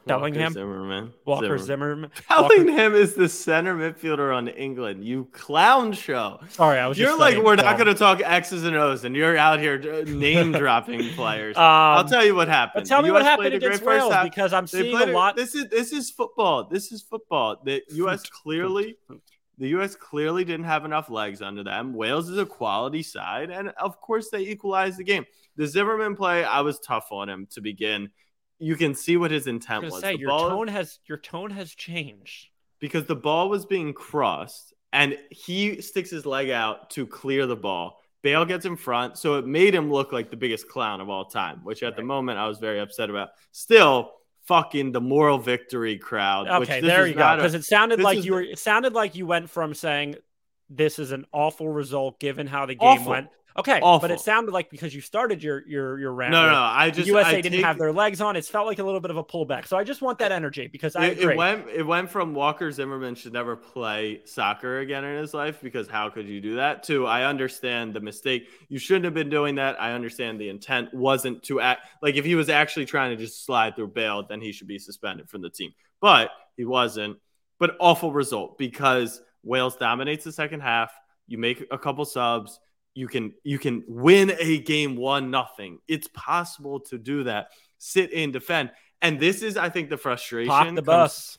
Walker 0.05 0.19
Bellingham? 0.19 0.51
Zimmerman. 0.51 1.13
Walker 1.25 1.57
Zimmerman. 1.57 1.65
Zimmerman. 1.65 2.11
Walker- 2.29 2.55
Bellingham 2.57 2.93
is 2.93 3.13
the 3.13 3.29
center 3.29 3.73
midfielder 3.73 4.35
on 4.35 4.49
England. 4.49 5.05
You 5.05 5.29
clown 5.31 5.93
show. 5.93 6.41
Sorry, 6.49 6.77
I 6.77 6.87
was. 6.87 6.97
You're 6.99 7.07
just 7.07 7.19
like, 7.21 7.37
we're 7.37 7.55
not 7.55 7.77
going 7.77 7.87
to 7.87 7.93
talk 7.93 8.19
X's 8.21 8.65
and 8.65 8.75
O's, 8.75 9.05
and 9.05 9.15
you're 9.15 9.37
out 9.37 9.61
here 9.61 9.77
name 10.05 10.51
dropping 10.51 11.07
players. 11.13 11.55
Um, 11.55 11.63
I'll 11.63 12.03
tell 12.03 12.25
you 12.25 12.35
what 12.35 12.49
happened. 12.49 12.85
Tell 12.85 13.01
me 13.01 13.11
what 13.11 13.23
happened 13.23 13.51
played 13.51 13.53
a 13.53 13.59
great 13.59 13.67
against 13.75 13.85
Wales 13.85 14.11
half. 14.11 14.25
because 14.25 14.51
I'm 14.51 14.65
They 14.65 14.81
seeing 14.81 14.97
a 14.97 15.05
lot. 15.05 15.37
This 15.37 15.55
is 15.55 15.69
this 15.69 15.93
is 15.93 16.11
football. 16.11 16.65
This 16.65 16.91
is 16.91 17.01
football. 17.01 17.61
The 17.63 17.81
U.S. 17.91 18.23
clearly, 18.43 18.97
the 19.57 19.69
U.S. 19.69 19.95
clearly 19.95 20.43
didn't 20.43 20.65
have 20.65 20.85
enough 20.85 21.09
legs 21.09 21.41
under 21.41 21.63
them. 21.63 21.93
Wales 21.93 22.29
is 22.29 22.37
a 22.37 22.45
quality 22.45 23.03
side, 23.03 23.49
and 23.49 23.69
of 23.79 23.99
course 24.01 24.29
they 24.29 24.41
equalized 24.41 24.97
the 24.97 25.03
game. 25.03 25.25
The 25.55 25.67
Zimmerman 25.67 26.15
play, 26.15 26.43
I 26.43 26.61
was 26.61 26.79
tough 26.79 27.11
on 27.11 27.29
him 27.29 27.47
to 27.51 27.61
begin. 27.61 28.09
You 28.59 28.75
can 28.75 28.95
see 28.95 29.17
what 29.17 29.31
his 29.31 29.47
intent 29.47 29.85
was 29.85 29.99
say 29.99 30.15
your 30.15 30.29
ball- 30.29 30.49
tone 30.49 30.67
has 30.67 30.99
your 31.05 31.17
tone 31.17 31.51
has 31.51 31.73
changed. 31.75 32.47
because 32.79 33.05
the 33.05 33.15
ball 33.15 33.49
was 33.49 33.65
being 33.65 33.93
crossed 33.93 34.73
and 34.91 35.17
he 35.29 35.81
sticks 35.81 36.09
his 36.09 36.25
leg 36.25 36.49
out 36.49 36.89
to 36.91 37.05
clear 37.07 37.45
the 37.45 37.55
ball. 37.55 37.99
Bale 38.21 38.45
gets 38.45 38.65
in 38.65 38.77
front, 38.77 39.17
so 39.17 39.35
it 39.35 39.45
made 39.45 39.75
him 39.75 39.91
look 39.91 40.13
like 40.13 40.29
the 40.29 40.37
biggest 40.37 40.69
clown 40.69 41.01
of 41.01 41.09
all 41.09 41.25
time, 41.25 41.59
which 41.63 41.83
at 41.83 41.95
the 41.97 42.03
moment 42.03 42.39
I 42.39 42.47
was 42.47 42.57
very 42.59 42.79
upset 42.79 43.09
about. 43.09 43.29
Still, 43.51 44.11
fucking 44.43 44.91
the 44.91 45.01
moral 45.01 45.37
victory 45.37 45.97
crowd. 45.97 46.59
which 46.59 46.69
Okay, 46.69 46.81
this 46.81 46.89
there 46.89 47.07
you 47.07 47.13
go. 47.13 47.35
Because 47.35 47.53
it 47.53 47.65
sounded 47.65 47.99
like 48.01 48.23
you 48.23 48.33
were. 48.33 48.41
It 48.41 48.59
sounded 48.59 48.93
like 48.93 49.15
you 49.15 49.25
went 49.25 49.49
from 49.49 49.73
saying 49.73 50.15
this 50.69 50.99
is 50.99 51.11
an 51.11 51.25
awful 51.31 51.69
result 51.69 52.19
given 52.19 52.47
how 52.47 52.65
the 52.65 52.75
game 52.75 52.89
Awful. 52.89 53.11
went. 53.11 53.27
Okay, 53.57 53.79
Awful. 53.81 53.99
but 54.07 54.11
it 54.11 54.19
sounded 54.19 54.51
like 54.51 54.69
because 54.71 54.95
you 54.95 55.01
started 55.01 55.43
your 55.43 55.63
your 55.67 55.99
your 55.99 56.11
rant. 56.13 56.31
No, 56.31 56.49
no. 56.49 56.55
I 56.55 56.89
just 56.89 57.07
USA 57.07 57.29
I 57.37 57.41
didn't 57.41 57.57
take- 57.57 57.65
have 57.65 57.77
their 57.77 57.91
legs 57.91 58.19
on. 58.19 58.35
It 58.35 58.45
felt 58.45 58.65
like 58.65 58.79
a 58.79 58.83
little 58.83 58.99
bit 58.99 59.11
of 59.11 59.17
a 59.17 59.23
pullback. 59.23 59.67
So 59.67 59.77
I 59.77 59.83
just 59.83 60.01
want 60.01 60.17
that 60.19 60.31
energy 60.31 60.67
because 60.67 60.95
I 60.95 61.05
It, 61.07 61.19
agree. 61.19 61.33
it 61.33 61.37
went 61.37 61.69
it 61.69 61.83
went 61.83 62.09
from 62.09 62.33
Walker 62.33 62.71
Zimmerman 62.71 63.13
should 63.15 63.33
never 63.33 63.55
play 63.55 64.21
soccer 64.25 64.79
again 64.79 65.03
in 65.03 65.19
his 65.19 65.33
life 65.35 65.59
because 65.61 65.87
how 65.87 66.09
could 66.09 66.27
you 66.27 66.41
do 66.41 66.55
that? 66.55 66.83
To 66.83 67.05
I 67.05 67.25
understand 67.25 67.93
the 67.93 67.99
mistake. 68.01 68.47
You 68.69 68.79
shouldn't 68.79 69.05
have 69.05 69.13
been 69.13 69.29
doing 69.29 69.55
that. 69.55 69.79
I 69.79 69.91
understand 69.93 70.39
the 70.39 70.49
intent 70.49 70.93
wasn't 70.93 71.43
to 71.43 71.59
act 71.61 71.85
like 72.01 72.15
if 72.15 72.25
he 72.25 72.33
was 72.35 72.49
actually 72.49 72.85
trying 72.85 73.15
to 73.15 73.23
just 73.23 73.45
slide 73.45 73.75
through 73.75 73.89
Bale, 73.89 74.23
then 74.27 74.41
he 74.41 74.51
should 74.51 74.67
be 74.67 74.79
suspended 74.79 75.29
from 75.29 75.41
the 75.41 75.49
team. 75.51 75.73
But 76.01 76.31
he 76.57 76.65
wasn't. 76.65 77.17
But 77.59 77.77
awful 77.79 78.11
result 78.11 78.57
because 78.57 79.21
Wales 79.43 79.75
dominates 79.75 80.23
the 80.23 80.31
second 80.31 80.61
half. 80.61 80.91
You 81.27 81.37
make 81.37 81.63
a 81.71 81.77
couple 81.77 82.03
subs. 82.03 82.59
You 82.95 83.07
can 83.07 83.33
you 83.43 83.57
can 83.57 83.83
win 83.87 84.33
a 84.39 84.59
game 84.59 84.95
one 84.95 85.31
nothing. 85.31 85.79
It's 85.87 86.07
possible 86.13 86.79
to 86.81 86.97
do 86.97 87.23
that. 87.23 87.49
Sit 87.79 88.11
in, 88.11 88.31
defend. 88.31 88.71
And 89.01 89.19
this 89.19 89.41
is, 89.41 89.57
I 89.57 89.69
think, 89.69 89.89
the 89.89 89.97
frustration. 89.97 90.49
Pop 90.49 90.75
the 90.75 90.81
bus. 90.81 91.37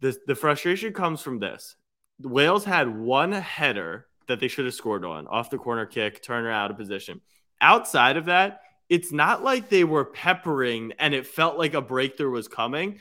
the, 0.00 0.16
the 0.26 0.34
frustration 0.36 0.92
comes 0.92 1.20
from 1.20 1.40
this. 1.40 1.74
The 2.20 2.28
Wales 2.28 2.64
had 2.64 2.96
one 2.96 3.32
header 3.32 4.06
that 4.28 4.40
they 4.40 4.48
should 4.48 4.64
have 4.64 4.74
scored 4.74 5.04
on 5.04 5.26
off 5.26 5.50
the 5.50 5.58
corner 5.58 5.86
kick, 5.86 6.22
Turner 6.22 6.50
out 6.50 6.70
of 6.70 6.76
position. 6.76 7.20
Outside 7.60 8.16
of 8.16 8.26
that, 8.26 8.60
it's 8.88 9.10
not 9.10 9.42
like 9.42 9.68
they 9.68 9.84
were 9.84 10.04
peppering 10.04 10.92
and 10.98 11.14
it 11.14 11.26
felt 11.26 11.58
like 11.58 11.74
a 11.74 11.82
breakthrough 11.82 12.30
was 12.30 12.46
coming. 12.46 13.00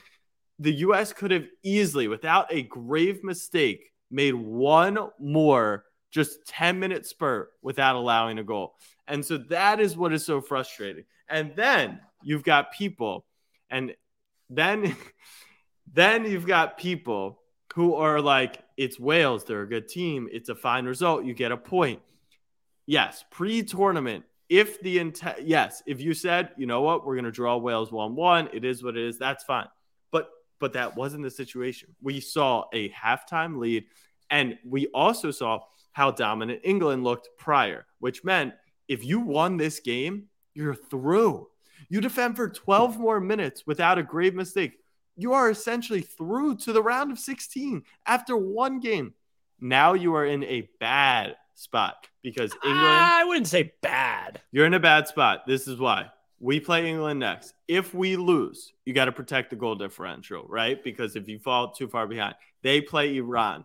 The 0.59 0.73
US 0.73 1.13
could 1.13 1.31
have 1.31 1.45
easily, 1.63 2.07
without 2.07 2.51
a 2.51 2.63
grave 2.63 3.23
mistake, 3.23 3.91
made 4.09 4.33
one 4.33 4.97
more 5.19 5.85
just 6.15 6.47
10 6.47 6.79
minute 6.79 7.05
spurt 7.05 7.51
without 7.61 7.97
allowing 7.97 8.39
a 8.39 8.43
goal. 8.43 8.73
And 9.05 9.23
so 9.23 9.37
that 9.49 9.81
is 9.81 9.97
what 9.97 10.13
is 10.13 10.25
so 10.25 10.39
frustrating. 10.39 11.03
And 11.27 11.51
then 11.57 11.99
you've 12.23 12.43
got 12.43 12.71
people, 12.71 13.25
and 13.69 13.93
then 14.49 14.95
then 15.93 16.23
you've 16.23 16.47
got 16.47 16.77
people 16.77 17.41
who 17.73 17.95
are 17.95 18.21
like, 18.21 18.63
it's 18.77 18.97
Wales, 18.97 19.43
they're 19.43 19.63
a 19.63 19.67
good 19.67 19.89
team, 19.89 20.29
it's 20.31 20.47
a 20.47 20.55
fine 20.55 20.85
result, 20.85 21.25
you 21.25 21.33
get 21.33 21.51
a 21.51 21.57
point. 21.57 22.01
Yes, 22.85 23.25
pre-tournament, 23.29 24.23
if 24.47 24.79
the 24.81 24.99
intent, 24.99 25.41
yes, 25.43 25.83
if 25.85 25.99
you 25.99 26.13
said, 26.13 26.51
you 26.55 26.65
know 26.65 26.81
what, 26.81 27.05
we're 27.05 27.17
gonna 27.17 27.31
draw 27.31 27.57
Wales 27.57 27.91
one-one, 27.91 28.49
it 28.53 28.63
is 28.63 28.81
what 28.81 28.95
it 28.95 29.03
is, 29.03 29.19
that's 29.19 29.43
fine. 29.43 29.67
But 30.11 30.29
but 30.61 30.71
that 30.73 30.95
wasn't 30.95 31.23
the 31.23 31.31
situation. 31.31 31.93
We 32.01 32.21
saw 32.21 32.65
a 32.73 32.89
halftime 32.91 33.57
lead, 33.57 33.83
and 34.29 34.57
we 34.65 34.87
also 34.87 35.31
saw 35.31 35.59
how 35.95 36.11
dominant 36.11 36.59
England 36.65 37.05
looked 37.05 37.29
prior, 37.37 37.85
which 37.99 38.21
meant 38.21 38.53
if 38.89 39.05
you 39.05 39.21
won 39.21 39.55
this 39.55 39.79
game, 39.79 40.25
you're 40.53 40.75
through. 40.75 41.47
You 41.87 42.01
defend 42.01 42.35
for 42.35 42.49
12 42.49 42.99
more 42.99 43.21
minutes 43.21 43.65
without 43.65 43.97
a 43.97 44.03
grave 44.03 44.35
mistake. 44.35 44.73
You 45.15 45.31
are 45.31 45.49
essentially 45.49 46.01
through 46.01 46.57
to 46.57 46.73
the 46.73 46.83
round 46.83 47.13
of 47.13 47.17
16 47.17 47.83
after 48.05 48.35
one 48.35 48.81
game. 48.81 49.13
Now 49.61 49.93
you 49.93 50.13
are 50.15 50.25
in 50.25 50.43
a 50.43 50.67
bad 50.81 51.37
spot 51.53 52.09
because 52.21 52.51
ah, 52.51 52.67
England, 52.67 52.85
I 52.85 53.23
wouldn't 53.23 53.47
say 53.47 53.71
bad. 53.81 54.41
you're 54.51 54.65
in 54.65 54.73
a 54.73 54.81
bad 54.81 55.07
spot. 55.07 55.43
This 55.47 55.65
is 55.65 55.79
why. 55.79 56.07
We 56.41 56.59
play 56.59 56.89
England 56.89 57.21
next. 57.21 57.53
If 57.69 57.93
we 57.93 58.17
lose, 58.17 58.73
you 58.83 58.93
got 58.93 59.05
to 59.05 59.13
protect 59.13 59.49
the 59.49 59.55
goal 59.55 59.75
differential, 59.75 60.45
right? 60.49 60.83
Because 60.83 61.15
if 61.15 61.29
you 61.29 61.39
fall 61.39 61.71
too 61.71 61.87
far 61.87 62.05
behind, 62.05 62.35
they 62.63 62.81
play 62.81 63.15
Iran. 63.15 63.63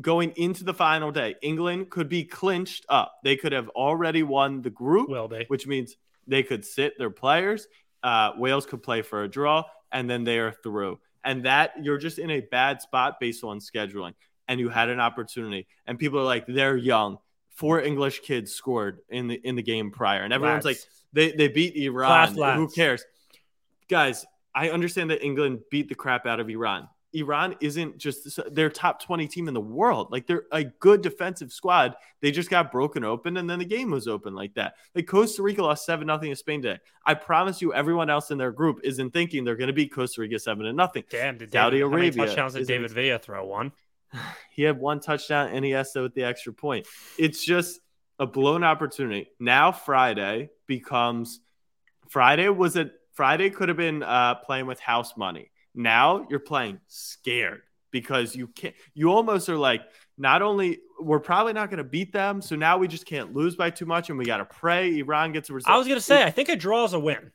Going 0.00 0.32
into 0.36 0.62
the 0.62 0.74
final 0.74 1.10
day, 1.10 1.34
England 1.42 1.90
could 1.90 2.08
B 2.08 2.24
clinched 2.24 2.86
up. 2.88 3.14
They 3.24 3.36
could 3.36 3.52
have 3.52 3.68
already 3.70 4.22
won 4.22 4.62
the 4.62 4.70
group 4.70 5.08
be. 5.28 5.44
which 5.48 5.66
means 5.66 5.96
they 6.26 6.42
could 6.42 6.64
sit 6.64 6.96
their 6.98 7.10
players. 7.10 7.66
Uh, 8.02 8.32
Wales 8.36 8.64
could 8.64 8.82
play 8.82 9.02
for 9.02 9.24
a 9.24 9.28
draw, 9.28 9.64
and 9.90 10.08
then 10.08 10.22
they 10.22 10.38
are 10.38 10.52
through. 10.52 11.00
And 11.24 11.44
that 11.44 11.72
you're 11.82 11.98
just 11.98 12.18
in 12.18 12.30
a 12.30 12.40
bad 12.40 12.80
spot 12.80 13.18
based 13.18 13.42
on 13.42 13.58
scheduling. 13.58 14.14
And 14.46 14.60
you 14.60 14.68
had 14.68 14.88
an 14.88 15.00
opportunity, 15.00 15.66
and 15.86 15.98
people 15.98 16.20
are 16.20 16.24
like, 16.24 16.46
they're 16.46 16.76
young. 16.76 17.18
Four 17.50 17.82
English 17.82 18.20
kids 18.20 18.54
scored 18.54 19.00
in 19.08 19.26
the 19.26 19.34
in 19.34 19.56
the 19.56 19.62
game 19.62 19.90
prior, 19.90 20.22
and 20.22 20.32
everyone's 20.32 20.64
like, 20.64 20.78
they 21.12 21.32
they 21.32 21.48
beat 21.48 21.74
Iran. 21.76 22.08
Class 22.08 22.36
Who 22.56 22.68
cares, 22.68 23.04
guys? 23.88 24.24
I 24.54 24.70
understand 24.70 25.10
that 25.10 25.22
England 25.22 25.60
beat 25.70 25.88
the 25.88 25.94
crap 25.94 26.24
out 26.24 26.40
of 26.40 26.48
Iran. 26.48 26.88
Iran 27.14 27.56
isn't 27.60 27.96
just 27.96 28.38
their 28.52 28.68
top 28.68 29.02
20 29.02 29.26
team 29.28 29.48
in 29.48 29.54
the 29.54 29.60
world. 29.60 30.08
Like 30.10 30.26
they're 30.26 30.44
a 30.52 30.64
good 30.64 31.00
defensive 31.00 31.52
squad. 31.52 31.96
They 32.20 32.30
just 32.30 32.50
got 32.50 32.70
broken 32.70 33.02
open 33.02 33.38
and 33.38 33.48
then 33.48 33.58
the 33.58 33.64
game 33.64 33.90
was 33.90 34.06
open 34.06 34.34
like 34.34 34.54
that. 34.54 34.74
Like 34.94 35.06
Costa 35.06 35.42
Rica 35.42 35.62
lost 35.62 35.86
7 35.86 36.06
nothing 36.06 36.30
to 36.30 36.36
Spain 36.36 36.60
today. 36.60 36.80
I 37.06 37.14
promise 37.14 37.62
you 37.62 37.72
everyone 37.72 38.10
else 38.10 38.30
in 38.30 38.36
their 38.36 38.52
group 38.52 38.80
isn't 38.84 39.12
thinking 39.12 39.44
they're 39.44 39.56
going 39.56 39.68
to 39.68 39.72
beat 39.72 39.92
Costa 39.92 40.20
Rica 40.20 40.38
7 40.38 40.64
to 40.64 40.72
nothing. 40.72 41.04
Damn, 41.08 41.38
did 41.38 41.50
Saudi 41.50 41.78
David, 41.78 41.90
how 41.90 41.96
many 41.96 42.08
Arabia 42.08 42.26
touchdowns 42.26 42.54
did 42.54 42.66
David 42.66 42.90
Villa 42.90 43.18
throw? 43.18 43.46
One. 43.46 43.72
He 44.50 44.64
had 44.64 44.80
one 44.80 44.98
touchdown 44.98 45.50
and 45.52 45.64
he 45.64 45.70
has 45.70 45.92
with 45.94 46.14
the 46.14 46.24
extra 46.24 46.52
point. 46.52 46.88
It's 47.16 47.44
just 47.44 47.78
a 48.18 48.26
blown 48.26 48.64
opportunity. 48.64 49.30
Now 49.38 49.70
Friday 49.70 50.50
becomes 50.66 51.40
Friday 52.08 52.48
was 52.48 52.74
it 52.74 52.92
Friday 53.12 53.50
could 53.50 53.68
have 53.68 53.78
been 53.78 54.02
uh, 54.02 54.36
playing 54.36 54.66
with 54.66 54.80
house 54.80 55.16
money. 55.16 55.50
Now 55.74 56.26
you're 56.30 56.40
playing 56.40 56.80
scared 56.88 57.62
because 57.90 58.34
you 58.34 58.48
can't. 58.48 58.74
You 58.94 59.12
almost 59.12 59.48
are 59.48 59.56
like 59.58 59.82
not 60.16 60.42
only 60.42 60.80
we're 61.00 61.20
probably 61.20 61.52
not 61.52 61.70
going 61.70 61.78
to 61.78 61.84
beat 61.84 62.12
them, 62.12 62.42
so 62.42 62.56
now 62.56 62.78
we 62.78 62.88
just 62.88 63.06
can't 63.06 63.34
lose 63.34 63.54
by 63.56 63.70
too 63.70 63.86
much, 63.86 64.10
and 64.10 64.18
we 64.18 64.24
got 64.24 64.38
to 64.38 64.44
pray 64.44 64.98
Iran 64.98 65.32
gets 65.32 65.48
a 65.50 65.54
result. 65.54 65.72
I 65.74 65.78
was 65.78 65.86
gonna 65.86 66.00
say, 66.00 66.22
I 66.24 66.30
think 66.30 66.48
a 66.48 66.56
draw 66.56 66.84
is 66.84 66.92
a 66.92 66.98
win. 67.00 67.30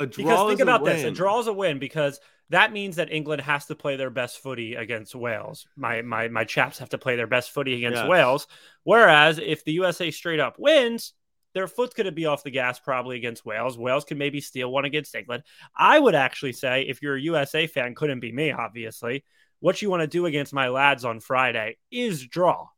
a 0.00 0.06
draw 0.06 0.24
Because 0.24 0.48
think 0.48 0.60
about 0.60 0.84
this: 0.84 1.02
a 1.02 1.06
win. 1.06 1.14
draw 1.14 1.40
is 1.40 1.46
a 1.46 1.52
win 1.52 1.78
because 1.78 2.18
that 2.50 2.72
means 2.72 2.96
that 2.96 3.10
England 3.12 3.40
has 3.42 3.66
to 3.66 3.74
play 3.74 3.96
their 3.96 4.10
best 4.10 4.38
footy 4.42 4.74
against 4.74 5.14
Wales. 5.14 5.66
My 5.76 6.02
my 6.02 6.28
my 6.28 6.44
chaps 6.44 6.78
have 6.78 6.90
to 6.90 6.98
play 6.98 7.16
their 7.16 7.26
best 7.26 7.50
footy 7.52 7.74
against 7.74 7.98
Yes. 7.98 8.08
Wales. 8.08 8.46
Whereas 8.84 9.38
if 9.38 9.64
the 9.64 9.72
USA 9.72 10.10
straight 10.10 10.40
up 10.40 10.58
wins, 10.58 11.12
their 11.54 11.66
foot's 11.68 11.94
going 11.94 12.06
to 12.06 12.12
be 12.12 12.26
off 12.26 12.42
the 12.42 12.50
gas 12.50 12.78
probably 12.78 13.16
against 13.16 13.44
Wales. 13.44 13.76
Wales 13.78 14.04
can 14.04 14.18
maybe 14.18 14.40
steal 14.40 14.70
one 14.70 14.84
against 14.84 15.14
England. 15.14 15.42
I 15.76 15.98
would 15.98 16.14
actually 16.14 16.52
say, 16.52 16.82
if 16.82 17.02
you're 17.02 17.16
a 17.16 17.20
USA 17.20 17.66
fan, 17.66 17.94
couldn't 17.94 18.20
be 18.20 18.32
me, 18.32 18.52
obviously. 18.52 19.24
What 19.60 19.80
you 19.80 19.90
want 19.90 20.00
to 20.02 20.06
do 20.06 20.26
against 20.26 20.52
my 20.52 20.68
lads 20.68 21.04
on 21.04 21.20
Friday 21.20 21.76
is 21.90 22.26
draw. 22.26 22.68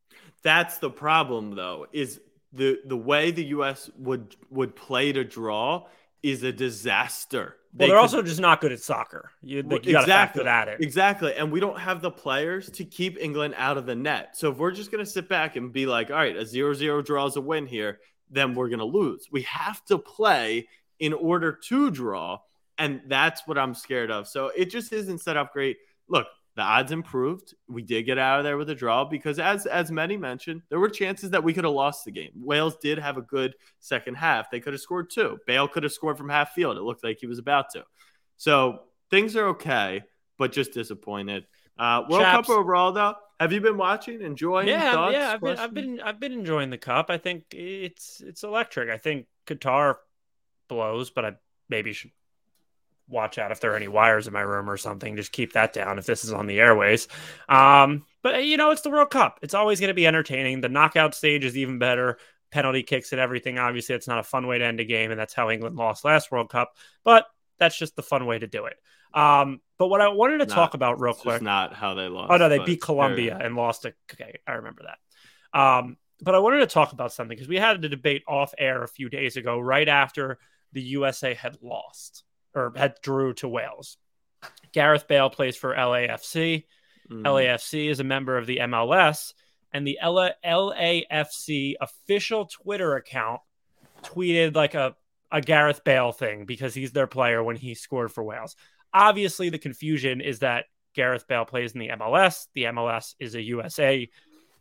That's 0.43 0.79
the 0.79 0.91
problem, 0.91 1.55
though, 1.55 1.87
is 1.93 2.21
the 2.53 2.79
the 2.85 2.97
way 2.97 3.31
the 3.31 3.45
U.S. 3.47 3.91
would 3.99 4.37
would 4.51 4.77
play 4.77 5.13
to 5.13 5.25
draw 5.25 5.87
is 6.23 6.43
a 6.43 6.53
disaster. 6.53 7.57
Well, 7.73 7.73
They 7.75 7.87
they're 7.87 7.97
could- 7.97 8.03
also 8.03 8.23
just 8.23 8.41
not 8.41 8.61
good 8.61 8.73
at 8.73 8.81
soccer. 8.81 9.31
You, 9.43 9.57
you 9.59 9.63
got 9.63 9.83
to 9.83 10.07
factor 10.07 10.41
exactly. 10.41 10.45
that 10.45 10.69
in. 10.69 10.83
Exactly. 10.83 11.35
And 11.35 11.51
we 11.51 11.61
don't 11.61 11.79
have 11.79 12.01
the 12.03 12.11
players 12.11 12.71
to 12.73 12.85
keep 12.85 13.19
England 13.19 13.55
out 13.57 13.77
of 13.79 13.87
the 13.87 13.95
net. 13.95 14.37
So 14.37 14.51
if 14.51 14.59
we're 14.59 14.71
just 14.71 14.91
going 14.93 15.05
to 15.05 15.11
sit 15.11 15.29
back 15.29 15.57
and 15.57 15.73
be 15.73 15.87
like, 15.87 16.11
all 16.11 16.17
right, 16.17 16.37
a 16.37 16.47
0 16.47 16.75
0 16.75 17.03
draw 17.03 17.27
is 17.27 17.37
a 17.37 17.41
win 17.41 17.67
here, 17.67 18.01
then 18.35 18.55
we're 18.55 18.69
going 18.69 18.81
to 18.81 18.85
lose. 18.85 19.29
We 19.31 19.43
have 19.43 19.85
to 19.87 19.99
play 19.99 20.69
in 20.99 21.13
order 21.13 21.53
to 21.69 21.91
draw. 21.91 22.39
And 22.77 23.03
that's 23.07 23.47
what 23.47 23.57
I'm 23.57 23.75
scared 23.75 24.11
of. 24.11 24.27
So 24.27 24.49
it 24.49 24.67
just 24.67 24.93
isn't 24.93 25.21
set 25.21 25.37
up 25.37 25.53
great. 25.53 25.77
Look, 26.09 26.27
the 26.57 26.63
odds 26.63 26.93
improved. 26.93 27.55
We 27.69 27.83
did 27.83 28.03
get 28.03 28.19
out 28.19 28.39
of 28.39 28.45
there 28.45 28.57
with 28.57 28.71
a 28.71 28.75
draw 28.75 29.05
because, 29.05 29.39
as 29.39 29.67
as 29.67 29.91
many 29.91 30.17
mentioned, 30.17 30.63
there 30.69 30.79
were 30.79 30.89
chances 30.89 31.31
that 31.31 31.43
we 31.43 31.53
could 31.53 31.65
have 31.65 31.73
lost 31.73 32.05
the 32.05 32.11
game. 32.13 32.31
Wales 32.37 32.77
did 32.81 32.99
have 32.99 33.17
a 33.17 33.23
good 33.23 33.55
second 33.81 34.15
half. 34.15 34.51
They 34.51 34.61
could 34.61 34.73
have 34.73 34.81
scored 34.81 35.11
two. 35.11 35.39
Bale 35.47 35.67
could 35.67 35.83
have 35.83 35.93
scored 35.93 36.17
from 36.17 36.29
half 36.29 36.53
field. 36.53 36.77
It 36.77 36.83
looked 36.83 37.03
like 37.03 37.19
he 37.21 37.27
was 37.27 37.39
about 37.39 37.71
to. 37.71 37.85
So 38.37 38.81
things 39.11 39.37
are 39.37 39.49
okay, 39.49 40.03
but 40.39 40.53
just 40.53 40.73
disappointed. 40.73 41.47
Uh, 41.77 42.03
World 42.09 42.23
Chaps. 42.23 42.47
Cup 42.47 42.57
overall, 42.57 42.93
though, 42.93 43.15
have 43.41 43.53
you 43.53 43.61
been 43.61 43.77
watching, 43.77 44.23
enjoying? 44.23 44.69
yeah, 44.69 44.93
thoughts, 44.93 45.15
yeah. 45.15 45.33
I've 45.33 45.41
been, 45.41 45.59
I've 45.59 45.75
been, 45.75 46.01
I've 46.01 46.21
been 46.21 46.33
enjoying 46.33 46.71
the 46.71 46.79
cup. 46.79 47.11
I 47.11 47.19
think 47.19 47.45
it's, 47.53 48.21
it's 48.21 48.43
electric. 48.43 48.91
I 48.91 48.99
think 48.99 49.27
Qatar 49.47 49.97
blows, 50.69 51.11
but 51.11 51.25
I 51.25 51.33
maybe 51.69 51.93
should 51.93 52.13
watch 53.09 53.39
out 53.39 53.53
if 53.53 53.61
there 53.61 53.73
are 53.73 53.77
any 53.77 53.89
wires 53.89 54.27
in 54.27 54.33
my 54.33 54.41
room 54.41 54.71
or 54.71 54.77
something. 54.77 55.17
Just 55.17 55.33
keep 55.33 55.53
that 55.53 55.73
down 55.73 55.99
if 55.99 56.07
this 56.07 56.25
is 56.25 56.33
on 56.33 56.47
the 56.47 56.61
airways. 56.61 57.09
Um, 57.49 58.05
but 58.23 58.45
you 58.45 58.57
know, 58.57 58.71
it's 58.71 58.83
the 58.83 58.91
World 58.91 59.11
Cup. 59.11 59.41
It's 59.43 59.55
always 59.55 59.81
going 59.81 59.89
to 59.89 59.95
be 59.95 60.07
entertaining. 60.07 60.61
The 60.61 60.69
knockout 60.69 61.15
stage 61.15 61.45
is 61.45 61.57
even 61.57 61.79
better. 61.79 62.19
Penalty 62.51 62.83
kicks 62.83 63.13
and 63.13 63.21
everything. 63.21 63.59
Obviously, 63.59 63.95
it's 63.95 64.09
not 64.09 64.21
a 64.21 64.23
fun 64.23 64.47
way 64.47 64.59
to 64.59 64.65
end 64.65 64.81
a 64.81 64.85
game, 64.85 65.11
and 65.11 65.19
that's 65.19 65.35
how 65.35 65.51
England 65.51 65.77
lost 65.77 66.05
last 66.05 66.31
World 66.31 66.51
Cup. 66.51 66.77
But 67.03 67.27
that's 67.59 67.77
just 67.77 67.97
the 67.97 68.03
fun 68.03 68.27
way 68.27 68.39
to 68.39 68.47
do 68.47 68.67
it. 68.67 68.77
Um, 69.15 69.61
but 69.79 69.89
what 69.89 70.01
I 70.01 70.09
wanted 70.09 70.39
to 70.39 70.47
Not- 70.47 70.55
talk 70.55 70.75
about 70.75 71.01
real 71.01 71.15
quick. 71.15 71.41
not 71.43 71.73
how 71.75 71.95
they 71.95 72.09
lost. 72.09 72.33
Oh 72.33 72.37
no, 72.37 72.49
they 72.49 72.59
beat 72.59 72.83
Colombia 72.83 73.39
and 73.41 73.57
lost 73.57 73.83
to. 73.83 73.95
Okay, 74.13 74.39
I 74.47 74.53
remember 74.53 74.83
that. 74.85 75.59
Um, 75.59 75.97
but 76.21 76.35
I 76.35 76.39
wanted 76.39 76.61
to 76.61 76.67
talk 76.67 76.93
about 76.93 77.13
something 77.13 77.37
because 77.37 77.49
we 77.49 77.57
had 77.57 77.81
the 77.81 77.89
debate 77.89 78.23
off 78.27 78.55
air 78.59 78.83
a 78.83 78.89
few 78.89 79.09
days 79.09 79.37
ago, 79.37 79.59
right 79.59 79.89
after 79.89 80.39
the 80.73 80.83
USA 80.83 81.35
had 81.35 81.57
lost 81.63 82.25
or 82.55 82.73
had 82.77 82.95
drew 83.03 83.35
to 83.35 83.49
Wales. 83.49 83.97
Gareth 84.73 85.07
Bale 85.09 85.31
plays 85.31 85.57
for 85.57 85.75
LAFC. 85.75 86.65
Mm. 87.11 87.23
LAFC 87.23 87.89
is 87.89 88.01
a 88.01 88.05
member 88.05 88.37
of 88.39 88.47
the 88.47 88.59
MLS, 88.59 89.35
and 89.73 89.87
the 89.87 89.99
LAFC 90.03 91.75
official 91.81 92.47
Twitter 92.47 92.95
account 92.97 93.41
tweeted 94.03 94.55
like 94.55 94.75
a, 94.75 94.95
a 95.31 95.41
Gareth 95.41 95.83
Bale 95.85 96.13
thing 96.13 96.45
because 96.45 96.75
he's 96.75 96.93
their 96.93 97.07
player 97.07 97.43
when 97.43 97.57
he 97.57 97.75
scored 97.75 98.13
for 98.13 98.23
Wales. 98.23 98.57
Obviously, 98.95 99.51
the 99.51 99.59
confusion 99.59 100.21
is 100.21 100.39
that 100.39 100.67
Gareth 100.95 101.27
Bale 101.27 101.45
plays 101.45 101.73
in 101.73 101.81
the 101.81 101.89
MLS. 101.89 102.47
The 102.55 102.65
MLS 102.65 103.15
is 103.19 103.35
a 103.35 103.43
USA 103.43 104.09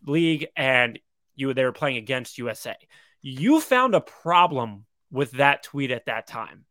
league, 0.05 0.47
and 0.57 0.99
you 1.35 1.53
they 1.53 1.63
were 1.63 1.71
playing 1.71 1.97
against 1.97 2.39
USA. 2.39 2.75
You 3.21 3.61
found 3.61 3.95
a 3.95 4.01
problem 4.01 4.85
with 5.11 5.31
that 5.33 5.63
tweet 5.63 5.91
at 5.91 6.07
that 6.07 6.27
time. 6.27 6.65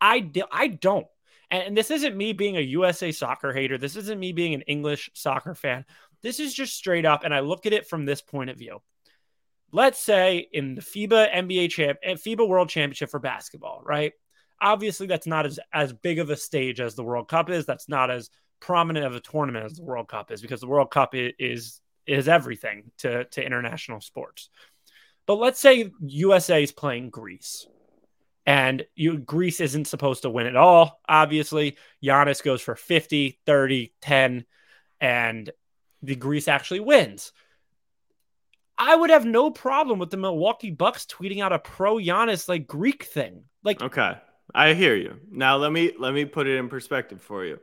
I, 0.00 0.30
I 0.50 0.68
don't. 0.68 1.06
And 1.50 1.76
this 1.76 1.90
isn't 1.90 2.16
me 2.16 2.32
being 2.32 2.56
a 2.56 2.60
USA 2.60 3.12
soccer 3.12 3.52
hater. 3.52 3.78
This 3.78 3.96
isn't 3.96 4.18
me 4.18 4.32
being 4.32 4.54
an 4.54 4.62
English 4.62 5.10
soccer 5.14 5.54
fan. 5.54 5.84
This 6.22 6.40
is 6.40 6.54
just 6.54 6.74
straight 6.74 7.04
up. 7.04 7.24
And 7.24 7.34
I 7.34 7.40
look 7.40 7.66
at 7.66 7.72
it 7.72 7.86
from 7.86 8.04
this 8.04 8.22
point 8.22 8.50
of 8.50 8.56
view. 8.56 8.80
Let's 9.70 9.98
say 9.98 10.48
in 10.52 10.74
the 10.74 10.82
FIBA 10.82 11.34
NBA 11.34 11.70
champ 11.70 11.98
and 12.02 12.18
FIBA 12.18 12.46
World 12.46 12.68
Championship 12.68 13.10
for 13.10 13.20
basketball, 13.20 13.82
right? 13.84 14.12
Obviously, 14.62 15.06
that's 15.06 15.26
not 15.26 15.44
as, 15.44 15.58
as 15.72 15.92
big 15.92 16.20
of 16.20 16.30
a 16.30 16.36
stage 16.36 16.80
as 16.80 16.94
the 16.94 17.04
World 17.04 17.28
Cup 17.28 17.50
is. 17.50 17.66
That's 17.66 17.88
not 17.88 18.10
as 18.10 18.30
prominent 18.60 19.04
of 19.04 19.14
a 19.14 19.20
tournament 19.20 19.66
as 19.66 19.74
the 19.74 19.82
World 19.82 20.08
Cup 20.08 20.30
is 20.30 20.40
because 20.40 20.60
the 20.60 20.68
World 20.68 20.90
Cup 20.90 21.14
is 21.14 21.80
is 22.06 22.28
everything 22.28 22.90
to, 22.98 23.24
to 23.24 23.44
international 23.44 24.00
sports. 24.00 24.48
But 25.26 25.34
let's 25.34 25.60
say 25.60 25.90
USA 26.00 26.62
is 26.62 26.72
playing 26.72 27.10
Greece, 27.10 27.66
and 28.46 28.84
you 28.94 29.18
Greece 29.18 29.60
isn't 29.60 29.86
supposed 29.86 30.22
to 30.22 30.30
win 30.30 30.46
at 30.46 30.56
all. 30.56 31.00
Obviously, 31.08 31.76
Giannis 32.02 32.42
goes 32.42 32.60
for 32.60 32.74
50, 32.74 33.38
30, 33.46 33.92
10, 34.00 34.44
and 35.00 35.50
the 36.02 36.16
Greece 36.16 36.48
actually 36.48 36.80
wins. 36.80 37.32
I 38.78 38.96
would 38.96 39.10
have 39.10 39.24
no 39.24 39.50
problem 39.50 39.98
with 39.98 40.10
the 40.10 40.16
Milwaukee 40.16 40.70
Bucks 40.70 41.06
tweeting 41.06 41.40
out 41.40 41.52
a 41.52 41.58
pro 41.58 41.96
Giannis 41.96 42.48
like 42.48 42.66
Greek 42.66 43.04
thing. 43.04 43.44
Like 43.62 43.80
Okay. 43.80 44.14
I 44.54 44.74
hear 44.74 44.94
you. 44.94 45.18
Now 45.30 45.56
let 45.56 45.72
me 45.72 45.92
let 45.98 46.14
me 46.14 46.24
put 46.24 46.46
it 46.46 46.56
in 46.56 46.68
perspective 46.68 47.20
for 47.20 47.44
you. 47.44 47.58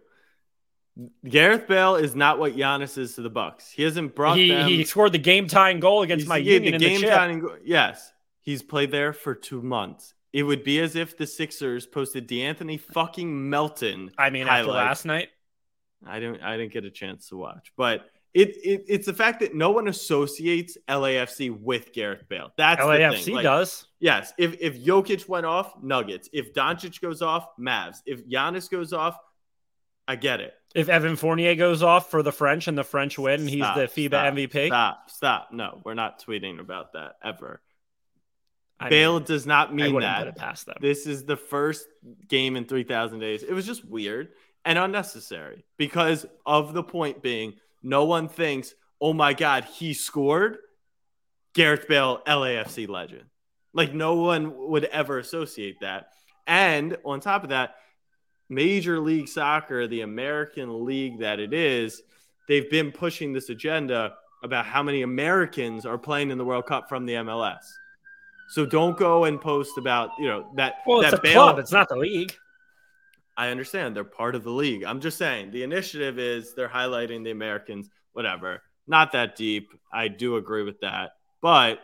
Gareth 1.27 1.67
Bale 1.67 1.95
is 1.95 2.15
not 2.15 2.39
what 2.39 2.55
Giannis 2.55 2.97
is 2.97 3.15
to 3.15 3.21
the 3.21 3.29
Bucks. 3.29 3.71
He 3.71 3.83
hasn't 3.83 4.15
brought 4.15 4.37
he, 4.37 4.49
them. 4.49 4.67
He 4.67 4.83
scored 4.83 5.13
the 5.13 5.19
game 5.19 5.47
tying 5.47 5.79
goal 5.79 6.01
against 6.01 6.27
my 6.27 6.37
union 6.37 6.73
the 6.73 6.79
game 6.79 7.01
tying. 7.01 7.47
Yes, 7.63 8.11
he's 8.41 8.61
played 8.61 8.91
there 8.91 9.13
for 9.13 9.33
two 9.33 9.61
months. 9.61 10.13
It 10.33 10.43
would 10.43 10.63
be 10.63 10.79
as 10.79 10.95
if 10.95 11.17
the 11.17 11.25
Sixers 11.25 11.85
posted 11.85 12.27
De'Anthony 12.27 12.79
fucking 12.79 13.49
Melton. 13.49 14.11
I 14.17 14.29
mean, 14.29 14.47
after 14.47 14.71
last 14.71 15.05
night, 15.05 15.29
I 16.05 16.19
didn't. 16.19 16.41
I 16.41 16.57
didn't 16.57 16.73
get 16.73 16.85
a 16.85 16.91
chance 16.91 17.29
to 17.29 17.37
watch, 17.37 17.71
but 17.77 18.05
it, 18.33 18.49
it 18.63 18.85
it's 18.87 19.05
the 19.07 19.13
fact 19.13 19.39
that 19.39 19.55
no 19.55 19.71
one 19.71 19.87
associates 19.87 20.77
LAFC 20.87 21.59
with 21.59 21.93
Gareth 21.93 22.27
Bale. 22.29 22.51
That's 22.57 22.81
LAFC 22.81 23.33
like, 23.33 23.43
does. 23.43 23.87
Yes, 23.99 24.33
if 24.37 24.55
if 24.59 24.83
Jokic 24.83 25.27
went 25.27 25.45
off, 25.45 25.73
Nuggets. 25.81 26.29
If 26.31 26.53
Doncic 26.53 27.01
goes 27.01 27.21
off, 27.21 27.47
Mavs. 27.59 27.97
If 28.05 28.27
Giannis 28.27 28.69
goes 28.69 28.93
off, 28.93 29.17
I 30.07 30.15
get 30.15 30.41
it. 30.41 30.53
If 30.75 30.89
Evan 30.89 31.15
Fournier 31.15 31.55
goes 31.55 31.81
off 31.81 32.11
for 32.11 32.21
the 32.21 32.31
French 32.31 32.67
and 32.67 32.77
the 32.77 32.83
French 32.83 33.17
win, 33.17 33.41
and 33.41 33.49
he's 33.49 33.59
the 33.59 33.87
FIBA 33.87 34.07
stop, 34.07 34.33
MVP. 34.33 34.67
Stop, 34.67 35.09
stop. 35.09 35.49
No, 35.51 35.81
we're 35.83 35.95
not 35.95 36.23
tweeting 36.23 36.59
about 36.59 36.93
that 36.93 37.13
ever. 37.23 37.61
I 38.79 38.89
Bale 38.89 39.15
mean, 39.15 39.25
does 39.25 39.45
not 39.45 39.73
mean 39.73 39.99
that. 39.99 40.37
This 40.79 41.05
is 41.05 41.25
the 41.25 41.35
first 41.35 41.85
game 42.27 42.55
in 42.55 42.65
3,000 42.65 43.19
days. 43.19 43.43
It 43.43 43.51
was 43.51 43.65
just 43.65 43.83
weird 43.83 44.29
and 44.63 44.77
unnecessary 44.77 45.65
because 45.77 46.25
of 46.45 46.73
the 46.73 46.83
point 46.83 47.21
being 47.21 47.55
no 47.81 48.05
one 48.05 48.27
thinks, 48.27 48.73
oh 48.99 49.13
my 49.13 49.33
God, 49.33 49.65
he 49.65 49.93
scored. 49.93 50.57
Gareth 51.53 51.87
Bale, 51.87 52.21
LAFC 52.27 52.87
legend. 52.87 53.25
Like 53.73 53.93
no 53.93 54.15
one 54.15 54.53
would 54.69 54.85
ever 54.85 55.19
associate 55.19 55.77
that. 55.81 56.09
And 56.47 56.97
on 57.05 57.19
top 57.19 57.43
of 57.43 57.49
that, 57.49 57.75
Major 58.49 58.99
League 58.99 59.27
Soccer, 59.27 59.87
the 59.87 60.01
American 60.01 60.85
league 60.85 61.19
that 61.19 61.39
it 61.39 61.53
is, 61.53 62.01
they've 62.47 62.69
been 62.69 62.91
pushing 62.91 63.31
this 63.31 63.49
agenda 63.49 64.15
about 64.43 64.65
how 64.65 64.81
many 64.81 65.03
Americans 65.03 65.85
are 65.85 65.97
playing 65.97 66.31
in 66.31 66.37
the 66.37 66.45
World 66.45 66.65
Cup 66.65 66.89
from 66.89 67.05
the 67.05 67.13
MLS. 67.13 67.63
So 68.49 68.65
don't 68.65 68.97
go 68.97 69.25
and 69.25 69.39
post 69.39 69.77
about 69.77 70.09
you 70.17 70.27
know 70.27 70.51
that. 70.55 70.77
Well, 70.87 71.01
that 71.01 71.13
it's 71.13 71.19
a 71.19 71.21
Bale, 71.21 71.33
club. 71.33 71.59
It's 71.59 71.71
not 71.71 71.87
the 71.87 71.97
league. 71.97 72.35
I 73.39 73.51
understand 73.51 73.95
they're 73.95 74.03
part 74.03 74.35
of 74.35 74.43
the 74.43 74.51
league. 74.51 74.83
I'm 74.83 74.99
just 74.99 75.17
saying 75.17 75.51
the 75.51 75.63
initiative 75.63 76.19
is 76.19 76.53
they're 76.53 76.67
highlighting 76.67 77.23
the 77.23 77.31
Americans. 77.31 77.89
Whatever, 78.11 78.61
not 78.85 79.13
that 79.13 79.37
deep. 79.37 79.71
I 79.93 80.09
do 80.09 80.35
agree 80.35 80.63
with 80.63 80.81
that, 80.81 81.11
but 81.41 81.79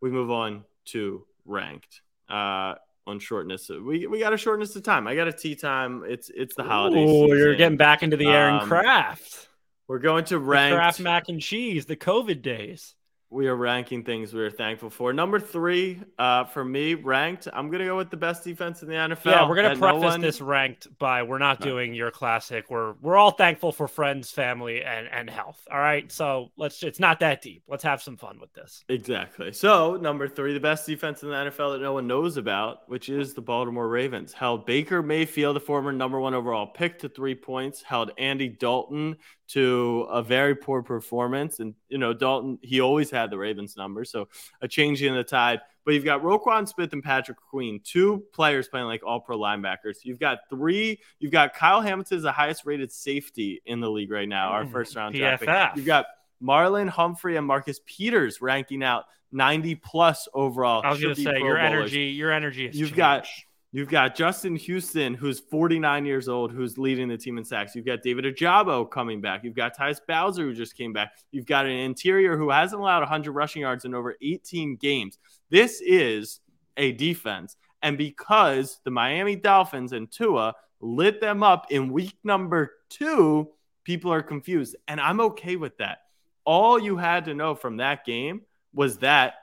we 0.00 0.10
move 0.10 0.30
on 0.30 0.62
to 0.86 1.24
ranked. 1.44 2.00
Uh, 2.28 2.74
on 3.08 3.18
shortness. 3.18 3.70
We 3.70 4.06
we 4.06 4.20
got 4.20 4.32
a 4.32 4.36
shortness 4.36 4.76
of 4.76 4.84
time. 4.84 5.08
I 5.08 5.16
got 5.16 5.26
a 5.26 5.32
tea 5.32 5.56
time. 5.56 6.04
It's 6.06 6.30
it's 6.30 6.54
the 6.54 6.62
holiday. 6.62 7.04
Oh, 7.08 7.26
you're 7.32 7.56
getting 7.56 7.78
back 7.78 8.02
into 8.02 8.16
the 8.16 8.28
Aaron 8.28 8.60
um, 8.60 8.68
Craft. 8.68 9.48
We're 9.88 9.98
going 9.98 10.26
to 10.26 10.38
rank 10.38 10.76
Kraft 10.76 11.00
mac 11.00 11.28
and 11.28 11.40
cheese. 11.40 11.86
The 11.86 11.96
COVID 11.96 12.42
days 12.42 12.94
we 13.30 13.46
are 13.46 13.56
ranking 13.56 14.04
things 14.04 14.32
we 14.32 14.40
are 14.40 14.50
thankful 14.50 14.88
for. 14.88 15.12
Number 15.12 15.38
three, 15.38 16.00
uh, 16.18 16.44
for 16.44 16.64
me, 16.64 16.94
ranked. 16.94 17.46
I'm 17.52 17.70
gonna 17.70 17.84
go 17.84 17.96
with 17.96 18.10
the 18.10 18.16
best 18.16 18.42
defense 18.42 18.82
in 18.82 18.88
the 18.88 18.94
NFL. 18.94 19.26
Yeah, 19.26 19.48
we're 19.48 19.56
gonna 19.56 19.76
preface 19.76 20.00
no 20.00 20.08
one... 20.08 20.20
this 20.22 20.40
ranked 20.40 20.98
by 20.98 21.22
we're 21.22 21.38
not 21.38 21.60
doing 21.60 21.92
your 21.92 22.10
classic. 22.10 22.70
We're 22.70 22.94
we're 23.02 23.16
all 23.16 23.32
thankful 23.32 23.70
for 23.70 23.86
friends, 23.86 24.30
family, 24.30 24.82
and 24.82 25.08
and 25.12 25.28
health. 25.28 25.60
All 25.70 25.78
right, 25.78 26.10
so 26.10 26.50
let's. 26.56 26.82
It's 26.82 27.00
not 27.00 27.20
that 27.20 27.42
deep. 27.42 27.62
Let's 27.68 27.84
have 27.84 28.02
some 28.02 28.16
fun 28.16 28.38
with 28.40 28.52
this. 28.54 28.84
Exactly. 28.88 29.52
So 29.52 29.96
number 29.96 30.26
three, 30.26 30.54
the 30.54 30.60
best 30.60 30.86
defense 30.86 31.22
in 31.22 31.28
the 31.28 31.34
NFL 31.34 31.72
that 31.72 31.82
no 31.82 31.92
one 31.92 32.06
knows 32.06 32.38
about, 32.38 32.88
which 32.88 33.10
is 33.10 33.34
the 33.34 33.42
Baltimore 33.42 33.88
Ravens, 33.88 34.32
held 34.32 34.64
Baker 34.64 35.02
Mayfield, 35.02 35.56
the 35.56 35.60
former 35.60 35.92
number 35.92 36.18
one 36.18 36.32
overall 36.32 36.66
pick, 36.66 36.98
to 37.00 37.10
three 37.10 37.34
points. 37.34 37.82
Held 37.82 38.10
Andy 38.16 38.48
Dalton 38.48 39.16
to 39.48 40.06
a 40.10 40.22
very 40.22 40.54
poor 40.54 40.82
performance. 40.82 41.60
And, 41.60 41.74
you 41.88 41.98
know, 41.98 42.12
Dalton, 42.12 42.58
he 42.62 42.80
always 42.80 43.10
had 43.10 43.30
the 43.30 43.38
Ravens 43.38 43.76
number. 43.76 44.04
So 44.04 44.28
a 44.60 44.68
change 44.68 45.02
in 45.02 45.14
the 45.14 45.24
tide. 45.24 45.60
But 45.84 45.94
you've 45.94 46.04
got 46.04 46.22
Roquan 46.22 46.68
Smith 46.68 46.92
and 46.92 47.02
Patrick 47.02 47.38
Queen, 47.38 47.80
two 47.82 48.22
players 48.34 48.68
playing 48.68 48.86
like 48.86 49.02
all 49.06 49.20
pro 49.20 49.38
linebackers. 49.38 49.96
You've 50.02 50.18
got 50.18 50.40
three. 50.50 51.00
You've 51.18 51.32
got 51.32 51.54
Kyle 51.54 51.80
Hamilton 51.80 52.18
is 52.18 52.24
the 52.24 52.32
highest 52.32 52.66
rated 52.66 52.92
safety 52.92 53.62
in 53.64 53.80
the 53.80 53.90
league 53.90 54.10
right 54.10 54.28
now, 54.28 54.50
our 54.50 54.64
mm, 54.64 54.72
first 54.72 54.94
round 54.94 55.14
draft 55.14 55.44
pick. 55.44 55.76
You've 55.76 55.86
got 55.86 56.04
Marlon 56.42 56.90
Humphrey 56.90 57.36
and 57.36 57.46
Marcus 57.46 57.80
Peters 57.86 58.42
ranking 58.42 58.82
out 58.82 59.04
90 59.32 59.76
plus 59.76 60.28
overall. 60.34 60.82
I 60.84 60.90
was 60.90 61.00
going 61.00 61.14
to 61.14 61.22
say 61.22 61.38
your 61.38 61.56
energy, 61.56 62.06
your 62.06 62.32
energy. 62.32 62.64
You've 62.64 62.88
changed. 62.88 62.96
got 62.96 63.26
You've 63.70 63.88
got 63.88 64.14
Justin 64.14 64.56
Houston, 64.56 65.12
who's 65.12 65.40
49 65.40 66.06
years 66.06 66.26
old, 66.26 66.52
who's 66.52 66.78
leading 66.78 67.06
the 67.06 67.18
team 67.18 67.36
in 67.36 67.44
sacks. 67.44 67.74
You've 67.74 67.84
got 67.84 68.02
David 68.02 68.24
Ojabo 68.24 68.90
coming 68.90 69.20
back. 69.20 69.44
You've 69.44 69.54
got 69.54 69.76
Tyus 69.76 70.00
Bowser, 70.06 70.44
who 70.44 70.54
just 70.54 70.74
came 70.74 70.94
back. 70.94 71.12
You've 71.32 71.44
got 71.44 71.66
an 71.66 71.72
interior 71.72 72.38
who 72.38 72.48
hasn't 72.48 72.80
allowed 72.80 73.00
100 73.00 73.32
rushing 73.32 73.60
yards 73.62 73.84
in 73.84 73.94
over 73.94 74.16
18 74.22 74.76
games. 74.76 75.18
This 75.50 75.82
is 75.82 76.40
a 76.78 76.92
defense. 76.92 77.58
And 77.82 77.98
because 77.98 78.80
the 78.84 78.90
Miami 78.90 79.36
Dolphins 79.36 79.92
and 79.92 80.10
Tua 80.10 80.54
lit 80.80 81.20
them 81.20 81.42
up 81.42 81.66
in 81.70 81.92
week 81.92 82.16
number 82.24 82.72
two, 82.88 83.50
people 83.84 84.10
are 84.10 84.22
confused. 84.22 84.76
And 84.88 84.98
I'm 84.98 85.20
okay 85.20 85.56
with 85.56 85.76
that. 85.76 85.98
All 86.44 86.78
you 86.78 86.96
had 86.96 87.26
to 87.26 87.34
know 87.34 87.54
from 87.54 87.76
that 87.76 88.06
game 88.06 88.42
was 88.72 88.98
that 88.98 89.34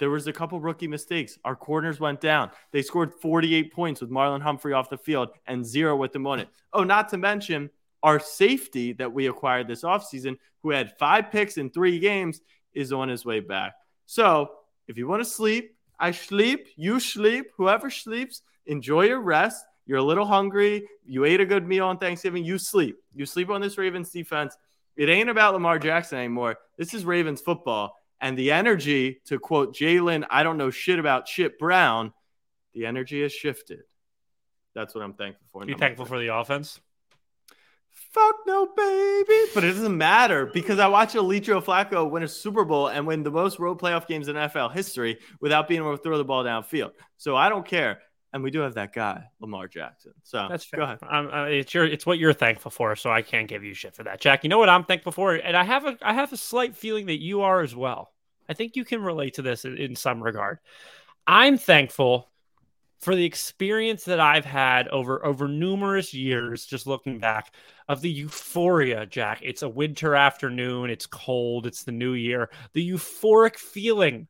there 0.00 0.10
was 0.10 0.26
a 0.26 0.32
couple 0.32 0.58
rookie 0.58 0.88
mistakes. 0.88 1.38
Our 1.44 1.54
corners 1.54 2.00
went 2.00 2.20
down. 2.20 2.50
They 2.72 2.82
scored 2.82 3.14
48 3.20 3.72
points 3.72 4.00
with 4.00 4.10
Marlon 4.10 4.40
Humphrey 4.40 4.72
off 4.72 4.90
the 4.90 4.98
field 4.98 5.28
and 5.46 5.64
zero 5.64 5.94
with 5.94 6.12
them 6.12 6.26
on 6.26 6.40
it. 6.40 6.48
Oh, 6.72 6.82
not 6.82 7.08
to 7.10 7.18
mention 7.18 7.70
our 8.02 8.18
safety 8.18 8.94
that 8.94 9.12
we 9.12 9.28
acquired 9.28 9.68
this 9.68 9.82
offseason, 9.82 10.38
who 10.62 10.70
had 10.70 10.98
five 10.98 11.30
picks 11.30 11.58
in 11.58 11.70
three 11.70 11.98
games, 11.98 12.40
is 12.72 12.92
on 12.92 13.08
his 13.08 13.24
way 13.24 13.40
back. 13.40 13.74
So 14.06 14.52
if 14.88 14.96
you 14.96 15.06
want 15.06 15.22
to 15.22 15.28
sleep, 15.28 15.76
I 15.98 16.12
sleep, 16.12 16.68
you 16.76 16.98
sleep, 16.98 17.46
whoever 17.56 17.90
sleeps, 17.90 18.42
enjoy 18.66 19.04
your 19.04 19.20
rest. 19.20 19.64
You're 19.84 19.98
a 19.98 20.02
little 20.02 20.24
hungry. 20.24 20.86
You 21.04 21.24
ate 21.24 21.40
a 21.40 21.46
good 21.46 21.66
meal 21.66 21.84
on 21.86 21.98
Thanksgiving. 21.98 22.44
You 22.44 22.56
sleep. 22.56 22.96
You 23.14 23.26
sleep 23.26 23.50
on 23.50 23.60
this 23.60 23.76
Ravens 23.76 24.10
defense. 24.10 24.56
It 24.96 25.08
ain't 25.08 25.28
about 25.28 25.52
Lamar 25.52 25.78
Jackson 25.78 26.18
anymore. 26.18 26.56
This 26.78 26.94
is 26.94 27.04
Ravens 27.04 27.40
football. 27.40 27.96
And 28.20 28.36
the 28.36 28.52
energy, 28.52 29.20
to 29.26 29.38
quote 29.38 29.74
Jalen, 29.74 30.26
I 30.30 30.42
don't 30.42 30.58
know 30.58 30.70
shit 30.70 30.98
about 30.98 31.26
shit 31.26 31.58
Brown, 31.58 32.12
the 32.74 32.86
energy 32.86 33.22
has 33.22 33.32
shifted. 33.32 33.80
That's 34.74 34.94
what 34.94 35.02
I'm 35.02 35.14
thankful 35.14 35.46
for. 35.50 35.68
You 35.68 35.76
thankful 35.76 36.04
for 36.04 36.18
the 36.18 36.34
offense? 36.34 36.80
Fuck 38.12 38.36
no, 38.46 38.66
baby. 38.76 39.50
But 39.54 39.64
it 39.64 39.72
doesn't 39.72 39.96
matter 39.96 40.46
because 40.46 40.78
I 40.78 40.88
watched 40.88 41.14
Elite 41.14 41.44
Joe 41.44 41.60
Flacco 41.60 42.10
win 42.10 42.22
a 42.22 42.28
Super 42.28 42.64
Bowl 42.64 42.88
and 42.88 43.06
win 43.06 43.22
the 43.22 43.30
most 43.30 43.58
road 43.58 43.78
playoff 43.78 44.06
games 44.06 44.28
in 44.28 44.36
NFL 44.36 44.72
history 44.72 45.18
without 45.40 45.68
being 45.68 45.80
able 45.80 45.96
to 45.96 46.02
throw 46.02 46.18
the 46.18 46.24
ball 46.24 46.44
downfield. 46.44 46.92
So 47.18 47.36
I 47.36 47.48
don't 47.48 47.66
care. 47.66 48.00
And 48.32 48.42
we 48.42 48.50
do 48.50 48.60
have 48.60 48.74
that 48.74 48.92
guy, 48.92 49.24
Lamar 49.40 49.68
Jackson. 49.68 50.12
So 50.22 50.46
That's 50.48 50.64
fair. 50.64 50.78
go 50.80 50.84
ahead. 50.84 50.98
Um, 51.08 51.30
uh, 51.32 51.44
it's 51.44 51.74
your, 51.74 51.84
it's 51.84 52.06
what 52.06 52.18
you're 52.18 52.32
thankful 52.32 52.70
for, 52.70 52.94
so 52.96 53.10
I 53.10 53.22
can't 53.22 53.48
give 53.48 53.64
you 53.64 53.74
shit 53.74 53.94
for 53.94 54.04
that, 54.04 54.20
Jack. 54.20 54.44
You 54.44 54.50
know 54.50 54.58
what 54.58 54.68
I'm 54.68 54.84
thankful 54.84 55.12
for, 55.12 55.34
and 55.34 55.56
I 55.56 55.64
have 55.64 55.86
a, 55.86 55.96
I 56.02 56.14
have 56.14 56.32
a 56.32 56.36
slight 56.36 56.76
feeling 56.76 57.06
that 57.06 57.20
you 57.20 57.42
are 57.42 57.60
as 57.60 57.74
well. 57.74 58.12
I 58.48 58.54
think 58.54 58.76
you 58.76 58.84
can 58.84 59.02
relate 59.02 59.34
to 59.34 59.42
this 59.42 59.64
in, 59.64 59.76
in 59.76 59.96
some 59.96 60.22
regard. 60.22 60.58
I'm 61.26 61.58
thankful 61.58 62.30
for 63.00 63.14
the 63.14 63.24
experience 63.24 64.04
that 64.04 64.20
I've 64.20 64.44
had 64.44 64.86
over 64.88 65.24
over 65.24 65.48
numerous 65.48 66.12
years, 66.12 66.66
just 66.66 66.86
looking 66.86 67.18
back, 67.18 67.54
of 67.88 68.00
the 68.00 68.10
euphoria, 68.10 69.06
Jack. 69.06 69.40
It's 69.42 69.62
a 69.62 69.68
winter 69.68 70.14
afternoon, 70.14 70.90
it's 70.90 71.06
cold, 71.06 71.66
it's 71.66 71.82
the 71.82 71.92
new 71.92 72.12
year. 72.12 72.50
The 72.74 72.88
euphoric 72.88 73.56
feeling 73.56 74.28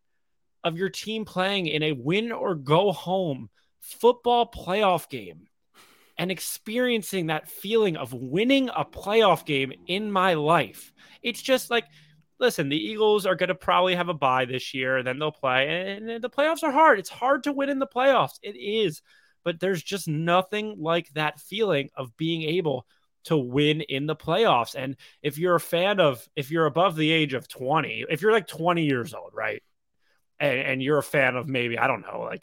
of 0.63 0.77
your 0.77 0.91
team 0.91 1.25
playing 1.25 1.67
in 1.67 1.83
a 1.83 1.93
win 1.93 2.33
or 2.33 2.55
go 2.55 2.93
home 2.93 3.51
football 3.81 4.51
playoff 4.51 5.09
game 5.09 5.49
and 6.19 6.31
experiencing 6.31 7.29
that 7.29 7.49
feeling 7.49 7.97
of 7.97 8.13
winning 8.13 8.69
a 8.69 8.85
playoff 8.85 9.45
game 9.45 9.73
in 9.87 10.13
my 10.13 10.35
life. 10.35 10.93
It's 11.23 11.43
just 11.43 11.71
like 11.71 11.85
listen, 12.41 12.71
the 12.71 12.77
Eagles 12.77 13.27
are 13.27 13.37
going 13.37 13.49
to 13.49 13.55
probably 13.55 13.95
have 13.95 14.09
a 14.09 14.15
bye 14.15 14.47
this 14.47 14.75
year, 14.75 14.97
and 14.97 15.07
then 15.07 15.19
they'll 15.19 15.31
play. 15.31 15.95
And 15.97 16.23
the 16.23 16.31
playoffs 16.31 16.65
are 16.65 16.73
hard. 16.73 16.99
It's 16.99 17.11
hard 17.11 17.45
to 17.45 17.53
win 17.53 17.69
in 17.69 17.79
the 17.79 17.87
playoffs. 17.87 18.39
It 18.43 18.57
is. 18.57 19.03
But 19.45 19.61
there's 19.61 19.83
just 19.83 20.09
nothing 20.09 20.77
like 20.79 21.11
that 21.11 21.39
feeling 21.39 21.91
of 21.95 22.17
being 22.17 22.43
able 22.43 22.87
to 23.25 23.37
win 23.37 23.83
in 23.83 24.07
the 24.07 24.17
playoffs. 24.17 24.75
And 24.75 24.97
if 25.23 25.39
you're 25.39 25.55
a 25.55 25.61
fan 25.61 26.01
of, 26.01 26.27
if 26.35 26.51
you're 26.51 26.67
above 26.67 26.97
the 26.97 27.11
age 27.11 27.35
of 27.35 27.47
20, 27.47 28.07
if 28.09 28.23
you're 28.23 28.33
like 28.33 28.49
20 28.49 28.85
years 28.85 29.15
old, 29.15 29.33
right? 29.35 29.63
And, 30.39 30.59
and 30.59 30.83
you're 30.83 30.99
a 30.99 31.03
fan 31.03 31.37
of 31.37 31.47
maybe, 31.47 31.79
I 31.79 31.87
don't 31.87 32.01
know, 32.01 32.21
like 32.21 32.43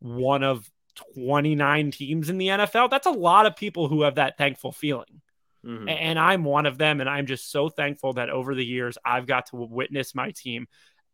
one 0.00 0.42
of 0.42 0.68
29 1.14 1.90
teams 1.90 2.28
in 2.28 2.38
the 2.38 2.48
NFL, 2.48 2.90
that's 2.90 3.06
a 3.06 3.10
lot 3.10 3.46
of 3.46 3.56
people 3.56 3.88
who 3.88 4.02
have 4.02 4.16
that 4.16 4.36
thankful 4.38 4.72
feeling. 4.72 5.20
Mm-hmm. 5.64 5.88
And 5.88 6.18
I'm 6.18 6.44
one 6.44 6.66
of 6.66 6.78
them. 6.78 7.00
And 7.00 7.08
I'm 7.08 7.26
just 7.26 7.50
so 7.50 7.68
thankful 7.68 8.14
that 8.14 8.30
over 8.30 8.54
the 8.54 8.64
years, 8.64 8.96
I've 9.04 9.26
got 9.26 9.46
to 9.46 9.56
witness 9.56 10.14
my 10.14 10.30
team 10.30 10.66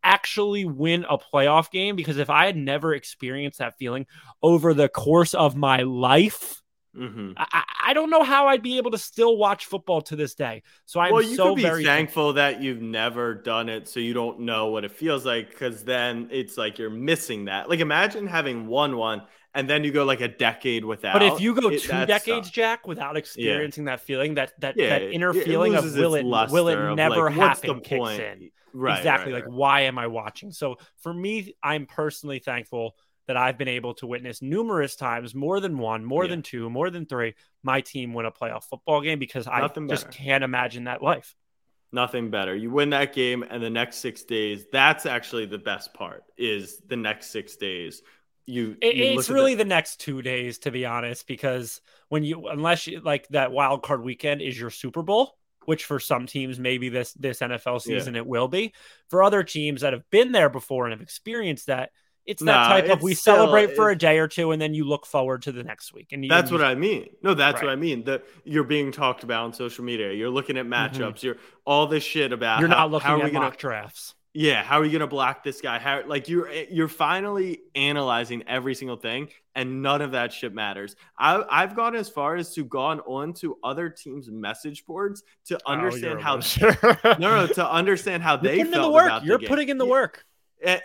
actually 0.02 0.66
win 0.66 1.06
a 1.08 1.16
playoff 1.16 1.70
game 1.70 1.96
because 1.96 2.18
if 2.18 2.28
I 2.28 2.46
had 2.46 2.56
never 2.56 2.94
experienced 2.94 3.58
that 3.58 3.78
feeling 3.78 4.06
over 4.42 4.74
the 4.74 4.88
course 4.88 5.32
of 5.32 5.56
my 5.56 5.78
life, 5.78 6.62
mm-hmm. 6.96 7.32
I, 7.36 7.64
I, 7.86 7.94
don't 7.94 8.10
know 8.10 8.22
how 8.22 8.48
I'd 8.48 8.62
be 8.62 8.78
able 8.78 8.90
to 8.92 8.98
still 8.98 9.36
watch 9.36 9.66
football 9.66 10.02
to 10.02 10.16
this 10.16 10.34
day. 10.34 10.62
So 10.86 11.00
I'm 11.00 11.12
well, 11.12 11.22
you 11.22 11.36
so 11.36 11.48
could 11.50 11.56
be 11.56 11.62
very 11.62 11.84
thankful 11.84 12.34
that 12.34 12.62
you've 12.62 12.80
never 12.80 13.34
done 13.34 13.68
it, 13.68 13.88
so 13.88 14.00
you 14.00 14.14
don't 14.14 14.40
know 14.40 14.68
what 14.68 14.84
it 14.84 14.92
feels 14.92 15.24
like. 15.24 15.50
Because 15.50 15.84
then 15.84 16.28
it's 16.30 16.56
like 16.56 16.78
you're 16.78 16.90
missing 16.90 17.46
that. 17.46 17.68
Like 17.68 17.80
imagine 17.80 18.26
having 18.26 18.66
won 18.66 18.96
one 18.96 19.22
and 19.54 19.70
then 19.70 19.84
you 19.84 19.92
go 19.92 20.04
like 20.04 20.20
a 20.20 20.28
decade 20.28 20.84
without. 20.84 21.14
But 21.14 21.22
if 21.22 21.40
you 21.40 21.54
go 21.54 21.68
it, 21.68 21.80
two 21.80 22.06
decades, 22.06 22.50
Jack, 22.50 22.86
without 22.86 23.16
experiencing 23.16 23.84
yeah. 23.84 23.92
that 23.92 24.00
feeling, 24.00 24.34
that 24.34 24.52
that 24.60 24.76
yeah, 24.76 24.90
that 24.90 25.02
inner 25.02 25.32
feeling 25.32 25.74
of 25.74 25.84
will 25.94 26.14
it 26.16 26.24
will 26.24 26.68
it 26.68 26.94
never 26.94 27.30
like, 27.30 27.34
happen 27.34 27.80
kicks 27.80 28.18
in. 28.18 28.50
Right. 28.72 28.98
Exactly. 28.98 29.32
Right, 29.32 29.44
like 29.44 29.52
why 29.52 29.82
am 29.82 29.98
I 29.98 30.08
watching? 30.08 30.50
So 30.50 30.76
for 30.98 31.14
me, 31.14 31.54
I'm 31.62 31.86
personally 31.86 32.40
thankful 32.40 32.96
that 33.26 33.36
I've 33.36 33.58
been 33.58 33.68
able 33.68 33.94
to 33.94 34.06
witness 34.06 34.42
numerous 34.42 34.96
times, 34.96 35.34
more 35.34 35.60
than 35.60 35.78
one, 35.78 36.04
more 36.04 36.24
yeah. 36.24 36.30
than 36.30 36.42
two, 36.42 36.68
more 36.70 36.90
than 36.90 37.06
three, 37.06 37.34
my 37.62 37.80
team 37.80 38.12
win 38.12 38.26
a 38.26 38.32
playoff 38.32 38.64
football 38.64 39.00
game 39.00 39.18
because 39.18 39.46
Nothing 39.46 39.84
I 39.84 39.94
just 39.94 40.06
better. 40.06 40.18
can't 40.18 40.44
imagine 40.44 40.84
that 40.84 41.02
life. 41.02 41.34
Nothing 41.92 42.30
better. 42.30 42.54
You 42.54 42.70
win 42.70 42.90
that 42.90 43.14
game 43.14 43.44
and 43.48 43.62
the 43.62 43.70
next 43.70 43.98
six 43.98 44.24
days, 44.24 44.64
that's 44.72 45.06
actually 45.06 45.46
the 45.46 45.58
best 45.58 45.94
part 45.94 46.24
is 46.36 46.82
the 46.88 46.96
next 46.96 47.30
six 47.30 47.56
days 47.56 48.02
you, 48.46 48.76
it, 48.82 48.96
you 48.96 49.04
it's 49.18 49.30
really 49.30 49.54
the... 49.54 49.64
the 49.64 49.68
next 49.68 50.00
two 50.00 50.22
days 50.22 50.58
to 50.60 50.70
be 50.70 50.84
honest 50.84 51.26
because 51.26 51.80
when 52.08 52.24
you 52.24 52.46
unless 52.48 52.86
you 52.86 53.00
like 53.00 53.26
that 53.28 53.52
wild 53.52 53.82
card 53.82 54.02
weekend 54.02 54.42
is 54.42 54.58
your 54.58 54.70
super 54.70 55.02
bowl 55.02 55.36
which 55.64 55.84
for 55.84 55.98
some 55.98 56.26
teams 56.26 56.58
maybe 56.58 56.88
this 56.88 57.12
this 57.14 57.40
nfl 57.40 57.80
season 57.80 58.14
yeah. 58.14 58.20
it 58.20 58.26
will 58.26 58.48
be 58.48 58.74
for 59.08 59.22
other 59.22 59.42
teams 59.42 59.80
that 59.80 59.92
have 59.92 60.08
been 60.10 60.32
there 60.32 60.50
before 60.50 60.84
and 60.84 60.92
have 60.92 61.00
experienced 61.00 61.68
that 61.68 61.90
it's 62.26 62.42
that 62.42 62.52
nah, 62.52 62.68
type 62.68 62.88
of 62.88 63.02
we 63.02 63.14
still, 63.14 63.36
celebrate 63.36 63.76
for 63.76 63.90
a 63.90 63.96
day 63.96 64.18
or 64.18 64.28
two 64.28 64.52
and 64.52 64.60
then 64.60 64.74
you 64.74 64.84
look 64.84 65.06
forward 65.06 65.42
to 65.42 65.52
the 65.52 65.62
next 65.62 65.92
week. 65.92 66.12
And 66.12 66.24
you, 66.24 66.28
that's 66.28 66.50
what 66.50 66.62
I 66.62 66.74
mean. 66.74 67.10
No, 67.22 67.34
that's 67.34 67.56
right. 67.56 67.64
what 67.64 67.72
I 67.72 67.76
mean. 67.76 68.04
That 68.04 68.24
you're 68.44 68.64
being 68.64 68.92
talked 68.92 69.24
about 69.24 69.44
on 69.44 69.52
social 69.52 69.84
media. 69.84 70.12
You're 70.12 70.30
looking 70.30 70.56
at 70.56 70.66
mm-hmm. 70.66 70.72
matchups. 70.72 71.16
Mm-hmm. 71.16 71.26
You're 71.26 71.36
all 71.64 71.86
this 71.86 72.02
shit 72.02 72.32
about. 72.32 72.60
You're 72.60 72.68
how, 72.68 72.74
not 72.76 72.90
looking 72.90 73.06
how 73.08 73.20
at 73.20 73.32
mock 73.32 73.42
gonna, 73.42 73.56
drafts 73.56 74.14
yeah 74.34 74.64
how 74.64 74.80
are 74.80 74.84
you 74.84 74.90
going 74.90 75.00
to 75.00 75.06
block 75.06 75.44
this 75.44 75.60
guy 75.60 75.78
how 75.78 76.02
like 76.06 76.28
you're 76.28 76.52
you're 76.52 76.88
finally 76.88 77.60
analyzing 77.76 78.42
every 78.48 78.74
single 78.74 78.96
thing 78.96 79.28
and 79.54 79.80
none 79.80 80.02
of 80.02 80.10
that 80.10 80.32
shit 80.32 80.52
matters 80.52 80.96
I, 81.16 81.42
i've 81.48 81.76
gone 81.76 81.94
as 81.94 82.08
far 82.08 82.34
as 82.34 82.52
to 82.54 82.64
gone 82.64 82.98
on 83.00 83.32
to 83.34 83.56
other 83.62 83.88
teams 83.88 84.28
message 84.28 84.84
boards 84.84 85.22
to 85.46 85.58
oh, 85.64 85.72
understand 85.72 86.18
oh, 86.18 86.20
how 86.20 87.16
no 87.18 87.46
no 87.46 87.46
to 87.46 87.70
understand 87.70 88.24
how 88.24 88.36
they 88.36 88.64
felt 88.64 88.72
the 88.72 88.90
work. 88.90 89.22
you're 89.24 89.38
the 89.38 89.46
putting 89.46 89.68
in 89.68 89.78
the 89.78 89.86
work 89.86 90.24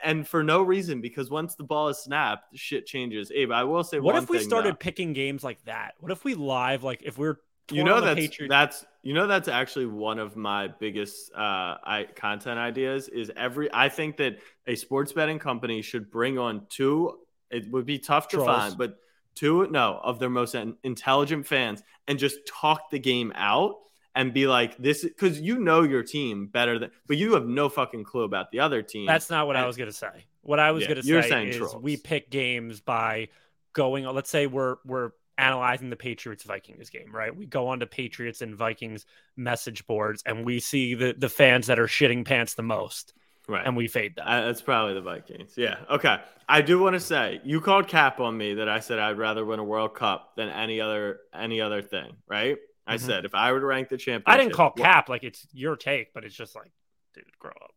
and, 0.03 0.27
for 0.27 0.43
no 0.43 0.61
reason 0.61 1.01
because 1.01 1.29
once 1.29 1.55
the 1.55 1.63
ball 1.63 1.87
is 1.89 1.97
snapped 1.97 2.57
shit 2.57 2.85
changes. 2.85 3.31
Abe 3.33 3.51
i 3.51 3.63
will 3.63 3.83
say 3.83 3.99
what 3.99 4.15
if 4.15 4.29
we 4.29 4.39
started 4.39 4.79
picking 4.79 5.13
games 5.13 5.43
like 5.43 5.63
that? 5.65 5.95
What 5.99 6.11
if 6.11 6.23
we 6.23 6.35
live 6.35 6.83
like 6.83 7.01
if 7.03 7.17
we're 7.17 7.37
you 7.71 7.83
know 7.83 8.01
that's 8.01 8.19
Patriots. 8.19 8.49
that's 8.49 8.85
you 9.03 9.13
know 9.13 9.27
that's 9.27 9.47
actually 9.47 9.85
one 9.85 10.19
of 10.19 10.35
my 10.35 10.67
biggest 10.67 11.31
uh 11.33 11.77
I, 11.83 12.07
content 12.15 12.59
ideas 12.59 13.07
is 13.07 13.31
every 13.35 13.69
I 13.73 13.89
think 13.89 14.17
that 14.17 14.39
a 14.67 14.75
sports 14.75 15.13
betting 15.13 15.39
company 15.39 15.81
should 15.81 16.09
bring 16.09 16.37
on 16.37 16.65
two 16.69 17.19
it 17.51 17.69
would 17.71 17.85
be 17.85 17.99
tough 17.99 18.27
to 18.29 18.43
find 18.43 18.77
but 18.77 18.97
two 19.35 19.67
no 19.69 19.99
of 20.03 20.19
their 20.19 20.29
most 20.29 20.55
intelligent 20.83 21.45
fans 21.45 21.83
and 22.07 22.17
just 22.17 22.45
talk 22.47 22.89
the 22.89 22.99
game 22.99 23.31
out 23.35 23.75
and 24.19 24.33
be 24.33 24.47
like 24.47 24.77
this 24.77 25.03
because 25.03 25.39
you 25.39 25.57
know 25.59 25.81
your 25.83 26.03
team 26.03 26.47
better 26.47 26.77
than 26.77 26.91
but 27.07 27.17
you 27.17 27.33
have 27.33 27.45
no 27.45 27.69
fucking 27.69 28.03
clue 28.03 28.23
about 28.23 28.51
the 28.51 28.59
other 28.59 28.81
team 28.81 29.05
that's 29.05 29.29
not 29.29 29.47
what 29.47 29.55
and, 29.55 29.63
i 29.63 29.67
was 29.67 29.77
gonna 29.77 29.91
say 29.91 30.25
what 30.41 30.59
i 30.59 30.71
was 30.71 30.83
yeah, 30.83 30.89
gonna 30.89 31.03
say 31.23 31.47
is 31.47 31.55
trolls. 31.55 31.75
we 31.77 31.95
pick 31.95 32.29
games 32.29 32.81
by 32.81 33.29
going 33.73 34.03
let's 34.05 34.29
say 34.29 34.45
we're 34.45 34.75
we're 34.85 35.11
analyzing 35.37 35.89
the 35.89 35.95
Patriots 35.95 36.43
Vikings 36.43 36.89
game, 36.89 37.15
right? 37.15 37.33
We 37.33 37.45
go 37.45 37.69
onto 37.69 37.85
Patriots 37.85 38.41
and 38.41 38.55
Vikings 38.55 39.05
message 39.37 39.87
boards 39.87 40.21
and 40.25 40.45
we 40.45 40.59
see 40.59 40.95
the 40.95 41.15
the 41.17 41.29
fans 41.29 41.67
that 41.67 41.79
are 41.79 41.87
shitting 41.87 42.25
pants 42.25 42.55
the 42.55 42.63
most. 42.63 43.13
Right. 43.47 43.65
And 43.65 43.75
we 43.75 43.87
fade 43.87 44.15
them. 44.15 44.25
Uh, 44.27 44.41
that's 44.41 44.61
probably 44.61 44.93
the 44.93 45.01
Vikings. 45.01 45.53
Yeah. 45.57 45.77
Okay. 45.89 46.17
I 46.47 46.61
do 46.61 46.77
want 46.77 46.93
to 46.93 46.99
say 46.99 47.41
you 47.43 47.61
called 47.61 47.87
cap 47.87 48.19
on 48.19 48.37
me 48.37 48.55
that 48.55 48.69
I 48.69 48.79
said 48.79 48.99
I'd 48.99 49.17
rather 49.17 49.43
win 49.43 49.59
a 49.59 49.63
World 49.63 49.95
Cup 49.95 50.35
than 50.35 50.49
any 50.49 50.79
other 50.81 51.21
any 51.33 51.59
other 51.59 51.81
thing, 51.81 52.11
right? 52.27 52.57
I 52.89 52.95
mm-hmm. 52.95 53.05
said 53.05 53.25
if 53.25 53.35
I 53.35 53.51
were 53.51 53.59
to 53.59 53.65
rank 53.67 53.89
the 53.89 53.97
championship, 53.97 54.23
I 54.27 54.37
didn't 54.37 54.53
call 54.53 54.71
cap 54.71 55.09
like 55.09 55.23
it's 55.23 55.45
your 55.53 55.75
take, 55.75 56.11
but 56.11 56.23
it's 56.23 56.35
just 56.35 56.55
like, 56.55 56.71
dude, 57.13 57.23
grow 57.37 57.51
up. 57.51 57.71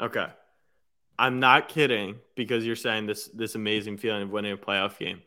Okay. 0.00 0.26
I'm 1.18 1.38
not 1.38 1.68
kidding 1.68 2.16
because 2.34 2.64
you're 2.64 2.74
saying 2.74 3.06
this 3.06 3.28
this 3.28 3.54
amazing 3.54 3.98
feeling 3.98 4.22
of 4.22 4.30
winning 4.30 4.52
a 4.52 4.56
playoff 4.56 4.98
game. 4.98 5.20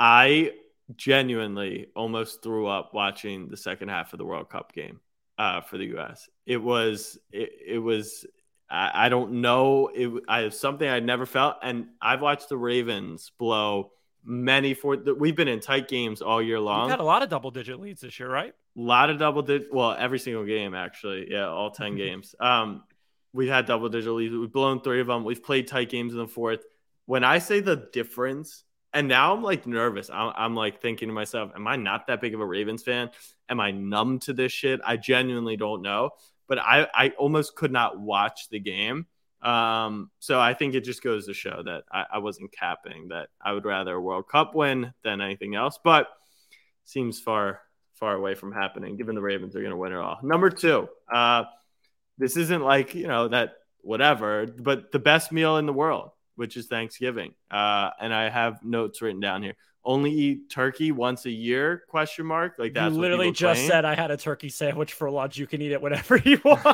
I 0.00 0.52
genuinely 0.96 1.86
almost 1.94 2.42
threw 2.42 2.66
up 2.66 2.92
watching 2.92 3.48
the 3.48 3.56
second 3.56 3.88
half 3.88 4.12
of 4.12 4.18
the 4.18 4.24
World 4.24 4.50
Cup 4.50 4.72
game 4.72 5.00
uh, 5.38 5.60
for 5.60 5.78
the 5.78 5.86
U.S. 5.86 6.28
It 6.44 6.58
was 6.58 7.18
it, 7.30 7.52
it 7.64 7.78
was 7.78 8.26
I, 8.68 9.06
I, 9.06 9.08
don't 9.08 9.40
know 9.40 9.90
it 9.94 10.10
I 10.28 10.40
have 10.40 10.54
something 10.54 10.88
I'd 10.88 11.06
never 11.06 11.24
felt, 11.24 11.58
and 11.62 11.86
I've 12.02 12.20
watched 12.20 12.48
the 12.48 12.58
Ravens 12.58 13.30
blow 13.38 13.92
many 14.26 14.74
for 14.74 14.96
we've 14.96 15.36
been 15.36 15.48
in 15.48 15.60
tight 15.60 15.88
games 15.88 16.20
all 16.20 16.42
year 16.42 16.60
long. 16.60 16.82
We've 16.82 16.90
had 16.90 17.00
a 17.00 17.04
lot 17.04 17.22
of 17.22 17.28
double 17.28 17.50
digit 17.50 17.80
leads 17.80 18.00
this 18.00 18.18
year, 18.18 18.30
right? 18.30 18.52
A 18.76 18.80
lot 18.80 19.08
of 19.08 19.18
double 19.18 19.42
digit. 19.42 19.72
Well, 19.72 19.94
every 19.98 20.18
single 20.18 20.44
game 20.44 20.74
actually. 20.74 21.30
Yeah, 21.30 21.48
all 21.48 21.70
10 21.70 21.96
games. 21.96 22.34
Um, 22.40 22.82
we've 23.32 23.48
had 23.48 23.66
double 23.66 23.88
digit 23.88 24.12
leads. 24.12 24.34
We've 24.34 24.52
blown 24.52 24.80
three 24.80 25.00
of 25.00 25.06
them. 25.06 25.24
We've 25.24 25.42
played 25.42 25.68
tight 25.68 25.88
games 25.88 26.12
in 26.12 26.18
the 26.18 26.28
fourth. 26.28 26.64
When 27.06 27.22
I 27.22 27.38
say 27.38 27.60
the 27.60 27.88
difference 27.92 28.64
and 28.96 29.08
now 29.08 29.34
I'm 29.34 29.42
like 29.42 29.66
nervous. 29.66 30.08
I'm, 30.08 30.32
I'm, 30.34 30.54
like 30.54 30.80
thinking 30.80 31.08
to 31.08 31.14
myself, 31.14 31.50
am 31.54 31.66
I 31.66 31.76
not 31.76 32.06
that 32.06 32.22
big 32.22 32.32
of 32.32 32.40
a 32.40 32.46
Ravens 32.46 32.82
fan? 32.82 33.10
Am 33.46 33.60
I 33.60 33.70
numb 33.70 34.20
to 34.20 34.32
this 34.32 34.52
shit? 34.52 34.80
I 34.82 34.96
genuinely 34.96 35.58
don't 35.58 35.82
know. 35.82 36.10
But 36.48 36.58
I, 36.60 36.88
I 36.94 37.08
almost 37.18 37.56
could 37.56 37.72
not 37.72 38.00
watch 38.00 38.48
the 38.48 38.58
game. 38.58 39.06
Um, 39.46 40.10
so 40.18 40.40
I 40.40 40.54
think 40.54 40.74
it 40.74 40.82
just 40.82 41.02
goes 41.02 41.26
to 41.26 41.34
show 41.34 41.62
that 41.64 41.84
I, 41.92 42.04
I 42.14 42.18
wasn't 42.18 42.52
capping 42.52 43.08
that 43.08 43.28
I 43.40 43.52
would 43.52 43.64
rather 43.64 43.94
a 43.94 44.00
World 44.00 44.28
Cup 44.28 44.54
win 44.54 44.92
than 45.04 45.20
anything 45.20 45.54
else. 45.54 45.78
But 45.82 46.08
seems 46.84 47.20
far, 47.20 47.60
far 47.94 48.14
away 48.14 48.34
from 48.34 48.52
happening 48.52 48.96
given 48.96 49.14
the 49.14 49.22
Ravens 49.22 49.54
are 49.54 49.60
going 49.60 49.70
to 49.70 49.76
win 49.76 49.92
it 49.92 49.98
all. 49.98 50.18
Number 50.22 50.50
two, 50.50 50.88
uh, 51.12 51.44
this 52.18 52.36
isn't 52.36 52.62
like, 52.62 52.94
you 52.94 53.06
know, 53.06 53.28
that 53.28 53.54
whatever, 53.82 54.46
but 54.46 54.90
the 54.90 54.98
best 54.98 55.30
meal 55.30 55.58
in 55.58 55.66
the 55.66 55.72
world 55.72 56.10
which 56.36 56.56
is 56.56 56.66
Thanksgiving. 56.66 57.34
Uh, 57.50 57.90
and 58.00 58.14
I 58.14 58.28
have 58.28 58.62
notes 58.62 59.02
written 59.02 59.20
down 59.20 59.42
here. 59.42 59.54
Only 59.84 60.12
eat 60.12 60.50
turkey 60.50 60.92
once 60.92 61.26
a 61.26 61.30
year? 61.30 61.84
Question 61.88 62.26
mark. 62.26 62.56
Like 62.58 62.74
that's 62.74 62.94
you 62.94 63.00
literally 63.00 63.32
just 63.32 63.60
claim. 63.60 63.68
said 63.68 63.84
I 63.84 63.94
had 63.94 64.10
a 64.10 64.16
turkey 64.16 64.48
sandwich 64.48 64.92
for 64.92 65.10
lunch. 65.10 65.38
You 65.38 65.46
can 65.46 65.62
eat 65.62 65.72
it 65.72 65.80
whenever 65.80 66.16
you 66.24 66.40
want. 66.44 66.64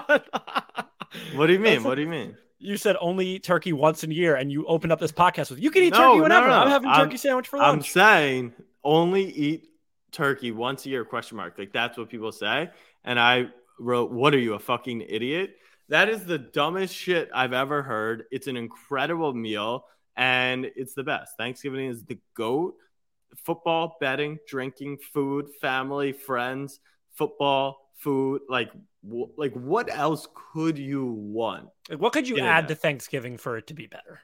what 1.34 1.46
do 1.46 1.52
you 1.52 1.58
mean? 1.58 1.82
What 1.84 1.94
do 1.96 2.02
you 2.02 2.08
mean? 2.08 2.36
You 2.62 2.76
said 2.76 2.96
only 3.00 3.26
eat 3.26 3.42
turkey 3.42 3.72
once 3.72 4.04
a 4.04 4.12
year, 4.12 4.36
and 4.36 4.50
you 4.52 4.64
opened 4.66 4.92
up 4.92 5.00
this 5.00 5.12
podcast 5.12 5.50
with 5.50 5.58
you 5.60 5.70
can 5.70 5.82
eat 5.82 5.92
No, 5.92 5.98
turkey 6.12 6.20
whenever. 6.20 6.46
no. 6.48 6.52
I'm 6.54 6.68
having 6.68 6.88
I'm- 6.88 7.04
turkey 7.06 7.16
sandwich 7.16 7.48
for 7.48 7.58
lunch. 7.58 7.76
I'm 7.76 7.82
saying 7.82 8.52
only 8.84 9.24
eat 9.24 9.68
turkey 10.12 10.52
once 10.52 10.86
a 10.86 10.90
year 10.90 11.04
question 11.04 11.36
mark. 11.36 11.54
Like 11.58 11.72
that's 11.72 11.98
what 11.98 12.08
people 12.08 12.30
say. 12.32 12.70
And 13.04 13.18
I 13.18 13.46
wrote, 13.78 14.10
What 14.12 14.34
are 14.34 14.38
you, 14.38 14.54
a 14.54 14.58
fucking 14.58 15.02
idiot? 15.08 15.56
That 15.88 16.08
is 16.08 16.24
the 16.24 16.38
dumbest 16.38 16.94
shit 16.94 17.28
I've 17.34 17.52
ever 17.52 17.82
heard. 17.82 18.24
It's 18.30 18.46
an 18.46 18.56
incredible 18.56 19.34
meal 19.34 19.84
and 20.16 20.70
it's 20.76 20.94
the 20.94 21.02
best. 21.02 21.36
Thanksgiving 21.36 21.86
is 21.88 22.04
the 22.04 22.18
goat. 22.34 22.74
Football, 23.44 23.96
betting, 24.00 24.38
drinking, 24.46 24.98
food, 25.12 25.48
family, 25.60 26.12
friends, 26.12 26.80
football, 27.14 27.90
food. 27.96 28.42
Like, 28.48 28.70
wh- 29.02 29.36
like 29.38 29.52
what 29.54 29.88
else 29.90 30.28
could 30.52 30.78
you 30.78 31.06
want? 31.06 31.68
Like, 31.90 32.00
what 32.00 32.12
could 32.12 32.28
you 32.28 32.36
Yeah. 32.36 32.46
add 32.58 32.68
to 32.68 32.74
Thanksgiving 32.74 33.36
for 33.38 33.56
it 33.56 33.66
to 33.68 33.74
be 33.74 33.86
better? 33.86 34.20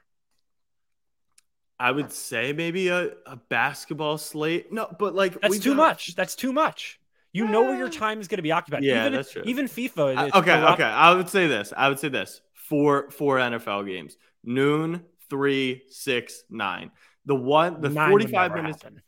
I 1.81 1.93
would 1.93 2.11
say 2.13 2.53
maybe 2.53 2.89
a, 2.89 3.13
a 3.27 3.37
basketball 3.37 4.19
slate. 4.19 4.73
No, 4.73 4.93
but 4.99 5.15
like 5.15 5.41
That's 5.41 5.59
too 5.59 5.71
got- 5.71 5.77
much. 5.77 6.15
That's 6.17 6.35
too 6.35 6.53
much. 6.53 6.99
You 7.33 7.47
know 7.47 7.63
where 7.63 7.77
your 7.77 7.91
time 7.91 8.21
is 8.21 8.27
going 8.27 8.39
to 8.39 8.43
be 8.43 8.53
occupied. 8.53 8.83
Yeah, 8.83 9.03
even, 9.03 9.13
that's 9.13 9.31
true. 9.31 9.43
Even 9.45 9.67
FIFA. 9.67 10.17
I- 10.17 10.39
okay, 10.39 10.59
a 10.59 10.61
lot- 10.63 10.75
okay. 10.75 10.83
I 10.85 11.15
would 11.15 11.29
say 11.29 11.47
this. 11.47 11.73
I 11.77 11.89
would 11.89 11.99
say 11.99 12.09
this. 12.09 12.41
Four 12.55 13.11
four 13.11 13.39
NFL 13.39 13.87
games. 13.87 14.17
Noon, 14.45 15.05
three, 15.31 15.83
six, 15.89 16.43
nine. 16.51 16.91
The 17.27 17.35
one 17.37 17.81
the 17.81 17.91
Nine 17.91 18.11
45 18.11 18.51
never 18.51 18.63
minutes 18.63 18.83
happen. 18.83 19.03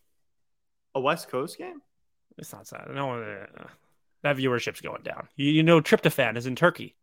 a 0.94 1.00
West 1.00 1.28
Coast 1.28 1.56
game? 1.58 1.80
It's 2.38 2.52
not 2.52 2.66
sad. 2.66 2.88
No, 2.94 3.20
uh, 3.22 3.46
that 4.22 4.36
viewership's 4.36 4.80
going 4.80 5.02
down. 5.02 5.28
You, 5.36 5.50
you 5.50 5.62
know, 5.62 5.80
tryptophan 5.80 6.36
is 6.36 6.46
in 6.46 6.54
Turkey. 6.56 6.94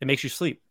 It 0.00 0.06
makes 0.06 0.22
you 0.22 0.30
sleep. 0.30 0.62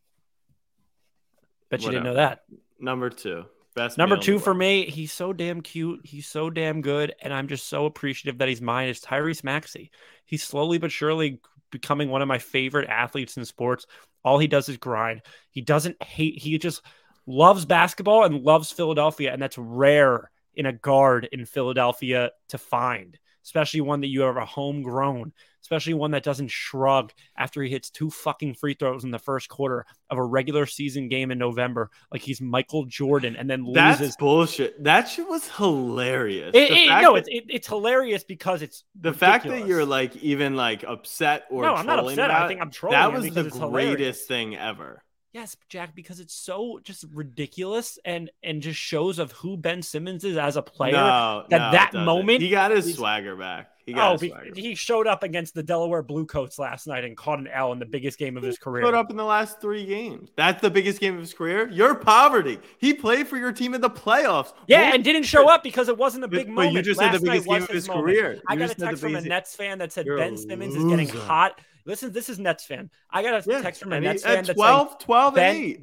Bet 1.70 1.82
you 1.82 1.90
didn't 1.90 2.04
know 2.04 2.16
that. 2.16 2.44
Number 2.80 3.10
two. 3.10 3.46
Best 3.76 3.98
Number 3.98 4.16
two 4.16 4.40
for 4.40 4.54
me, 4.54 4.86
he's 4.86 5.12
so 5.12 5.34
damn 5.34 5.60
cute. 5.60 6.00
He's 6.06 6.28
so 6.28 6.50
damn 6.50 6.82
good. 6.82 7.14
And 7.22 7.34
I'm 7.34 7.50
just 7.50 7.68
so 7.68 7.86
appreciative 7.86 8.38
that 8.38 8.48
he's 8.48 8.62
mine. 8.62 8.88
Is 8.88 9.02
Tyrese 9.02 9.44
Maxey. 9.44 9.92
He's 10.24 10.44
slowly 10.44 10.78
but 10.78 10.94
surely 10.94 11.42
becoming 11.72 12.10
one 12.10 12.22
of 12.22 12.30
my 12.30 12.38
favorite 12.38 12.90
athletes 12.90 13.36
in 13.36 13.44
sports. 13.44 13.86
All 14.24 14.40
he 14.40 14.48
does 14.48 14.70
is 14.70 14.78
grind. 14.78 15.24
He 15.52 15.60
doesn't 15.60 16.02
hate, 16.02 16.42
he 16.42 16.58
just 16.58 16.82
loves 17.28 17.66
basketball 17.66 18.24
and 18.24 18.44
loves 18.44 18.72
Philadelphia. 18.72 19.34
And 19.34 19.42
that's 19.42 19.58
rare 19.58 20.32
in 20.56 20.66
a 20.66 20.74
guard 20.74 21.28
in 21.34 21.46
Philadelphia 21.46 22.32
to 22.50 22.58
find, 22.58 23.20
especially 23.44 23.82
one 23.82 24.02
that 24.02 24.08
you 24.08 24.22
have 24.22 24.38
a 24.38 24.46
homegrown, 24.46 25.34
especially 25.66 25.96
one 25.96 26.12
that 26.12 26.22
doesn't 26.22 26.50
shrug 26.52 27.12
after 27.36 27.64
he 27.64 27.72
hits 27.72 27.90
two 27.90 28.12
fucking 28.12 28.54
free 28.54 28.76
throws 28.76 29.04
in 29.04 29.10
the 29.10 29.18
first 29.18 29.50
quarter 29.50 29.84
of 30.12 30.20
a 30.20 30.24
regular 30.24 30.68
season 30.68 31.10
game 31.10 31.32
in 31.32 31.40
November, 31.40 31.90
like 32.12 32.22
he's 32.22 32.40
Michael 32.40 32.86
Jordan, 32.86 33.36
and 33.36 33.50
then 33.50 33.66
That's 33.74 34.00
loses. 34.00 34.16
bullshit. 34.18 34.84
That 34.84 35.10
shit 35.10 35.28
was 35.28 35.48
hilarious. 35.58 36.52
It, 36.54 36.70
it- 36.72 36.88
no, 37.02 37.14
that- 37.14 37.20
it's 37.22 37.30
it, 37.32 37.44
it's 37.50 37.68
hilarious 37.68 38.24
because 38.24 38.62
it's 38.62 38.84
the 39.00 39.12
fact 39.12 39.48
that 39.48 39.66
you're 39.66 39.86
like 39.86 40.16
even 40.18 40.56
like 40.56 40.84
upset 40.84 41.46
or 41.50 41.64
no, 41.64 41.74
I'm 41.74 41.88
not 41.88 41.98
upset. 41.98 42.30
about 42.30 42.44
I 42.44 42.48
think 42.48 42.62
I'm 42.62 42.70
trolling. 42.70 43.00
that 43.00 43.12
was 43.12 43.30
the 43.34 43.46
it's 43.48 43.58
hilarious. 43.58 43.96
greatest 43.96 44.28
thing 44.28 44.56
ever. 44.56 45.02
Yes, 45.34 45.58
Jack, 45.68 45.96
because 45.96 46.20
it's 46.20 46.34
so 46.36 46.80
just 46.84 47.04
ridiculous 47.12 47.98
and 48.06 48.30
and 48.44 48.62
just 48.62 48.80
shows 48.80 49.18
of 49.20 49.32
who 49.34 49.58
Ben 49.58 49.82
Simmons 49.82 50.24
is 50.24 50.38
as 50.38 50.56
a 50.58 50.62
player. 50.62 50.94
no, 50.94 51.46
that 51.50 51.58
no, 51.58 51.72
that 51.72 51.94
moment 51.94 52.42
he 52.42 52.50
got 52.50 52.70
his 52.72 52.86
is- 52.88 52.96
swagger 52.96 53.36
back. 53.36 53.72
He 53.86 53.94
Oh, 53.94 54.14
his 54.18 54.32
swagger. 54.32 54.50
he 54.56 54.74
showed 54.74 55.06
up 55.06 55.22
against 55.22 55.54
the 55.54 55.62
Delaware 55.62 56.02
Bluecoats 56.02 56.58
last 56.58 56.88
night 56.88 57.04
and 57.06 57.16
caught 57.16 57.38
an 57.40 57.48
L 57.48 57.72
in 57.72 57.78
the 57.78 57.86
biggest 57.86 58.18
game 58.18 58.36
of 58.36 58.42
his 58.42 58.58
career. 58.58 58.84
Showed 58.84 58.96
up 58.96 59.12
in 59.12 59.18
the 59.18 59.24
last 59.24 59.62
three 59.62 59.86
games. 59.86 60.30
That's 60.36 60.60
the 60.62 60.72
biggest 60.72 61.00
game 61.00 61.14
of 61.14 61.20
his 61.20 61.34
career. 61.36 61.70
Your 61.70 61.94
poverty. 61.94 62.58
He 62.80 62.94
played 62.96 63.28
for 63.28 63.38
your 63.38 63.52
team 63.52 63.74
in 63.76 63.82
the 63.82 63.90
playoffs. 63.90 64.54
Yeah, 64.68 64.86
Bull- 64.86 64.96
and 64.96 65.04
didn't 65.04 65.24
show 65.24 65.48
up 65.50 65.62
because 65.62 65.88
it 65.88 65.98
wasn't 65.98 66.24
a 66.24 66.28
big 66.28 66.48
but 66.48 66.54
moment. 66.54 66.74
you 66.76 66.82
just 66.82 67.00
said 67.00 67.12
the 67.12 67.20
biggest 67.20 67.48
game 67.48 67.62
of 67.64 67.70
his 67.70 67.88
moment. 67.88 68.06
career. 68.06 68.42
I 68.48 68.56
got 68.56 68.72
a 68.72 68.76
text 68.76 69.02
from 69.02 69.16
a 69.16 69.22
Nets 69.22 69.56
fan 69.56 69.78
that 69.78 69.92
said 69.92 70.06
You're 70.08 70.18
Ben 70.18 70.36
Simmons 70.36 70.76
is 70.76 70.84
getting 70.86 71.08
hot. 71.10 71.60
Listen, 71.86 72.12
this 72.12 72.30
is 72.30 72.40
Nets 72.40 72.66
fan. 72.66 72.90
I 73.12 73.22
got 73.22 73.46
a 73.46 73.50
Yeah, 73.50 73.62
text 73.62 73.82
from 73.84 73.94
a 73.94 73.98
he- 73.98 74.02
Nets 74.02 74.24
fan 74.24 74.38
at 74.40 74.46
that 74.48 74.56
12, 74.56 74.98
12 74.98 75.36
Ben- 75.36 75.56
and 75.56 75.64
8. 75.64 75.82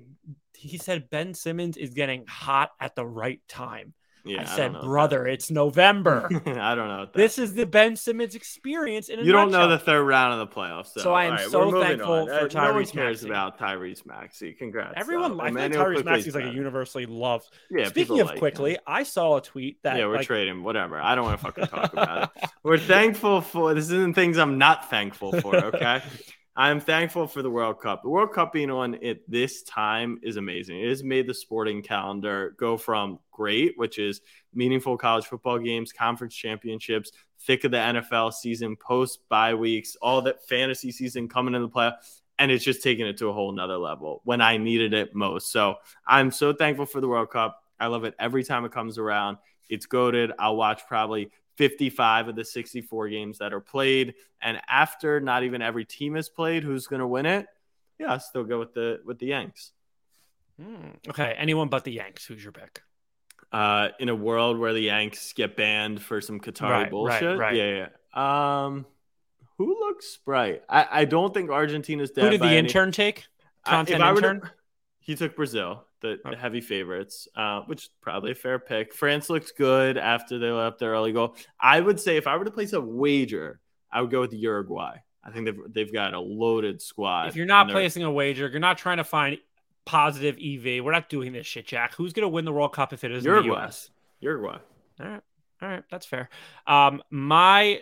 he 0.57 0.77
said 0.79 1.09
Ben 1.11 1.35
Simmons 1.35 1.77
is 1.77 1.91
getting 1.95 2.27
hot 2.27 2.73
at 2.81 2.97
the 2.97 3.07
right 3.07 3.41
time. 3.47 3.95
Yeah, 4.25 4.43
I 4.43 4.45
said, 4.57 4.73
what 4.73 4.83
brother, 4.85 5.27
it's 5.27 5.51
November. 5.51 6.29
I 6.47 6.75
don't 6.75 6.89
know. 6.89 7.09
This 7.13 7.39
is 7.39 7.55
the 7.55 7.67
Ben 7.67 7.97
Simmons 7.97 8.35
experience 8.35 9.09
in 9.09 9.19
a 9.19 9.23
you 9.23 9.33
don't 9.33 9.51
know 9.51 9.69
the 9.69 9.79
third 9.79 10.05
round 10.05 10.41
of 10.41 10.49
the 10.49 10.55
playoffs. 10.55 10.93
So, 10.93 11.01
So 11.01 11.15
I 11.15 11.25
am 11.25 11.33
right, 11.33 11.49
so 11.49 11.81
thankful 11.83 12.13
on. 12.13 12.27
for 12.29 12.33
Uh, 12.33 12.37
No 12.37 12.43
one 12.73 12.85
Tyrese 12.85 12.93
cares 12.93 13.23
Maxey. 13.23 13.29
about 13.29 13.59
Tyrese 13.59 14.07
Maxey. 14.07 14.53
Congrats. 14.53 14.95
Everyone. 14.97 15.41
I 15.41 15.51
think 15.51 15.75
Tyrese 15.75 15.85
Quickly's 15.95 16.05
Maxey's 16.05 16.35
like 16.37 16.45
a 16.45 16.53
universally 16.55 17.07
loved. 17.07 17.49
Yeah, 17.71 17.89
Speaking 17.89 18.21
of 18.21 18.27
like 18.27 18.35
him. 18.37 18.39
quickly, 18.41 18.79
I 18.87 19.03
saw 19.03 19.37
a 19.39 19.41
tweet 19.43 19.83
that 19.83 19.97
yeah, 19.99 20.07
we're 20.07 20.17
like, 20.17 20.27
trading. 20.27 20.63
Whatever. 20.63 21.01
I 21.01 21.15
don't 21.15 21.25
want 21.25 21.41
to 21.41 21.45
fucking 21.45 21.67
talk 21.67 21.93
about 21.93 22.31
it. 22.37 22.51
We're 22.63 22.79
thankful 22.79 23.41
for 23.41 23.75
this. 23.75 23.87
Isn't 23.87 24.15
things 24.15 24.39
I'm 24.39 24.57
not 24.59 24.89
thankful 24.89 25.33
for. 25.41 25.57
Okay. 25.57 26.01
I'm 26.55 26.81
thankful 26.81 27.27
for 27.27 27.41
the 27.41 27.51
World 27.51 27.81
Cup. 27.81 28.03
The 28.03 28.11
World 28.11 28.33
Cup 28.33 28.53
being 28.53 28.71
on 28.71 28.97
at 28.97 29.21
this 29.27 29.63
time 29.63 30.19
is 30.23 30.37
amazing. 30.37 30.81
It 30.81 30.89
has 30.91 31.03
made 31.03 31.27
the 31.27 31.33
sporting 31.33 31.83
calendar 31.83 32.55
go 32.59 32.77
from 32.77 33.19
great, 33.31 33.73
which 33.79 33.99
is 33.99 34.21
meaningful 34.53 34.99
college 34.99 35.25
football 35.25 35.59
games, 35.59 35.93
conference 35.93 36.35
championships, 36.35 37.13
thick 37.41 37.65
of 37.65 37.71
the 37.71 37.79
NFL 37.79 38.35
season, 38.35 38.77
post 38.77 39.21
bye 39.31 39.55
weeks, 39.55 39.97
all 40.03 40.21
that 40.23 40.47
fantasy 40.47 40.93
season 40.93 41.27
coming 41.27 41.55
in 41.55 41.63
the 41.63 41.71
playoff. 41.71 41.95
And 42.39 42.51
it's 42.51 42.65
just 42.65 42.83
taking 42.83 43.07
it 43.07 43.17
to 43.19 43.31
a 43.31 43.33
whole 43.33 43.53
nother 43.53 43.79
level 43.79 44.21
when 44.25 44.43
I 44.43 44.59
needed 44.59 44.93
it 44.93 45.15
most. 45.15 45.53
So 45.53 45.77
I'm 46.07 46.31
so 46.31 46.53
thankful 46.53 46.85
for 46.85 47.01
the 47.01 47.09
World 47.09 47.31
Cup. 47.31 47.63
I 47.81 47.87
love 47.87 48.05
it 48.05 48.15
every 48.19 48.45
time 48.45 48.67
it 48.67 48.73
comes 48.73 48.99
around. 48.99 49.39
It's 49.71 49.87
goaded. 49.87 50.33
I'll 50.39 50.57
watch 50.57 50.83
probably 50.87 51.31
55 51.57 52.29
of 52.29 52.37
the 52.37 52.45
64 52.45 53.09
games 53.09 53.39
that 53.39 53.53
are 53.53 53.61
played. 53.61 54.15
And 54.41 54.61
after 54.69 55.21
not 55.21 55.43
even 55.45 55.63
every 55.63 55.85
team 55.85 56.15
has 56.15 56.29
played, 56.29 56.63
who's 56.65 56.87
going 56.87 57.01
to 57.01 57.07
win 57.07 57.27
it? 57.27 57.47
Yeah, 57.99 58.13
I'll 58.13 58.21
still 58.21 58.45
go 58.45 58.59
with 58.59 58.75
the 58.75 59.01
with 59.05 59.19
the 59.19 59.27
Yanks. 59.27 59.73
hmm, 60.61 60.89
okay, 61.09 61.35
anyone 61.37 61.69
but 61.69 61.85
the 61.85 61.93
Yanks. 61.93 62.25
Who's 62.27 62.43
your 62.43 62.53
pick? 62.53 62.83
Uh, 63.53 63.89
in 64.01 64.09
a 64.09 64.15
world 64.15 64.59
where 64.59 64.73
the 64.73 64.81
Yanks 64.81 65.35
get 65.35 65.57
banned 65.57 66.01
for 66.03 66.21
some 66.23 66.41
Qatari 66.41 66.63
Right, 66.63 66.71
right, 66.83 66.91
bullshit, 66.91 67.39
right. 67.39 67.55
yeah, 67.55 67.87
yeah. 68.15 68.65
Um, 68.65 68.87
who 69.59 69.79
looks 69.79 70.17
bright? 70.25 70.63
I, 70.69 70.87
I 70.91 71.05
don't 71.05 71.35
think 71.35 71.51
Argentina's 71.51 72.11
dead. 72.13 72.25
Who 72.25 72.31
did 72.31 72.41
the 72.41 72.47
any- 72.47 72.57
intern 72.59 72.93
take? 72.93 73.27
I- 73.65 73.71
Content 73.71 74.03
I 74.03 74.11
intern? 74.11 74.51
he 75.01 75.15
took 75.17 75.37
Brazil, 75.37 75.85
the, 76.03 76.19
the 76.29 76.37
heavy 76.37 76.61
favorites, 76.61 77.29
uh, 77.35 77.63
which 77.63 77.85
is 77.85 77.91
probably 78.01 78.33
a 78.33 78.35
fair 78.35 78.59
pick. 78.59 78.93
France 78.93 79.31
looks 79.31 79.53
good 79.53 79.97
after 79.97 80.39
they 80.39 80.51
let 80.51 80.67
up 80.67 80.79
their 80.79 80.91
early 80.91 81.13
goal. 81.13 81.37
I 81.59 81.81
would 81.81 81.99
say 81.99 82.17
if 82.17 82.27
I 82.27 82.37
were 82.37 82.45
to 82.45 82.51
place 82.51 82.75
a 82.75 82.81
wager, 82.81 83.61
I 83.91 84.03
would 84.03 84.11
go 84.11 84.21
with 84.21 84.35
Uruguay. 84.35 84.97
I 85.25 85.31
think 85.31 85.47
they've 85.47 85.61
they've 85.69 85.93
got 85.93 86.15
a 86.15 86.21
loaded 86.21 86.83
squad. 86.83 87.29
If 87.29 87.37
you're 87.37 87.47
not 87.47 87.71
placing 87.71 88.03
a 88.03 88.11
wager, 88.11 88.49
you're 88.49 88.61
not 88.61 88.77
trying 88.77 88.97
to 88.97 89.05
find 89.05 89.39
positive 89.85 90.37
EV. 90.37 90.85
We're 90.85 90.93
not 90.93 91.09
doing 91.09 91.33
this 91.33 91.47
shit, 91.47 91.67
Jack. 91.67 91.95
Who's 91.95 92.13
going 92.13 92.25
to 92.25 92.29
win 92.29 92.45
the 92.45 92.53
World 92.53 92.73
Cup 92.73 92.93
if 92.93 93.05
it 93.05 93.13
isn't 93.13 93.23
the 93.23 93.37
Uruguay. 93.37 93.65
US? 93.65 93.91
Uruguay, 94.21 94.59
All 95.01 95.07
right. 95.07 95.23
All 95.63 95.69
right. 95.69 95.85
That's 95.91 96.07
fair. 96.07 96.29
Um, 96.67 97.03
my 97.11 97.81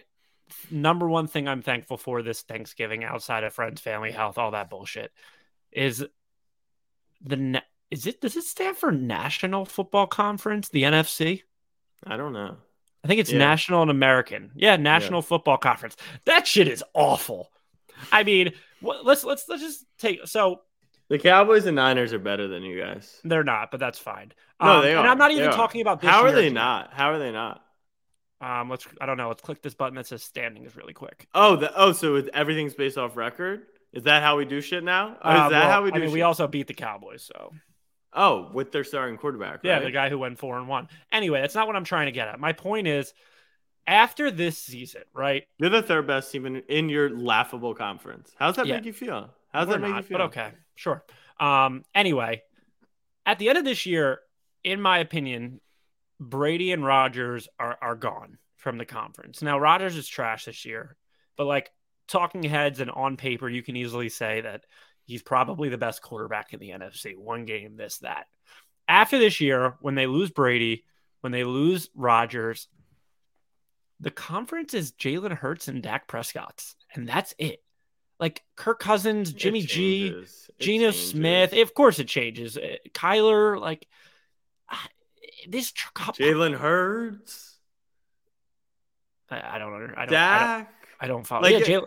number 0.71 1.09
one 1.09 1.27
thing 1.27 1.49
I'm 1.49 1.63
thankful 1.63 1.97
for 1.97 2.23
this 2.23 2.43
Thanksgiving, 2.43 3.05
outside 3.05 3.45
of 3.45 3.53
friends, 3.53 3.81
family, 3.81 4.11
health, 4.11 4.39
all 4.39 4.51
that 4.53 4.71
bullshit, 4.71 5.13
is 5.73 6.05
the 7.23 7.63
is 7.91 8.07
it 8.07 8.21
does 8.21 8.37
it 8.37 8.45
stand 8.45 8.77
for 8.77 8.93
National 8.93 9.65
Football 9.65 10.07
Conference, 10.07 10.69
the 10.69 10.83
NFC? 10.85 11.43
I 12.07 12.17
don't 12.17 12.33
know. 12.33 12.57
I 13.05 13.09
think 13.09 13.21
it's 13.21 13.33
Yeah. 13.33 13.39
National 13.39 13.83
and 13.83 13.91
American. 13.91 14.53
Yeah, 14.55 14.77
National 14.77 15.23
Football 15.23 15.59
Conference. 15.59 15.97
That 16.27 16.47
shit 16.47 16.69
is 16.69 16.85
awful. 16.95 17.51
I 18.13 18.23
mean, 18.25 18.53
let's 18.83 19.25
let's 19.25 19.49
let's 19.49 19.63
just 19.63 19.85
take 19.99 20.21
so 20.27 20.61
The 21.09 21.19
Cowboys 21.19 21.67
and 21.67 21.77
Niners 21.77 22.13
are 22.13 22.19
better 22.19 22.47
than 22.49 22.63
you 22.63 22.79
guys. 22.81 23.21
they're 23.25 23.45
not, 23.45 23.71
but 23.71 23.81
that's 23.81 23.99
fine. 23.99 24.33
No, 24.63 24.77
Um, 24.77 24.83
they 24.83 24.95
are. 24.95 24.99
And 25.01 25.09
I'm 25.09 25.19
not 25.19 25.31
even 25.33 25.51
talking 25.51 25.81
about 25.81 26.01
this 26.01 26.11
How 26.11 26.23
are 26.23 26.33
they 26.33 26.51
not? 26.51 26.93
How 26.93 27.11
are 27.11 27.19
they 27.19 27.33
not? 27.33 27.63
Um, 28.43 28.71
let's 28.71 28.87
I 29.01 29.07
don't 29.07 29.17
know. 29.19 29.29
Let's 29.29 29.43
click 29.43 29.61
this 29.61 29.75
button 29.75 29.97
that 29.97 30.07
says 30.07 30.23
standings 30.23 30.77
really 30.77 30.95
quick. 30.95 31.27
Oh, 31.35 31.57
the, 31.57 31.73
oh, 31.77 31.93
so 31.93 32.17
everything's 32.33 32.75
based 32.75 32.97
off 32.97 33.17
record. 33.17 33.67
Is 33.93 34.05
that 34.05 34.23
how 34.23 34.37
we 34.39 34.45
do 34.47 34.61
shit 34.61 34.85
now? 34.85 35.17
Or 35.23 35.31
Uh, 35.31 35.45
is 35.47 35.51
that 35.51 35.63
well, 35.65 35.71
how 35.71 35.83
we 35.83 35.91
do? 35.91 35.97
I 35.99 36.01
mean, 36.05 36.13
we 36.13 36.23
also 36.23 36.47
beat 36.47 36.67
the 36.69 36.75
Cowboys, 36.75 37.23
so 37.23 37.53
Oh, 38.13 38.51
with 38.53 38.73
their 38.73 38.85
starting 38.85 39.17
quarterback. 39.17 39.61
yeah, 39.63 39.75
right? 39.75 39.85
the 39.85 39.91
guy 39.91 40.09
who 40.09 40.19
went 40.19 40.39
four 40.39 40.59
and 40.59 40.67
one. 40.67 40.89
Anyway, 41.13 41.41
that's 41.41 41.55
not 41.55 41.67
what 41.67 41.77
I'm 41.77 41.85
trying 41.85 42.07
to 42.07 42.13
get 42.13 42.27
at. 42.29 42.41
My 42.41 42.53
point 42.53 42.87
is, 42.89 43.15
after 43.87 44.31
this 44.31 44.59
season, 44.59 45.03
right? 45.15 45.45
You're 45.59 45.71
the 45.71 45.83
third 45.83 46.07
best 46.07 46.31
team 46.33 46.47
in, 46.47 46.57
in 46.69 46.89
your 46.89 47.11
laughable 47.11 47.75
conference. 47.75 48.33
How's 48.39 48.57
that 48.57 48.67
Yeah. 48.67 48.77
make 48.77 48.85
you 48.85 48.93
feel? 48.93 49.31
How's 49.53 49.67
We're 49.67 49.75
that 49.75 49.81
make 49.81 49.91
not, 49.91 49.97
you 49.99 50.03
feel? 50.03 50.19
But 50.19 50.25
okay, 50.25 50.51
sure. 50.75 51.05
Um, 51.39 51.85
anyway, 51.95 52.43
at 53.27 53.39
the 53.39 53.49
end 53.49 53.59
of 53.59 53.65
this 53.65 53.87
year, 53.87 54.21
in 54.65 54.81
my 54.81 54.99
opinion, 54.99 55.61
Brady 56.19 56.73
and 56.73 56.85
Rodgers 56.85 57.49
are 57.59 57.79
are 57.81 57.95
gone 57.97 58.39
from 58.57 58.77
the 58.77 58.85
conference. 58.85 59.41
Now 59.41 59.59
Rodgers 59.59 59.97
is 59.97 60.07
trash 60.07 60.45
this 60.45 60.65
year, 60.67 60.97
but 61.37 61.47
like 61.47 61.71
talking 62.09 62.43
heads 62.43 62.81
and 62.81 62.91
on 62.91 63.17
paper, 63.17 63.49
you 63.49 63.63
can 63.63 63.75
easily 63.77 64.09
say 64.11 64.43
that 64.43 64.65
he's 65.11 65.23
probably 65.23 65.69
the 65.69 65.79
best 65.79 66.03
quarterback 66.03 66.53
in 66.53 66.61
the 66.61 66.71
NFC. 66.71 67.17
One 67.17 67.45
game, 67.45 67.77
this, 67.77 67.99
that. 67.99 68.27
After 68.89 69.19
this 69.19 69.41
year, 69.41 69.75
when 69.81 69.95
they 69.95 70.07
lose 70.07 70.31
Brady, 70.31 70.85
when 71.21 71.33
they 71.33 71.45
lose 71.45 71.91
Rodgers, 71.95 72.69
the 73.99 74.11
conference 74.11 74.73
is 74.73 74.93
Jalen 74.93 75.33
Hurts 75.33 75.69
and 75.69 75.83
Dak 75.83 76.09
Prescott's, 76.09 76.75
and 76.95 77.09
that's 77.09 77.35
it. 77.39 77.63
Like 78.19 78.43
Kirk 78.57 78.79
Cousins, 78.81 79.33
Jimmy 79.33 79.63
G, 79.63 80.25
Geno 80.59 80.91
Smith. 80.91 81.53
Of 81.53 81.75
course, 81.75 81.99
it 81.99 82.07
changes. 82.09 82.57
Uh, 82.57 82.77
Kyler, 82.91 83.59
like 83.59 83.87
this. 85.49 85.73
Jalen 85.73 86.57
Hurts. 86.57 87.59
I, 89.31 89.57
I, 89.57 89.59
don't. 89.59 89.73
I 89.97 90.05
don't. 90.05 90.11
Dak. 90.11 90.43
I 90.43 90.57
don't, 90.57 90.69
I 91.01 91.07
don't 91.07 91.27
follow. 91.27 91.43
Like, 91.43 91.67
yeah, 91.67 91.79
Jalen. 91.79 91.87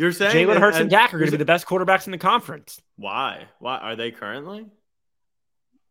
You're 0.00 0.12
saying 0.12 0.34
Jalen 0.34 0.58
Hurts 0.58 0.76
and, 0.78 0.84
and 0.84 0.90
Dak 0.90 1.12
are 1.12 1.18
going 1.18 1.26
to 1.26 1.32
be 1.32 1.36
the 1.36 1.44
best 1.44 1.66
quarterbacks 1.66 2.06
in 2.06 2.12
the 2.12 2.18
conference. 2.18 2.80
Why? 2.96 3.48
Why 3.58 3.76
are 3.76 3.96
they 3.96 4.10
currently? 4.10 4.66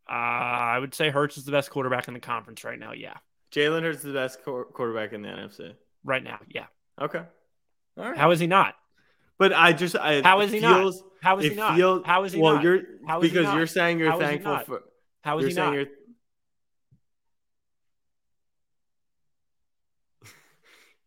Uh, 0.09 0.13
I 0.13 0.79
would 0.79 0.95
say 0.95 1.11
Hurts 1.11 1.37
is 1.37 1.45
the 1.45 1.51
best 1.51 1.69
quarterback 1.69 2.07
in 2.07 2.15
the 2.15 2.19
conference 2.19 2.63
right 2.63 2.79
now. 2.79 2.93
Yeah. 2.93 3.17
Jalen 3.51 3.83
Hurts 3.83 3.99
is 3.99 4.05
the 4.05 4.13
best 4.13 4.43
quarterback 4.43 5.13
in 5.13 5.21
the 5.21 5.27
NFC 5.27 5.75
right 6.03 6.23
now. 6.23 6.39
Yeah. 6.49 6.65
Okay. 6.99 7.21
All 7.99 8.09
right. 8.09 8.17
How 8.17 8.31
is 8.31 8.39
he 8.39 8.47
not? 8.47 8.73
But 9.37 9.53
I 9.53 9.73
just 9.73 9.95
I 9.95 10.23
how 10.23 10.41
is 10.41 10.51
he 10.51 10.59
feels, 10.59 11.01
not? 11.01 11.11
How 11.21 11.37
is 11.37 11.45
he 11.45 11.53
not? 11.53 11.75
Feels, 11.75 12.03
how 12.03 12.23
is 12.23 12.33
he 12.33 12.39
not? 12.39 12.45
well, 12.45 12.55
not? 12.55 12.63
You're 12.63 12.81
how 13.07 13.19
because 13.19 13.53
you're 13.53 13.67
saying 13.67 13.99
you're 13.99 14.09
how 14.09 14.17
thankful 14.17 14.57
for. 14.65 14.83
How 15.21 15.37
is 15.37 15.45
he 15.45 15.53
saying 15.53 15.75
not? 15.75 15.87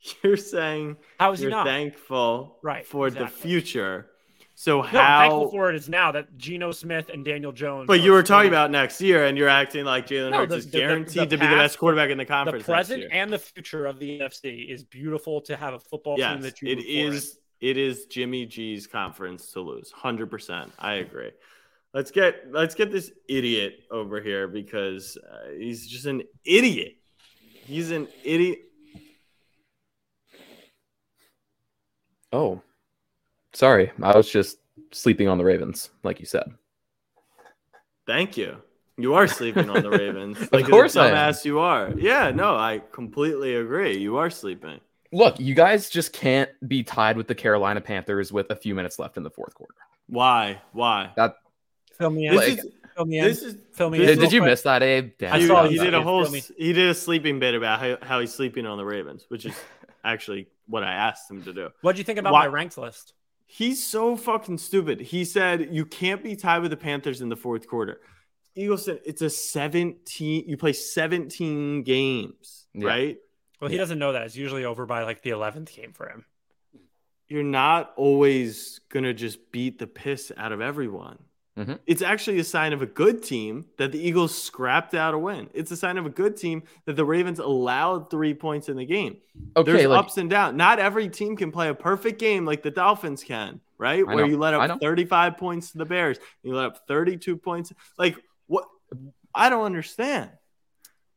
You're, 0.22 0.36
saying 0.36 0.96
how 1.20 1.32
is 1.32 1.40
you're 1.40 1.50
he 1.50 1.56
not? 1.56 1.66
thankful 1.66 2.58
right, 2.62 2.84
for 2.84 3.06
exactly. 3.06 3.26
the 3.26 3.32
future. 3.32 4.08
So 4.54 4.82
no, 4.82 4.82
how 4.82 5.20
thankful 5.20 5.50
for 5.50 5.70
it 5.70 5.76
is 5.76 5.88
now 5.88 6.12
that 6.12 6.36
Geno 6.36 6.72
Smith 6.72 7.08
and 7.08 7.24
Daniel 7.24 7.52
Jones. 7.52 7.86
But 7.86 8.00
you 8.00 8.12
were 8.12 8.22
talking 8.22 8.48
about 8.48 8.70
next 8.70 9.00
year, 9.00 9.24
and 9.24 9.38
you're 9.38 9.48
acting 9.48 9.84
like 9.84 10.06
Jalen 10.06 10.32
no, 10.32 10.38
Hurts 10.38 10.50
the, 10.50 10.56
is 10.56 10.66
guaranteed 10.66 11.14
the, 11.14 11.24
the, 11.24 11.36
to 11.36 11.38
be 11.38 11.46
the 11.46 11.56
best 11.56 11.78
quarterback 11.78 12.10
in 12.10 12.18
the 12.18 12.24
conference. 12.24 12.66
The 12.66 12.72
present 12.72 13.04
and 13.10 13.32
the 13.32 13.38
future 13.38 13.86
of 13.86 13.98
the 13.98 14.20
NFC 14.20 14.68
is 14.68 14.84
beautiful 14.84 15.40
to 15.42 15.56
have 15.56 15.74
a 15.74 15.78
football 15.78 16.16
yes, 16.18 16.34
team 16.34 16.42
that 16.42 16.62
you. 16.62 16.68
It 16.68 16.80
is 16.80 17.38
it 17.60 17.76
is 17.76 18.06
Jimmy 18.06 18.44
G's 18.44 18.86
conference 18.86 19.52
to 19.52 19.60
lose. 19.60 19.90
Hundred 19.90 20.30
percent, 20.30 20.72
I 20.78 20.94
agree. 20.94 21.30
Let's 21.94 22.10
get 22.10 22.50
let's 22.50 22.74
get 22.74 22.90
this 22.90 23.12
idiot 23.28 23.84
over 23.90 24.20
here 24.20 24.48
because 24.48 25.16
uh, 25.16 25.50
he's 25.56 25.86
just 25.86 26.06
an 26.06 26.22
idiot. 26.44 26.96
He's 27.64 27.90
an 27.90 28.08
idiot. 28.24 28.60
Oh, 32.32 32.62
sorry, 33.52 33.92
I 34.02 34.16
was 34.16 34.30
just 34.30 34.58
sleeping 34.90 35.28
on 35.28 35.38
the 35.38 35.44
Ravens, 35.44 35.90
like 36.02 36.20
you 36.20 36.26
said. 36.26 36.50
Thank 38.06 38.36
you. 38.36 38.56
You 38.96 39.14
are 39.14 39.26
sleeping 39.26 39.70
on 39.70 39.82
the 39.82 39.90
Ravens. 39.98 40.38
Like 40.52 40.64
of 40.64 40.70
course, 40.70 40.96
I 40.96 41.10
asked 41.10 41.44
you 41.44 41.58
are. 41.58 41.92
Yeah, 41.96 42.30
no, 42.30 42.56
I 42.56 42.82
completely 42.92 43.54
agree. 43.54 43.98
You 43.98 44.16
are 44.16 44.30
sleeping 44.30 44.80
look, 45.12 45.38
you 45.38 45.54
guys 45.54 45.88
just 45.90 46.12
can't 46.12 46.50
be 46.66 46.82
tied 46.82 47.16
with 47.16 47.28
the 47.28 47.34
Carolina 47.34 47.80
Panthers 47.80 48.32
with 48.32 48.50
a 48.50 48.56
few 48.56 48.74
minutes 48.74 48.98
left 48.98 49.16
in 49.16 49.22
the 49.22 49.30
fourth 49.30 49.54
quarter. 49.54 49.74
Why? 50.08 50.60
Why? 50.72 51.12
That 51.16 51.36
fill 51.98 52.10
me 52.10 52.26
in. 52.26 52.34
Like, 52.34 52.60
fill 52.96 53.04
me 53.04 53.18
in. 53.18 53.24
This 53.24 53.42
is 53.42 53.56
fill 53.72 53.90
me 53.90 53.98
did, 53.98 54.18
did 54.18 54.32
you 54.32 54.42
miss 54.42 54.62
that, 54.62 54.82
Abe? 54.82 55.12
Damn. 55.18 55.34
I 55.34 55.46
saw 55.46 55.68
he 55.68 55.78
did 55.78 55.94
a 55.94 56.02
whole 56.02 56.24
he 56.24 56.72
did 56.72 56.88
a 56.88 56.94
sleeping 56.94 57.38
bit 57.38 57.54
about 57.54 57.78
how, 57.78 57.98
how 58.02 58.20
he's 58.20 58.34
sleeping 58.34 58.66
on 58.66 58.78
the 58.78 58.84
Ravens, 58.84 59.26
which 59.28 59.46
is 59.46 59.54
actually 60.04 60.48
what 60.66 60.84
I 60.84 60.92
asked 60.92 61.30
him 61.30 61.42
to 61.44 61.52
do. 61.52 61.70
What 61.80 61.96
do 61.96 61.98
you 61.98 62.04
think 62.04 62.18
about 62.18 62.32
Why? 62.32 62.40
my 62.40 62.46
ranked 62.46 62.78
list? 62.78 63.14
He's 63.46 63.86
so 63.86 64.16
fucking 64.16 64.58
stupid. 64.58 65.00
He 65.00 65.24
said 65.24 65.68
you 65.72 65.84
can't 65.84 66.22
be 66.22 66.36
tied 66.36 66.62
with 66.62 66.70
the 66.70 66.76
Panthers 66.76 67.20
in 67.20 67.28
the 67.28 67.36
fourth 67.36 67.66
quarter. 67.66 68.00
Eagles 68.54 68.84
said 68.84 69.00
it's 69.04 69.22
a 69.22 69.30
17 69.30 70.44
you 70.46 70.56
play 70.56 70.72
17 70.72 71.82
games, 71.82 72.66
yeah. 72.74 72.86
right? 72.86 73.18
Well, 73.60 73.70
he 73.70 73.76
doesn't 73.76 73.98
know 73.98 74.12
that. 74.12 74.22
It's 74.22 74.36
usually 74.36 74.64
over 74.64 74.86
by 74.86 75.04
like 75.04 75.22
the 75.22 75.30
11th 75.30 75.74
game 75.74 75.92
for 75.92 76.08
him. 76.08 76.24
You're 77.28 77.42
not 77.42 77.92
always 77.96 78.80
going 78.88 79.04
to 79.04 79.14
just 79.14 79.52
beat 79.52 79.78
the 79.78 79.86
piss 79.86 80.32
out 80.36 80.52
of 80.52 80.60
everyone. 80.60 81.18
Mm-hmm. 81.58 81.74
It's 81.86 82.00
actually 82.00 82.38
a 82.38 82.44
sign 82.44 82.72
of 82.72 82.80
a 82.80 82.86
good 82.86 83.22
team 83.22 83.66
that 83.76 83.92
the 83.92 83.98
Eagles 83.98 84.40
scrapped 84.40 84.94
out 84.94 85.12
a 85.12 85.18
win. 85.18 85.50
It's 85.52 85.70
a 85.70 85.76
sign 85.76 85.98
of 85.98 86.06
a 86.06 86.10
good 86.10 86.36
team 86.36 86.62
that 86.86 86.96
the 86.96 87.04
Ravens 87.04 87.38
allowed 87.38 88.10
three 88.10 88.32
points 88.32 88.70
in 88.70 88.76
the 88.76 88.86
game. 88.86 89.18
Okay, 89.54 89.72
There's 89.72 89.86
like, 89.86 89.98
ups 89.98 90.16
and 90.16 90.30
downs. 90.30 90.56
Not 90.56 90.78
every 90.78 91.08
team 91.08 91.36
can 91.36 91.52
play 91.52 91.68
a 91.68 91.74
perfect 91.74 92.18
game 92.18 92.46
like 92.46 92.62
the 92.62 92.70
Dolphins 92.70 93.22
can, 93.22 93.60
right? 93.76 94.06
Where 94.06 94.24
you 94.24 94.38
let 94.38 94.54
up 94.54 94.80
35 94.80 95.36
points 95.36 95.72
to 95.72 95.78
the 95.78 95.84
Bears, 95.84 96.18
you 96.42 96.54
let 96.54 96.64
up 96.64 96.86
32 96.88 97.36
points. 97.36 97.72
Like 97.98 98.16
what? 98.46 98.64
I 99.34 99.50
don't 99.50 99.64
understand. 99.64 100.30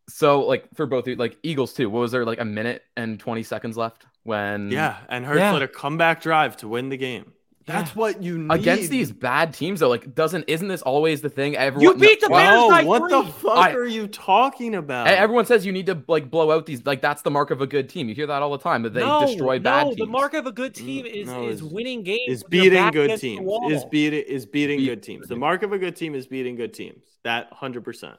So 0.10 0.42
like 0.42 0.68
for 0.76 0.86
both 0.86 1.08
like 1.08 1.38
Eagles 1.44 1.74
too, 1.74 1.90
what 1.90 2.00
was 2.02 2.12
there 2.12 2.26
like 2.26 2.42
a 2.42 2.46
minute 2.46 2.84
and 2.98 3.20
20 3.20 3.42
seconds 3.44 3.78
left 3.78 4.06
when 4.24 4.70
Yeah, 4.70 4.98
and 5.08 5.26
Hurts 5.26 5.40
yeah. 5.40 5.54
let 5.54 5.62
a 5.62 5.68
comeback 5.68 6.22
drive 6.22 6.58
to 6.58 6.68
win 6.68 6.90
the 6.90 6.98
game. 6.98 7.32
That's 7.66 7.92
yeah. 7.92 7.98
what 7.98 8.22
you 8.22 8.38
need. 8.38 8.52
Against 8.52 8.92
these 8.92 9.12
bad 9.12 9.54
teams 9.54 9.80
though, 9.80 9.90
like 9.90 10.14
doesn't 10.14 10.46
isn't 10.48 10.68
this 10.68 10.84
always 10.84 11.22
the 11.22 11.30
thing? 11.30 11.56
Everyone 11.56 12.00
You 12.00 12.00
beat 12.00 12.22
the 12.22 12.30
Bears 12.30 12.70
by 12.70 12.84
what 12.84 13.00
three. 13.02 13.12
the 13.12 13.32
fuck 13.32 13.58
I, 13.58 13.74
are 13.74 13.86
you 13.86 14.08
talking 14.08 14.76
about? 14.76 15.08
Everyone 15.08 15.46
says 15.46 15.66
you 15.66 15.72
need 15.72 15.88
to 15.88 16.04
like 16.08 16.30
blow 16.30 16.52
out 16.52 16.68
these 16.68 16.86
like 16.86 17.02
that's 17.02 17.24
the 17.24 17.32
mark 17.32 17.50
of 17.50 17.62
a 17.62 17.68
good 17.68 17.90
team. 17.90 18.08
You 18.08 18.14
hear 18.14 18.28
that 18.28 18.44
all 18.44 18.52
the 18.52 18.60
time 18.60 18.84
that 18.84 18.94
they 18.94 19.00
no, 19.00 19.26
destroy 19.26 19.58
bad 19.58 19.84
no, 19.84 19.90
teams. 19.90 19.98
The 19.98 20.06
mark 20.06 20.36
of 20.36 20.46
a 20.46 20.52
good 20.52 20.74
mm, 20.74 20.86
team 20.86 21.06
is 21.08 21.28
no, 21.28 21.48
is 21.48 21.64
winning 21.64 22.04
games. 22.04 22.22
Is 22.28 22.44
beating 22.44 22.92
good 22.92 23.20
teams. 23.20 23.50
Is 23.72 23.86
beating 23.86 24.24
is 24.28 24.46
beating 24.46 24.78
Beat, 24.78 24.86
good 24.86 25.04
teams. 25.04 25.28
The 25.28 25.36
mark 25.36 25.64
of 25.64 25.74
a 25.74 25.80
good 25.80 25.96
team 25.96 26.14
is 26.14 26.28
beating 26.28 26.56
good 26.56 26.74
teams. 26.74 27.04
That 27.24 27.52
100%. 27.52 28.16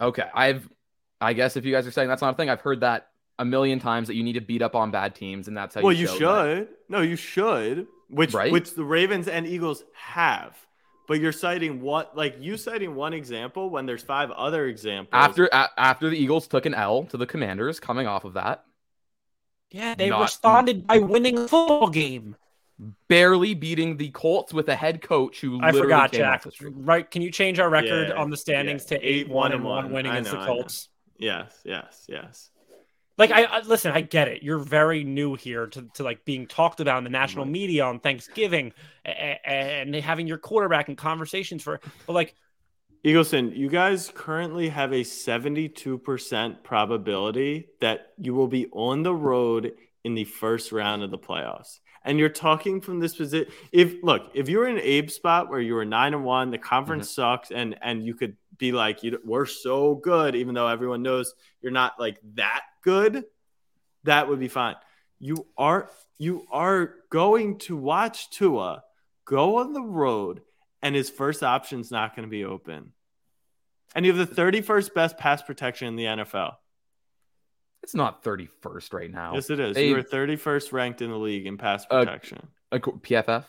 Okay, 0.00 0.24
I've 0.32 0.68
I 1.20 1.32
guess 1.32 1.56
if 1.56 1.64
you 1.64 1.72
guys 1.72 1.86
are 1.88 1.90
saying 1.90 2.08
that's 2.08 2.22
not 2.22 2.34
a 2.34 2.36
thing, 2.36 2.48
I've 2.48 2.60
heard 2.60 2.80
that 2.80 3.08
a 3.40 3.44
million 3.44 3.80
times 3.80 4.06
that 4.06 4.14
you 4.14 4.22
need 4.22 4.34
to 4.34 4.40
beat 4.40 4.62
up 4.62 4.76
on 4.76 4.90
bad 4.92 5.16
teams, 5.16 5.48
and 5.48 5.56
that's 5.56 5.74
how. 5.74 5.82
Well, 5.82 5.92
you, 5.92 6.02
you 6.02 6.18
should. 6.18 6.68
That. 6.68 6.68
No, 6.88 7.00
you 7.00 7.16
should. 7.16 7.88
Which 8.10 8.34
right? 8.34 8.50
which 8.50 8.74
the 8.74 8.84
Ravens 8.84 9.28
and 9.28 9.46
Eagles 9.46 9.84
have. 9.94 10.56
But 11.06 11.20
you're 11.20 11.32
citing 11.32 11.80
what, 11.80 12.16
like 12.16 12.36
you 12.40 12.56
citing 12.56 12.94
one 12.94 13.14
example 13.14 13.70
when 13.70 13.86
there's 13.86 14.02
five 14.02 14.30
other 14.30 14.66
examples. 14.66 15.10
After 15.12 15.46
a, 15.46 15.68
after 15.76 16.08
the 16.08 16.16
Eagles 16.16 16.46
took 16.46 16.66
an 16.66 16.74
L 16.74 17.04
to 17.06 17.16
the 17.16 17.26
Commanders, 17.26 17.80
coming 17.80 18.06
off 18.06 18.24
of 18.24 18.34
that. 18.34 18.64
Yeah, 19.70 19.94
they 19.94 20.10
not, 20.10 20.22
responded 20.22 20.86
by 20.86 20.98
winning 20.98 21.38
a 21.38 21.48
football 21.48 21.88
game. 21.88 22.36
Barely 23.08 23.54
beating 23.54 23.96
the 23.96 24.08
Colts 24.10 24.54
with 24.54 24.68
a 24.68 24.74
head 24.74 25.02
coach 25.02 25.40
who 25.40 25.60
I 25.62 25.72
forgot, 25.72 26.12
Jack. 26.12 26.44
Right? 26.62 27.08
Can 27.10 27.22
you 27.22 27.30
change 27.30 27.58
our 27.58 27.68
record 27.68 28.08
yeah, 28.08 28.14
on 28.14 28.30
the 28.30 28.36
standings 28.36 28.84
yeah. 28.90 28.98
to 28.98 29.04
eight, 29.04 29.26
eight 29.26 29.28
one, 29.28 29.52
and 29.52 29.62
one, 29.62 29.84
one 29.84 29.92
win 29.92 30.06
against 30.06 30.32
know, 30.32 30.40
the 30.40 30.46
Colts? 30.46 30.88
Yes, 31.18 31.52
yes, 31.64 32.06
yes. 32.08 32.50
Like 33.20 33.32
I, 33.32 33.44
I, 33.44 33.60
listen, 33.60 33.92
I 33.92 34.00
get 34.00 34.28
it. 34.28 34.42
You're 34.42 34.58
very 34.58 35.04
new 35.04 35.34
here 35.34 35.66
to, 35.66 35.86
to 35.92 36.02
like 36.02 36.24
being 36.24 36.46
talked 36.46 36.80
about 36.80 36.96
in 36.96 37.04
the 37.04 37.10
national 37.10 37.44
right. 37.44 37.52
media 37.52 37.84
on 37.84 38.00
Thanksgiving 38.00 38.72
and, 39.04 39.38
and 39.44 39.94
having 39.96 40.26
your 40.26 40.38
quarterback 40.38 40.88
in 40.88 40.96
conversations 40.96 41.62
for. 41.62 41.80
But 42.06 42.14
like, 42.14 42.34
Eagleson, 43.04 43.54
you 43.54 43.68
guys 43.68 44.10
currently 44.14 44.70
have 44.70 44.92
a 44.92 45.02
72% 45.02 46.64
probability 46.64 47.68
that 47.82 48.12
you 48.16 48.32
will 48.32 48.48
be 48.48 48.68
on 48.72 49.02
the 49.02 49.14
road 49.14 49.72
in 50.02 50.14
the 50.14 50.24
first 50.24 50.72
round 50.72 51.02
of 51.02 51.10
the 51.10 51.18
playoffs. 51.18 51.80
And 52.02 52.18
you're 52.18 52.30
talking 52.30 52.80
from 52.80 53.00
this 53.00 53.16
position. 53.16 53.52
If 53.70 53.96
look, 54.02 54.30
if 54.32 54.48
you're 54.48 54.66
in 54.66 54.78
Abe's 54.78 55.14
spot 55.14 55.50
where 55.50 55.60
you 55.60 55.74
were 55.74 55.84
nine 55.84 56.14
and 56.14 56.24
one, 56.24 56.50
the 56.50 56.56
conference 56.56 57.10
mm-hmm. 57.10 57.20
sucks, 57.20 57.50
and 57.50 57.76
and 57.82 58.02
you 58.02 58.14
could 58.14 58.38
be 58.56 58.72
like, 58.72 59.02
you 59.02 59.18
we're 59.22 59.44
so 59.44 59.96
good, 59.96 60.34
even 60.34 60.54
though 60.54 60.68
everyone 60.68 61.02
knows 61.02 61.34
you're 61.60 61.72
not 61.72 62.00
like 62.00 62.18
that 62.36 62.62
good, 62.82 63.24
that 64.04 64.28
would 64.28 64.40
be 64.40 64.48
fine. 64.48 64.76
You 65.18 65.46
are 65.56 65.90
you 66.18 66.46
are 66.50 66.94
going 67.10 67.58
to 67.58 67.76
watch 67.76 68.30
Tua 68.30 68.84
go 69.24 69.58
on 69.58 69.72
the 69.72 69.82
road, 69.82 70.42
and 70.82 70.94
his 70.94 71.10
first 71.10 71.42
option 71.42 71.80
is 71.80 71.90
not 71.90 72.16
going 72.16 72.26
to 72.26 72.30
be 72.30 72.44
open. 72.44 72.92
And 73.94 74.06
you 74.06 74.14
have 74.14 74.28
the 74.28 74.34
31st 74.42 74.94
best 74.94 75.18
pass 75.18 75.42
protection 75.42 75.88
in 75.88 75.96
the 75.96 76.04
NFL. 76.04 76.54
It's 77.82 77.94
not 77.94 78.22
31st 78.22 78.92
right 78.92 79.10
now. 79.10 79.34
Yes, 79.34 79.50
it 79.50 79.58
is. 79.58 79.74
They, 79.74 79.88
you 79.88 79.96
are 79.96 80.02
31st 80.02 80.72
ranked 80.72 81.02
in 81.02 81.10
the 81.10 81.16
league 81.16 81.46
in 81.46 81.56
pass 81.56 81.86
protection. 81.86 82.48
Uh, 82.70 82.78
PFF? 82.78 83.44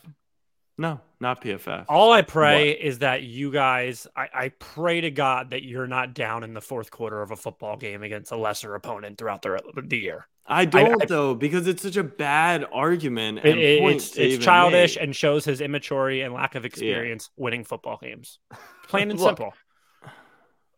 No, 0.82 1.00
not 1.20 1.44
PFF. 1.44 1.86
All 1.88 2.12
I 2.12 2.24
pray 2.24 2.70
what? 2.70 2.80
is 2.80 3.00
that 3.00 3.22
you 3.22 3.52
guys, 3.52 4.08
I, 4.16 4.30
I, 4.34 4.50
pray 4.58 5.00
to 5.02 5.12
God 5.12 5.52
that 5.52 5.62
you're 5.62 5.86
not 5.86 6.16
down 6.16 6.44
in 6.44 6.56
the 6.56 6.60
fourth 6.60 6.90
quarter 6.90 7.22
of 7.22 7.30
a 7.30 7.36
football 7.36 7.78
game 7.78 8.02
against 8.02 8.32
a 8.32 8.36
lesser 8.36 8.74
opponent 8.74 9.20
throughout 9.20 9.44
the, 9.44 9.60
the 9.86 9.98
year. 9.98 10.28
I 10.48 10.66
don't 10.66 11.04
I, 11.04 11.06
though, 11.06 11.36
because 11.36 11.68
it's 11.68 11.84
such 11.84 11.98
a 11.98 12.04
bad 12.04 12.66
argument. 12.74 13.42
And 13.44 13.60
it, 13.60 13.84
it's, 13.84 14.18
it's 14.18 14.44
childish 14.44 14.98
and 15.00 15.16
shows 15.16 15.46
his 15.46 15.62
immaturity 15.62 16.22
and 16.22 16.34
lack 16.34 16.56
of 16.56 16.66
experience 16.66 17.30
yeah. 17.38 17.44
winning 17.44 17.64
football 17.64 18.00
games. 18.02 18.40
Plain 18.88 19.12
and 19.12 19.20
Look, 19.20 19.38
simple. 19.38 19.54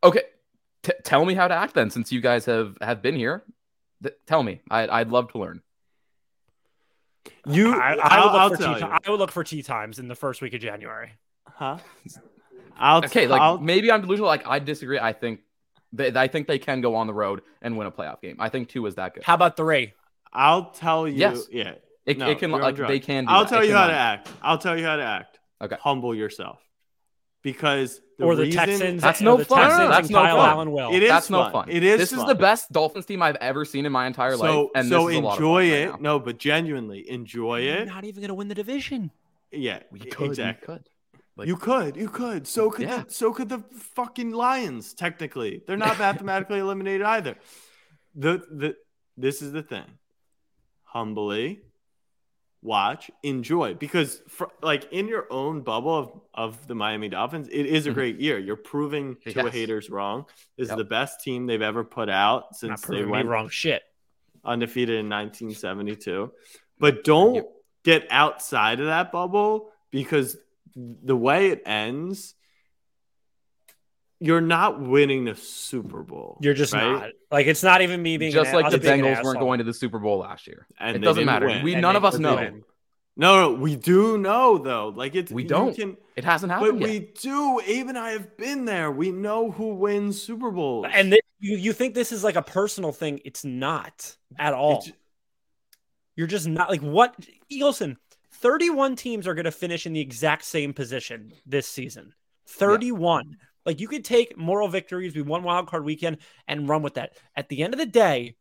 Okay, 0.03 0.23
T- 0.81 0.91
tell 1.05 1.23
me 1.23 1.33
how 1.33 1.47
to 1.47 1.53
act 1.53 1.75
then, 1.75 1.89
since 1.89 2.11
you 2.11 2.19
guys 2.19 2.43
have 2.43 2.77
have 2.81 3.01
been 3.01 3.15
here. 3.15 3.45
Th- 4.03 4.15
tell 4.27 4.43
me. 4.43 4.59
I, 4.69 4.99
I'd 4.99 5.11
love 5.11 5.31
to 5.31 5.37
learn. 5.37 5.61
You, 7.45 7.73
I, 7.73 7.93
I 7.93 7.97
I'll, 8.17 8.31
would 8.31 8.39
I'll 8.39 8.49
look 8.49 8.57
for 8.57 8.63
tell 8.63 8.73
tea. 8.75 8.79
you. 8.81 8.85
I 9.05 9.09
would 9.11 9.19
look 9.19 9.31
for 9.31 9.43
tea 9.43 9.63
times 9.63 9.99
in 9.99 10.07
the 10.07 10.15
first 10.15 10.41
week 10.41 10.53
of 10.53 10.61
January. 10.61 11.11
Huh? 11.47 11.77
I'll 12.77 13.03
Okay, 13.05 13.27
like 13.27 13.41
I'll, 13.41 13.57
maybe 13.59 13.91
I'm 13.91 14.01
delusional. 14.01 14.27
Like 14.27 14.47
I 14.47 14.59
disagree. 14.59 14.99
I 14.99 15.13
think 15.13 15.41
they, 15.91 16.11
I 16.15 16.27
think 16.27 16.47
they 16.47 16.59
can 16.59 16.81
go 16.81 16.95
on 16.95 17.07
the 17.07 17.13
road 17.13 17.41
and 17.61 17.77
win 17.77 17.87
a 17.87 17.91
playoff 17.91 18.21
game. 18.21 18.37
I 18.39 18.49
think 18.49 18.69
two 18.69 18.85
is 18.87 18.95
that 18.95 19.13
good. 19.13 19.23
How 19.23 19.35
about 19.35 19.55
three? 19.57 19.93
I'll 20.31 20.71
tell 20.71 21.07
you. 21.07 21.15
Yes. 21.15 21.47
Yeah. 21.51 21.75
It, 22.05 22.17
No, 22.17 22.29
it 22.29 22.39
can 22.39 22.49
you're 22.49 22.59
like 22.59 22.75
drugs. 22.75 22.89
they 22.91 22.99
can. 22.99 23.25
Do 23.25 23.31
I'll 23.31 23.43
that. 23.43 23.49
tell 23.49 23.61
It 23.63 23.67
you 23.67 23.73
how 23.73 23.81
run. 23.81 23.89
to 23.89 23.95
act. 23.95 24.29
I'll 24.41 24.57
tell 24.57 24.77
you 24.77 24.83
how 24.85 24.95
to 24.97 25.03
act. 25.03 25.39
Okay. 25.61 25.77
Humble 25.79 26.13
yourself. 26.15 26.59
Because 27.43 28.01
the 28.17 28.23
or 28.25 28.35
the 28.35 28.43
reason, 28.43 28.65
Texans? 28.67 29.01
That's 29.01 29.19
no 29.21 29.37
the 29.37 29.43
fun. 29.45 29.59
Texans 29.69 29.89
That's 29.89 30.07
and 30.07 30.11
no 30.13 30.21
Kyle 30.21 30.37
fun. 30.37 30.49
Allen 30.49 30.71
will. 30.71 30.93
It 30.93 31.03
is 31.03 31.09
That's 31.09 31.29
no 31.29 31.43
fun. 31.43 31.51
fun. 31.51 31.69
It 31.69 31.83
is 31.83 31.99
This 31.99 32.13
is 32.13 32.23
the 32.25 32.35
best 32.35 32.71
Dolphins 32.71 33.05
team 33.05 33.21
I've 33.21 33.35
ever 33.37 33.65
seen 33.65 33.85
in 33.85 33.91
my 33.91 34.07
entire 34.07 34.37
So, 34.37 34.61
life, 34.61 34.69
and 34.75 34.87
so 34.87 35.07
this 35.07 35.15
is 35.15 35.19
a 35.19 35.21
lot 35.21 35.31
of 35.33 35.37
enjoy 35.39 35.69
fun 35.69 35.77
it. 35.77 35.85
right 35.91 36.01
now. 36.01 36.11
no, 36.13 36.19
but 36.19 36.37
genuinely 36.39 37.09
enjoy 37.09 37.59
You're 37.59 37.75
it. 37.79 37.85
not 37.87 38.05
even 38.05 38.21
going 38.21 38.29
to 38.29 38.33
win 38.33 38.47
the 38.47 38.55
division. 38.55 39.11
Yeah, 39.51 39.79
We 39.91 39.99
could, 39.99 40.29
exactly. 40.29 40.73
We 40.73 40.77
could. 40.79 40.89
Like- 41.35 41.47
you 41.47 41.57
could, 41.57 41.97
you 41.97 42.07
could. 42.09 42.47
So 42.47 42.69
could 42.71 42.87
Yeah. 42.87 43.03
the, 43.03 43.11
so 43.11 43.33
could 43.33 43.49
the 43.49 43.59
fucking 43.95 44.31
Lions. 44.31 44.93
Technically, 44.93 45.61
they're 45.67 45.75
not 45.77 45.99
mathematically 46.07 46.59
eliminated 46.59 47.01
either. 47.05 47.35
The 48.15 48.41
the 48.51 48.75
this 49.17 49.41
is 49.41 49.51
the 49.51 49.63
thing. 49.63 49.85
Humbly 50.83 51.61
watch, 52.63 53.11
enjoy, 53.23 53.73
because 53.75 54.21
for, 54.27 54.49
like 54.61 54.91
in 54.91 55.07
your 55.07 55.27
own 55.31 55.61
bubble 55.61 55.95
of 55.95 56.11
of 56.33 56.67
the 56.67 56.73
Miami 56.73 57.09
Dolphins, 57.09 57.47
it 57.49 57.65
is 57.67 57.85
a 57.85 57.91
Mhm. 57.91 57.93
great 57.93 58.19
year. 58.19 58.39
You're 58.39 58.55
proving 58.55 59.17
to 59.25 59.31
Yes. 59.31 59.53
haters 59.53 59.89
wrong. 59.89 60.25
This 60.57 60.69
Yep. 60.69 60.77
is 60.77 60.77
the 60.77 60.89
best 60.89 61.21
team 61.21 61.45
they've 61.45 61.61
ever 61.61 61.83
put 61.83 62.09
out 62.09 62.55
since 62.55 62.81
they 62.81 63.03
went 63.05 63.27
wrong. 63.27 63.49
Shit. 63.49 63.83
undefeated 64.45 64.99
in 64.99 65.07
1972. 65.07 66.29
But 66.77 67.05
don't 67.05 67.35
Yep. 67.35 67.53
get 67.85 68.07
outside 68.09 68.81
of 68.81 68.87
that 68.87 69.09
bubble 69.11 69.71
because 69.89 70.37
the 70.75 71.15
way 71.15 71.47
it 71.51 71.61
ends, 71.65 72.35
you're 74.23 74.41
not 74.41 74.79
winning 74.81 75.25
the 75.25 75.35
Super 75.35 76.01
Bowl. 76.01 76.37
You're 76.41 76.53
just 76.53 76.73
right? 76.73 76.91
not. 76.91 77.09
Like 77.29 77.47
it's 77.47 77.61
not 77.63 77.81
even 77.81 78.01
me 78.01 78.17
being 78.17 78.31
Just 78.31 78.53
an, 78.53 78.61
like 78.61 78.71
the 78.71 78.79
Bengals 78.79 79.21
weren't 79.23 79.39
going 79.39 79.57
to 79.57 79.63
the 79.63 79.73
Super 79.73 79.99
Bowl 79.99 80.19
last 80.19 80.47
year. 80.47 80.65
And 80.79 80.95
it 80.95 80.99
doesn't 80.99 81.25
matter. 81.25 81.47
win. 81.47 81.63
We 81.63 81.73
And 81.73 81.81
none 81.81 81.95
of 81.95 82.05
us 82.05 82.17
know. 82.17 82.37
didn't. 82.37 82.63
No, 83.15 83.41
no, 83.51 83.53
we 83.59 83.75
do 83.75 84.17
know 84.17 84.57
though. 84.57 84.89
Like 84.95 85.13
it's 85.13 85.31
We 85.31 85.43
don't. 85.43 85.75
can- 85.75 85.97
It 86.15 86.23
hasn't 86.23 86.51
but 86.51 86.59
happened 86.61 86.79
yet. 86.81 86.89
we 86.89 86.99
do. 87.21 87.59
Abe 87.65 87.89
and 87.89 87.97
I 87.97 88.11
have 88.11 88.37
been 88.37 88.65
there. 88.65 88.89
We 88.91 89.11
know 89.11 89.51
who 89.51 89.75
wins 89.75 90.21
Super 90.21 90.49
Bowls. 90.51 90.87
And 90.91 91.11
this, 91.13 91.19
you 91.39 91.57
you 91.57 91.73
think 91.73 91.93
this 91.93 92.11
is 92.11 92.23
like 92.23 92.35
a 92.37 92.41
personal 92.41 92.91
thing? 92.91 93.19
It's 93.25 93.43
not 93.43 94.15
at 94.39 94.53
all. 94.53 94.77
It's- 94.79 94.93
You're 96.15 96.27
just 96.27 96.47
not 96.47 96.69
like 96.69 96.81
what 96.81 97.15
Eagleson. 97.51 97.97
31 98.31 98.95
teams 98.95 99.27
are 99.27 99.33
going 99.35 99.45
to 99.45 99.51
finish 99.51 99.85
in 99.85 99.93
the 99.93 100.01
exact 100.01 100.43
same 100.43 100.73
position 100.73 101.33
this 101.45 101.67
season. 101.67 102.13
31. 102.47 103.37
Like 103.65 103.79
you 103.79 103.87
could 103.87 104.03
take 104.03 104.37
moral 104.37 104.67
victories, 104.67 105.15
we 105.15 105.21
won 105.21 105.43
wild 105.43 105.67
card 105.67 105.85
weekend, 105.85 106.17
and 106.47 106.67
run 106.67 106.81
with 106.81 106.95
that. 106.95 107.17
At 107.35 107.49
the 107.49 107.63
end 107.63 107.73
of 107.73 107.79
the 107.79 107.85
day, 107.85 108.35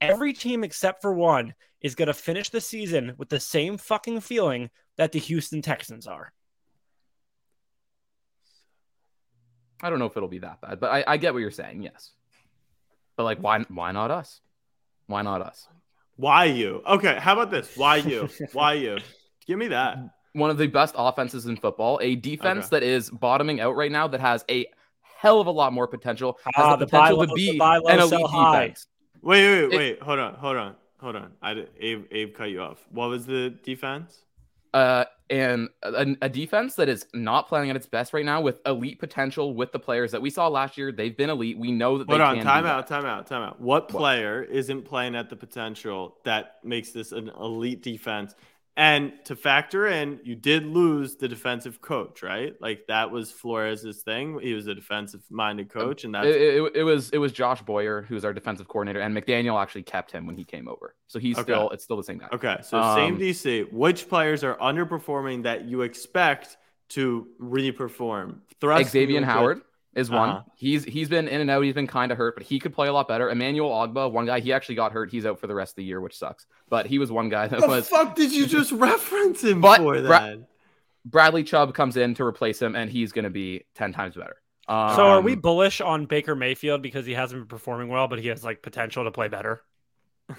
every 0.00 0.32
team 0.32 0.64
except 0.64 1.02
for 1.02 1.12
one 1.12 1.54
is 1.80 1.94
going 1.94 2.08
to 2.08 2.14
finish 2.14 2.50
the 2.50 2.60
season 2.60 3.14
with 3.18 3.28
the 3.28 3.40
same 3.40 3.78
fucking 3.78 4.20
feeling 4.20 4.70
that 4.96 5.12
the 5.12 5.18
Houston 5.20 5.62
Texans 5.62 6.06
are. 6.06 6.32
I 9.80 9.90
don't 9.90 10.00
know 10.00 10.06
if 10.06 10.16
it'll 10.16 10.28
be 10.28 10.40
that 10.40 10.60
bad, 10.60 10.80
but 10.80 10.90
I, 10.90 11.04
I 11.06 11.16
get 11.18 11.32
what 11.34 11.40
you're 11.40 11.52
saying. 11.52 11.82
Yes, 11.82 12.10
but 13.16 13.22
like, 13.22 13.38
why 13.38 13.60
why 13.68 13.92
not 13.92 14.10
us? 14.10 14.40
Why 15.06 15.22
not 15.22 15.40
us? 15.40 15.68
why 16.18 16.46
you? 16.46 16.82
Okay, 16.84 17.16
how 17.20 17.34
about 17.34 17.52
this? 17.52 17.76
Why 17.76 17.96
you? 17.96 18.28
Why 18.52 18.72
you? 18.74 18.98
Give 19.46 19.56
me 19.56 19.68
that. 19.68 19.98
One 20.34 20.50
of 20.50 20.58
the 20.58 20.66
best 20.66 20.94
offenses 20.98 21.46
in 21.46 21.56
football, 21.56 21.98
a 22.02 22.16
defense 22.16 22.66
Okay. 22.66 22.76
that 22.80 22.82
is 22.82 23.10
bottoming 23.10 23.60
out 23.60 23.76
right 23.76 23.90
now, 23.90 24.06
that 24.08 24.20
has 24.20 24.44
a 24.50 24.66
hell 25.02 25.40
of 25.40 25.46
a 25.46 25.50
lot 25.50 25.72
more 25.72 25.86
potential. 25.86 26.38
Has 26.54 26.66
Ah, 26.66 26.76
the 26.76 26.84
potential 26.86 27.26
to 27.26 27.32
be 27.34 27.58
low, 27.58 27.80
an 27.86 27.98
elite 28.00 28.26
high. 28.26 28.66
defense. 28.66 28.86
Wait, 29.22 29.42
wait, 29.42 29.62
wait, 29.68 29.72
It- 29.72 29.76
wait. 29.76 30.02
Hold 30.02 30.18
on, 30.18 30.34
hold 30.34 30.56
on, 30.56 30.76
hold 31.00 31.16
on. 31.16 31.32
I 31.42 31.64
Abe, 31.80 32.04
Abe 32.10 32.34
cut 32.34 32.50
you 32.50 32.60
off. 32.60 32.78
What 32.90 33.08
was 33.08 33.26
the 33.26 33.50
defense? 33.50 34.22
uh, 34.74 35.04
and 35.30 35.68
a, 35.82 36.14
a 36.22 36.28
defense 36.28 36.74
that 36.74 36.90
is 36.90 37.06
not 37.14 37.48
playing 37.48 37.70
at 37.70 37.74
its 37.76 37.86
best 37.86 38.12
right 38.12 38.24
now 38.24 38.40
with 38.40 38.60
elite 38.66 38.98
potential 38.98 39.54
with 39.54 39.72
the 39.72 39.78
players 39.78 40.12
that 40.12 40.20
we 40.20 40.28
saw 40.28 40.46
last 40.46 40.76
year. 40.76 40.92
They've 40.92 41.16
been 41.16 41.30
elite. 41.30 41.58
We 41.58 41.72
know 41.72 41.96
that 41.98 42.06
Hold 42.06 42.20
they 42.20 42.24
on, 42.24 42.36
can 42.36 42.44
time 42.44 42.66
out, 42.66 42.86
time 42.86 43.06
out, 43.06 43.26
time 43.26 43.42
out. 43.42 43.58
What 43.60 43.88
player 43.88 44.42
isn't 44.42 44.82
playing 44.82 45.14
at 45.16 45.30
the 45.30 45.36
potential 45.36 46.18
that 46.24 46.56
makes 46.62 46.92
this 46.92 47.12
an 47.12 47.30
elite 47.40 47.82
defense? 47.82 48.34
And 48.78 49.12
to 49.24 49.34
factor 49.34 49.88
in, 49.88 50.20
you 50.22 50.36
did 50.36 50.64
lose 50.64 51.16
the 51.16 51.26
defensive 51.26 51.80
coach, 51.80 52.22
right? 52.22 52.54
Like 52.60 52.86
that 52.86 53.10
was 53.10 53.32
Flores' 53.32 54.02
thing. 54.04 54.38
He 54.40 54.54
was 54.54 54.68
a 54.68 54.74
defensive-minded 54.74 55.68
coach, 55.68 56.04
and 56.04 56.14
that 56.14 56.24
It, 56.26 56.36
it, 56.40 56.72
it 56.76 56.82
was 56.84 57.10
it 57.10 57.18
was 57.18 57.32
Josh 57.32 57.60
Boyer 57.60 58.02
who's 58.02 58.24
our 58.24 58.32
defensive 58.32 58.68
coordinator, 58.68 59.00
and 59.00 59.12
McDaniel 59.16 59.60
actually 59.60 59.82
kept 59.82 60.12
him 60.12 60.26
when 60.26 60.36
he 60.36 60.44
came 60.44 60.68
over. 60.68 60.94
So 61.08 61.18
he's 61.18 61.36
Okay. 61.36 61.52
still 61.52 61.70
it's 61.70 61.82
still 61.82 61.96
the 61.96 62.04
same 62.04 62.18
guy. 62.18 62.28
okay. 62.32 62.58
So 62.62 62.80
same 62.94 63.14
Um, 63.14 63.20
DC. 63.20 63.72
Which 63.72 64.08
players 64.08 64.44
are 64.44 64.56
underperforming 64.58 65.42
that 65.42 65.64
you 65.64 65.82
expect 65.82 66.56
to 66.90 67.26
reperform? 67.40 68.42
Thrust 68.60 68.92
Xavier 68.92 69.24
Howard 69.24 69.62
is 69.94 70.10
one. 70.10 70.28
Uh-huh. 70.30 70.42
He's 70.56 70.84
he's 70.84 71.08
been 71.08 71.28
in 71.28 71.40
and 71.40 71.50
out. 71.50 71.62
He's 71.62 71.74
been 71.74 71.86
kind 71.86 72.12
of 72.12 72.18
hurt, 72.18 72.34
but 72.36 72.44
he 72.44 72.58
could 72.58 72.72
play 72.72 72.88
a 72.88 72.92
lot 72.92 73.08
better. 73.08 73.30
Emmanuel 73.30 73.70
Ogbah, 73.70 74.12
one 74.12 74.26
guy, 74.26 74.40
he 74.40 74.52
actually 74.52 74.74
got 74.76 74.92
hurt. 74.92 75.10
He's 75.10 75.26
out 75.26 75.40
for 75.40 75.46
the 75.46 75.54
rest 75.54 75.72
of 75.72 75.76
the 75.76 75.84
year, 75.84 76.00
which 76.00 76.16
sucks. 76.16 76.46
But 76.68 76.86
he 76.86 76.98
was 76.98 77.10
one 77.10 77.28
guy 77.28 77.48
that 77.48 77.60
The 77.60 77.66
was. 77.66 77.88
fuck 77.88 78.14
did 78.14 78.32
you 78.32 78.46
just 78.46 78.70
reference 78.72 79.42
him 79.42 79.60
But 79.60 79.78
for 79.78 80.00
Bra- 80.02 80.18
that? 80.20 80.38
Bradley 81.04 81.42
Chubb 81.42 81.74
comes 81.74 81.96
in 81.96 82.14
to 82.14 82.24
replace 82.24 82.60
him, 82.60 82.76
and 82.76 82.90
he's 82.90 83.12
going 83.12 83.24
to 83.24 83.30
be 83.30 83.64
ten 83.74 83.92
times 83.92 84.14
better. 84.14 84.36
Um, 84.68 84.94
So 84.94 85.06
are 85.06 85.20
we 85.22 85.34
bullish 85.34 85.80
on 85.80 86.04
Baker 86.06 86.36
Mayfield 86.36 86.82
because 86.82 87.06
he 87.06 87.14
hasn't 87.14 87.40
been 87.42 87.48
performing 87.48 87.88
well, 87.88 88.08
but 88.08 88.18
he 88.18 88.28
has 88.28 88.44
like 88.44 88.62
potential 88.62 89.04
to 89.04 89.10
play 89.10 89.28
better? 89.28 89.62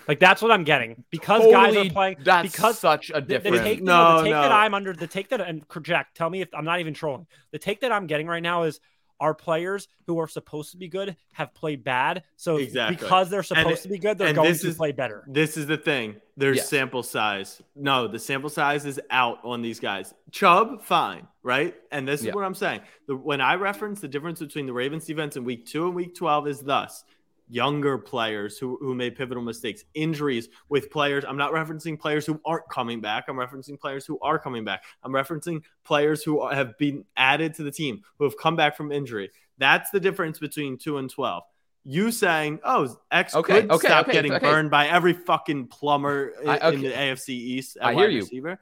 Like 0.07 0.19
that's 0.19 0.39
what 0.43 0.51
I'm 0.51 0.65
getting 0.65 1.03
because 1.09 1.51
guys 1.51 1.75
are 1.75 1.89
playing 1.89 2.17
That's 2.23 2.51
because 2.51 2.77
such 2.77 3.09
a 3.09 3.21
the, 3.21 3.39
the 3.39 3.49
take, 3.57 3.81
No, 3.81 4.17
no, 4.17 4.17
the 4.19 4.23
take 4.25 4.33
that. 4.33 4.51
I'm 4.51 4.75
under 4.75 4.93
the 4.93 5.07
take 5.07 5.29
that 5.29 5.41
and 5.41 5.65
Jack, 5.81 6.13
tell 6.13 6.29
me 6.29 6.41
if 6.41 6.49
I'm 6.53 6.63
not 6.63 6.79
even 6.79 6.93
trolling. 6.93 7.25
The 7.51 7.57
take 7.57 7.81
that 7.81 7.91
I'm 7.91 8.05
getting 8.05 8.27
right 8.27 8.43
now 8.43 8.63
is 8.63 8.79
our 9.19 9.33
players 9.33 9.87
who 10.07 10.19
are 10.19 10.27
supposed 10.27 10.71
to 10.71 10.77
be 10.77 10.87
good 10.87 11.15
have 11.33 11.53
played 11.53 11.83
bad. 11.83 12.23
So 12.37 12.57
Exactly. 12.57 12.95
because 12.95 13.29
they're 13.29 13.43
supposed 13.43 13.79
it- 13.79 13.83
to 13.83 13.89
be 13.89 13.97
good, 13.99 14.17
they're 14.17 14.33
going 14.33 14.53
to 14.53 14.67
is- 14.67 14.77
play 14.77 14.91
better. 14.91 15.23
This 15.27 15.57
is 15.57 15.67
the 15.67 15.77
thing. 15.77 16.15
There's 16.37 16.65
sample 16.67 17.03
size. 17.03 17.61
No, 17.75 18.07
the 18.07 18.17
sample 18.19 18.49
size 18.49 18.85
is 18.85 18.99
out 19.09 19.39
on 19.43 19.61
these 19.61 19.79
guys. 19.79 20.13
Chubb, 20.31 20.81
fine, 20.83 21.27
right? 21.43 21.75
And 21.91 22.07
this 22.07 22.21
is 22.21 22.27
Yeah. 22.27 22.33
what 22.33 22.45
I'm 22.45 22.55
saying. 22.55 22.79
The, 23.07 23.15
when 23.15 23.41
I 23.41 23.55
reference 23.55 23.99
the 23.99 24.07
difference 24.07 24.39
between 24.39 24.65
the 24.65 24.73
Ravens 24.73 25.05
defense 25.05 25.35
in 25.35 25.43
week 25.43 25.65
two 25.65 25.85
and 25.87 25.95
week 25.95 26.15
12 26.15 26.47
is 26.47 26.61
thus 26.61 27.03
younger 27.49 27.97
players 27.97 28.57
who, 28.57 28.77
who 28.79 28.93
made 28.93 29.15
pivotal 29.15 29.43
mistakes, 29.43 29.83
injuries 29.95 30.49
with 30.69 30.89
players. 30.91 31.25
I'm 31.27 31.37
not 31.37 31.51
referencing 31.51 31.99
players 31.99 32.25
who 32.25 32.39
aren't 32.45 32.69
coming 32.69 33.01
back. 33.01 33.25
I'm 33.27 33.35
referencing 33.37 33.79
players 33.79 34.05
who 34.05 34.19
are 34.21 34.37
coming 34.39 34.63
back. 34.63 34.83
I'm 35.03 35.11
referencing 35.11 35.63
players 35.83 36.23
who 36.23 36.39
are- 36.41 36.53
have 36.53 36.77
been 36.77 37.05
added 37.17 37.55
to 37.55 37.63
the 37.63 37.71
team, 37.71 38.03
who 38.17 38.25
have 38.25 38.37
come 38.37 38.55
back 38.55 38.77
from 38.77 38.91
injury. 38.91 39.31
That's 39.57 39.89
the 39.89 39.99
difference 39.99 40.39
between 40.39 40.77
two 40.77 40.97
and 40.99 41.09
12. 41.09 41.43
You 41.83 42.11
saying, 42.11 42.59
oh, 42.63 42.95
X 43.11 43.33
Okay, 43.35 43.61
could 43.61 43.71
okay, 43.71 43.87
stop 43.87 44.07
okay, 44.07 44.13
getting 44.13 44.37
burned 44.37 44.69
by 44.69 44.87
every 44.87 45.13
fucking 45.13 45.67
plumber 45.67 46.33
in, 46.43 46.49
I- 46.49 46.69
in 46.71 46.81
the 46.81 46.89
AFC 46.93 47.29
East. 47.33 47.77
at 47.77 47.87
I 47.87 47.93
hear 47.93 48.03
wide 48.03 48.13
you. 48.13 48.19
Receiver. 48.19 48.59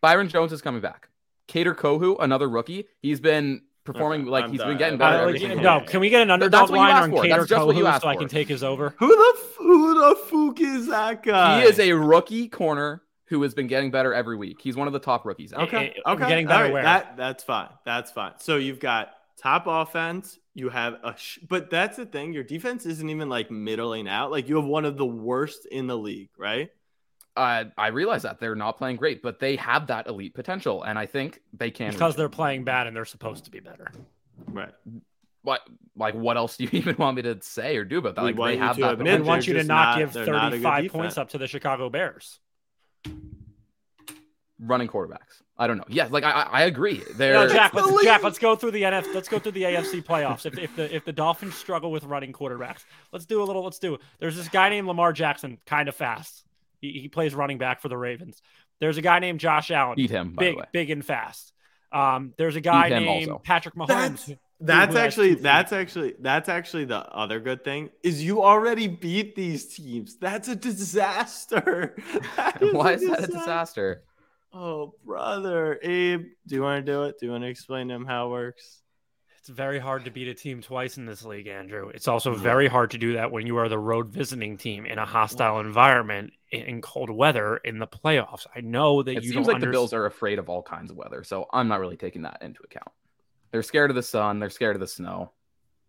Byron 0.00 0.28
Jones 0.28 0.52
is 0.52 0.62
coming 0.62 0.80
back. 0.80 1.08
Kader 1.48 1.74
Kohou, 1.74 2.16
another 2.20 2.48
rookie, 2.48 2.86
he's 3.02 3.18
been 3.18 3.62
performing 3.84 4.22
Okay, 4.22 4.30
like 4.30 4.44
I'm 4.44 4.50
he's 4.50 4.60
done. 4.60 4.68
been 4.68 4.78
getting 4.78 4.98
better. 4.98 5.28
Every 5.28 5.38
like, 5.38 5.58
no, 5.58 5.80
can 5.80 6.00
we 6.00 6.10
get 6.10 6.22
an 6.22 6.30
underdog 6.30 6.52
That's 6.52 6.70
what 6.70 6.76
you 6.76 6.82
line 6.82 6.90
asked 6.92 7.02
on 7.04 7.10
for. 7.10 7.22
Cater 7.22 7.36
That's 7.38 7.48
just 7.48 7.66
what 7.66 7.76
you 7.76 7.84
Kohu 7.84 8.00
so 8.00 8.08
I 8.08 8.16
can 8.16 8.28
take 8.28 8.48
his 8.48 8.62
over? 8.62 8.94
Who 8.98 9.08
the 9.08 9.38
f- 9.38 9.56
who 9.58 9.94
the 9.94 10.16
fuck 10.16 10.60
is 10.60 10.86
that 10.88 11.22
guy? 11.22 11.60
He 11.62 11.66
is 11.68 11.78
a 11.78 11.92
rookie 11.92 12.48
corner 12.48 13.02
who 13.26 13.42
has 13.42 13.54
been 13.54 13.66
getting 13.68 13.90
better 13.90 14.12
every 14.12 14.36
week. 14.36 14.60
He's 14.60 14.76
one 14.76 14.86
of 14.86 14.92
the 14.92 14.98
top 14.98 15.24
rookies. 15.24 15.52
out. 15.52 15.68
okay. 15.68 15.94
Okay, 16.06 16.28
getting 16.28 16.46
better 16.46 16.64
right, 16.64 16.72
where? 16.72 16.82
That 16.82 17.16
that's 17.16 17.44
fine. 17.44 17.68
That's 17.84 18.10
fine. 18.10 18.32
So 18.38 18.56
you've 18.56 18.80
got 18.80 19.10
top 19.36 19.64
offense. 19.66 20.38
You 20.52 20.68
have 20.68 20.94
a, 21.04 21.14
sh- 21.16 21.38
but 21.48 21.70
that's 21.70 21.96
the 21.96 22.06
thing. 22.06 22.32
Your 22.32 22.42
defense 22.42 22.84
isn't 22.86 23.08
even 23.08 23.28
like 23.28 23.50
middling 23.50 24.08
out. 24.08 24.30
Like 24.30 24.48
you 24.48 24.56
have 24.56 24.64
one 24.64 24.84
of 24.84 24.96
the 24.96 25.06
worst 25.06 25.64
in 25.66 25.86
the 25.86 25.96
league, 25.96 26.30
right? 26.36 26.70
Uh, 27.36 27.64
I 27.78 27.88
realize 27.88 28.22
that 28.22 28.40
they're 28.40 28.54
not 28.56 28.76
playing 28.76 28.96
great, 28.96 29.22
but 29.22 29.38
they 29.38 29.56
have 29.56 29.86
that 29.86 30.06
elite 30.08 30.34
potential, 30.34 30.82
and 30.82 30.98
I 30.98 31.06
think 31.06 31.40
they 31.52 31.70
can. 31.70 31.92
because 31.92 32.16
they're 32.16 32.26
it. 32.26 32.30
playing 32.30 32.64
bad 32.64 32.86
and 32.86 32.94
they're 32.96 33.04
supposed 33.04 33.44
to 33.44 33.50
be 33.50 33.60
better. 33.60 33.90
Right. 34.46 34.72
What, 35.42 35.60
like, 35.96 36.14
what 36.14 36.36
else 36.36 36.56
do 36.56 36.64
you 36.64 36.70
even 36.74 36.96
want 36.96 37.16
me 37.16 37.22
to 37.22 37.38
say 37.40 37.76
or 37.76 37.84
do 37.84 37.98
about 37.98 38.16
that? 38.16 38.22
We 38.24 38.32
Like, 38.32 38.38
want 38.38 38.50
they 38.50 38.56
you 38.56 38.62
have 38.62 38.76
to 38.76 38.82
that. 38.82 38.92
admit 38.94 39.06
I 39.06 39.18
potential. 39.18 39.24
they're 39.24 39.28
want 39.32 39.46
you 39.46 39.54
to 39.54 39.62
not 39.64 39.74
not- 39.84 39.98
give 39.98 40.12
they're 40.12 40.26
not 40.26 40.52
35 40.52 40.90
points 40.92 41.18
up 41.18 41.28
to 41.30 41.38
the 41.38 41.46
Chicago 41.46 41.88
Bears. 41.88 42.40
running 44.58 44.88
quarterbacks. 44.88 45.42
I 45.56 45.66
don't 45.66 45.76
know. 45.76 45.84
Yeah, 45.88 46.08
like 46.10 46.24
I, 46.24 46.30
I 46.30 46.42
I 46.42 46.62
agree. 46.62 47.02
They're 47.14 47.34
No, 47.34 47.48
Jack, 47.48 47.74
let's, 47.74 47.90
league. 47.90 48.04
Jack, 48.04 48.22
let's 48.22 48.38
go 48.38 48.56
through 48.56 48.70
the 48.72 48.82
NF. 48.82 49.14
Let's 49.14 49.28
go 49.28 49.38
through 49.38 49.52
the 49.52 49.62
AFC 49.64 50.02
playoffs. 50.02 50.46
If, 50.46 50.58
if 50.58 50.74
the 50.74 50.94
if 50.94 51.04
the 51.04 51.12
Dolphins 51.12 51.54
struggle 51.54 51.90
with 51.92 52.04
running 52.04 52.32
quarterbacks, 52.32 52.84
let's 53.12 53.26
do 53.26 53.42
a 53.42 53.44
little. 53.44 53.62
Let's 53.62 53.78
do. 53.78 53.98
There's 54.18 54.36
this 54.36 54.48
guy 54.48 54.70
named 54.70 54.86
Lamar 54.88 55.12
Jackson, 55.12 55.58
kind 55.66 55.88
of 55.88 55.94
fast. 55.94 56.44
He, 56.80 57.00
he 57.00 57.08
plays 57.08 57.34
running 57.34 57.58
back 57.58 57.80
for 57.80 57.88
the 57.88 57.96
Ravens. 57.96 58.42
There's 58.80 58.98
a 58.98 59.02
guy 59.02 59.18
named 59.18 59.40
Josh 59.40 59.70
Allen. 59.70 59.96
Beat 59.96 60.10
him, 60.10 60.32
by 60.32 60.40
big, 60.40 60.54
the 60.54 60.58
way. 60.60 60.66
big 60.72 60.90
and 60.90 61.04
fast. 61.04 61.52
Um, 61.92 62.34
there's 62.38 62.56
a 62.56 62.60
guy 62.60 62.88
named 62.88 63.28
also. 63.28 63.40
Patrick 63.44 63.74
Mahomes. 63.74 63.88
That's 64.26 64.32
that's 64.60 64.94
actually 64.94 65.34
that's 65.34 65.72
actually 65.72 66.14
that's 66.20 66.48
actually 66.48 66.84
the 66.84 66.98
other 66.98 67.40
good 67.40 67.64
thing 67.64 67.88
is 68.02 68.22
you 68.22 68.42
already 68.42 68.88
beat 68.88 69.34
these 69.34 69.74
teams. 69.74 70.16
That's 70.16 70.48
a 70.48 70.56
disaster. 70.56 71.96
That 72.36 72.62
is 72.62 72.72
Why 72.72 72.92
a 72.92 72.94
is 72.94 73.08
that 73.08 73.24
a 73.24 73.26
disaster? 73.26 74.02
Oh, 74.52 74.94
brother, 75.04 75.78
Abe, 75.82 76.26
do 76.46 76.54
you 76.54 76.62
want 76.62 76.84
to 76.84 76.92
do 76.92 77.04
it? 77.04 77.16
Do 77.18 77.26
you 77.26 77.32
want 77.32 77.44
to 77.44 77.48
explain 77.48 77.88
to 77.88 77.94
him 77.94 78.04
how 78.04 78.26
it 78.26 78.30
works? 78.30 78.82
It's 79.38 79.48
very 79.48 79.78
hard 79.78 80.04
to 80.04 80.10
beat 80.10 80.28
a 80.28 80.34
team 80.34 80.60
twice 80.60 80.96
in 80.98 81.06
this 81.06 81.24
league, 81.24 81.46
Andrew. 81.46 81.88
It's 81.88 82.08
also 82.08 82.34
very 82.34 82.66
hard 82.68 82.90
to 82.90 82.98
do 82.98 83.14
that 83.14 83.30
when 83.30 83.46
you 83.46 83.56
are 83.58 83.68
the 83.68 83.78
road 83.78 84.08
visiting 84.08 84.58
team 84.58 84.86
in 84.86 84.98
a 84.98 85.06
hostile 85.06 85.60
environment 85.60 86.32
in- 86.50 86.62
in 86.62 86.80
cold 86.82 87.10
weather 87.10 87.56
in 87.58 87.78
the 87.78 87.86
playoffs. 87.86 88.46
I 88.54 88.60
know 88.60 89.02
that 89.02 89.10
It 89.18 89.22
you 89.24 89.32
seems 89.32 89.46
don't 89.46 89.54
like 89.54 89.60
the 89.62 89.70
Bills 89.70 89.92
are 89.92 90.06
afraid 90.06 90.38
of 90.38 90.48
all 90.48 90.62
kinds 90.62 90.90
of 90.90 90.96
weather, 90.96 91.22
so 91.24 91.46
I'm 91.52 91.68
not 91.68 91.80
really 91.80 91.96
taking 91.96 92.22
that 92.22 92.38
into 92.42 92.62
account. 92.62 92.90
They're 93.52 93.62
scared 93.62 93.90
of 93.90 93.96
the 93.96 94.02
sun. 94.02 94.38
They're 94.38 94.50
scared 94.50 94.76
of 94.76 94.80
the 94.80 94.86
snow. 94.86 95.32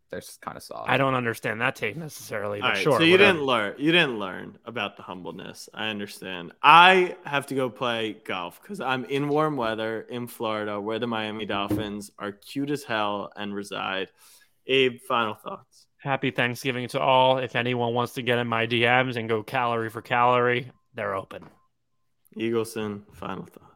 They're 0.10 0.20
just 0.20 0.42
kind 0.42 0.58
of 0.58 0.64
soft. 0.64 0.90
I 0.90 0.98
don't 0.98 1.14
understand 1.14 1.62
that 1.62 1.76
take 1.78 1.96
necessarily, 1.96 2.60
but 2.60 2.66
All 2.66 2.72
right, 2.74 2.82
sure. 2.84 3.00
so 3.00 3.04
you 3.06 3.14
whatever. 3.14 3.32
didn't 3.34 3.46
learn. 3.46 3.76
You 3.78 3.92
didn't 3.94 4.20
learn 4.20 4.58
about 4.66 4.98
the 4.98 5.04
humbleness. 5.04 5.70
I 5.74 5.88
understand. 5.88 6.52
I 6.62 7.16
have 7.24 7.48
to 7.48 7.56
go 7.56 7.70
play 7.70 8.18
golf 8.26 8.62
because 8.62 8.82
I'm 8.82 9.06
in 9.06 9.30
warm 9.30 9.56
weather 9.56 10.02
in 10.02 10.28
Florida, 10.28 10.82
where 10.82 11.00
the 11.00 11.08
Miami 11.08 11.46
Dolphins 11.46 12.12
are 12.20 12.34
cute 12.34 12.72
as 12.72 12.84
hell 12.84 13.32
and 13.38 13.56
reside. 13.56 14.10
Abe, 14.68 15.00
final 15.08 15.34
thoughts. 15.36 15.88
Happy 16.02 16.32
Thanksgiving 16.32 16.88
to 16.90 17.00
all. 17.00 17.38
If 17.38 17.56
anyone 17.56 17.94
wants 17.94 18.14
to 18.14 18.24
get 18.24 18.40
in 18.40 18.48
my 18.48 18.66
DMs 18.66 19.18
and 19.18 19.30
go 19.30 19.44
calorie 19.44 19.90
for 19.90 20.02
calorie, 20.02 20.72
they're 20.96 21.14
open. 21.14 21.46
Eagleson, 22.36 23.04
final 23.14 23.46
thoughts. 23.46 23.68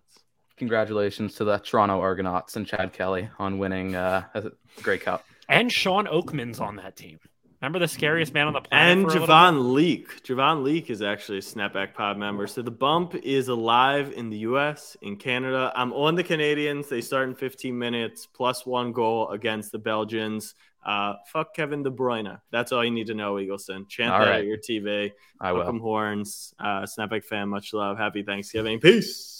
Congratulations 0.58 1.36
to 1.36 1.44
the 1.44 1.60
Toronto 1.60 2.00
Argonauts 2.00 2.56
and 2.56 2.66
Chad 2.66 2.94
Kelly 2.94 3.30
on 3.38 3.60
winning 3.60 3.96
uh, 3.96 4.24
a 4.34 4.52
Grey 4.82 4.98
Cup. 4.98 5.24
And 5.50 5.72
Shawn 5.72 6.08
Oakman's 6.08 6.60
on 6.60 6.78
that 6.78 6.96
team. 6.96 7.20
Remember 7.62 7.80
the 7.80 7.88
scariest 7.88 8.34
man 8.34 8.48
on 8.48 8.54
the 8.54 8.62
planet? 8.62 8.98
And 8.98 9.02
for 9.04 9.18
a 9.18 9.20
little 9.22 9.28
Javon 9.28 9.74
Leake. 9.74 10.24
Javon 10.24 10.64
Leake 10.64 10.90
is 10.90 11.02
actually 11.02 11.40
a 11.40 11.42
Snapback 11.42 11.94
Pod 11.94 12.18
member. 12.18 12.48
So 12.48 12.62
the 12.62 12.72
bump 12.72 13.16
is 13.16 13.48
alive 13.48 14.14
in 14.16 14.30
the 14.30 14.38
US, 14.40 14.98
in 15.02 15.16
Canada. 15.16 15.72
I'm 15.76 15.94
on 15.94 16.16
the 16.16 16.24
Canadians. 16.24 16.90
They 16.90 17.02
start 17.02 17.30
in 17.30 17.36
15 17.36 17.78
minutes, 17.78 18.28
plus 18.28 18.66
one 18.66 18.92
goal 18.92 19.30
against 19.30 19.72
the 19.72 19.80
Belgians. 19.80 20.56
Uh, 20.86 21.16
fuck 21.28 21.56
Kevin 21.56 21.82
De 21.84 21.90
Bruyne. 21.90 22.40
That's 22.52 22.72
all 22.72 22.86
you 22.86 22.92
need 22.92 23.08
to 23.08 23.16
know, 23.16 23.36
Eagleson. 23.36 23.90
Chant 23.90 24.14
All 24.14 24.20
that 24.20 24.30
right. 24.30 24.40
at 24.40 24.46
your 24.46 24.58
TV. 24.58 25.12
I 25.42 25.52
will. 25.52 25.60
Welcome 25.60 25.80
horns. 25.80 26.54
Uh, 26.60 26.84
Snapback 26.84 27.26
fan, 27.26 27.50
much 27.50 27.74
love. 27.74 27.98
Happy 27.98 28.22
Thanksgiving. 28.24 28.80
Peace. 28.80 29.32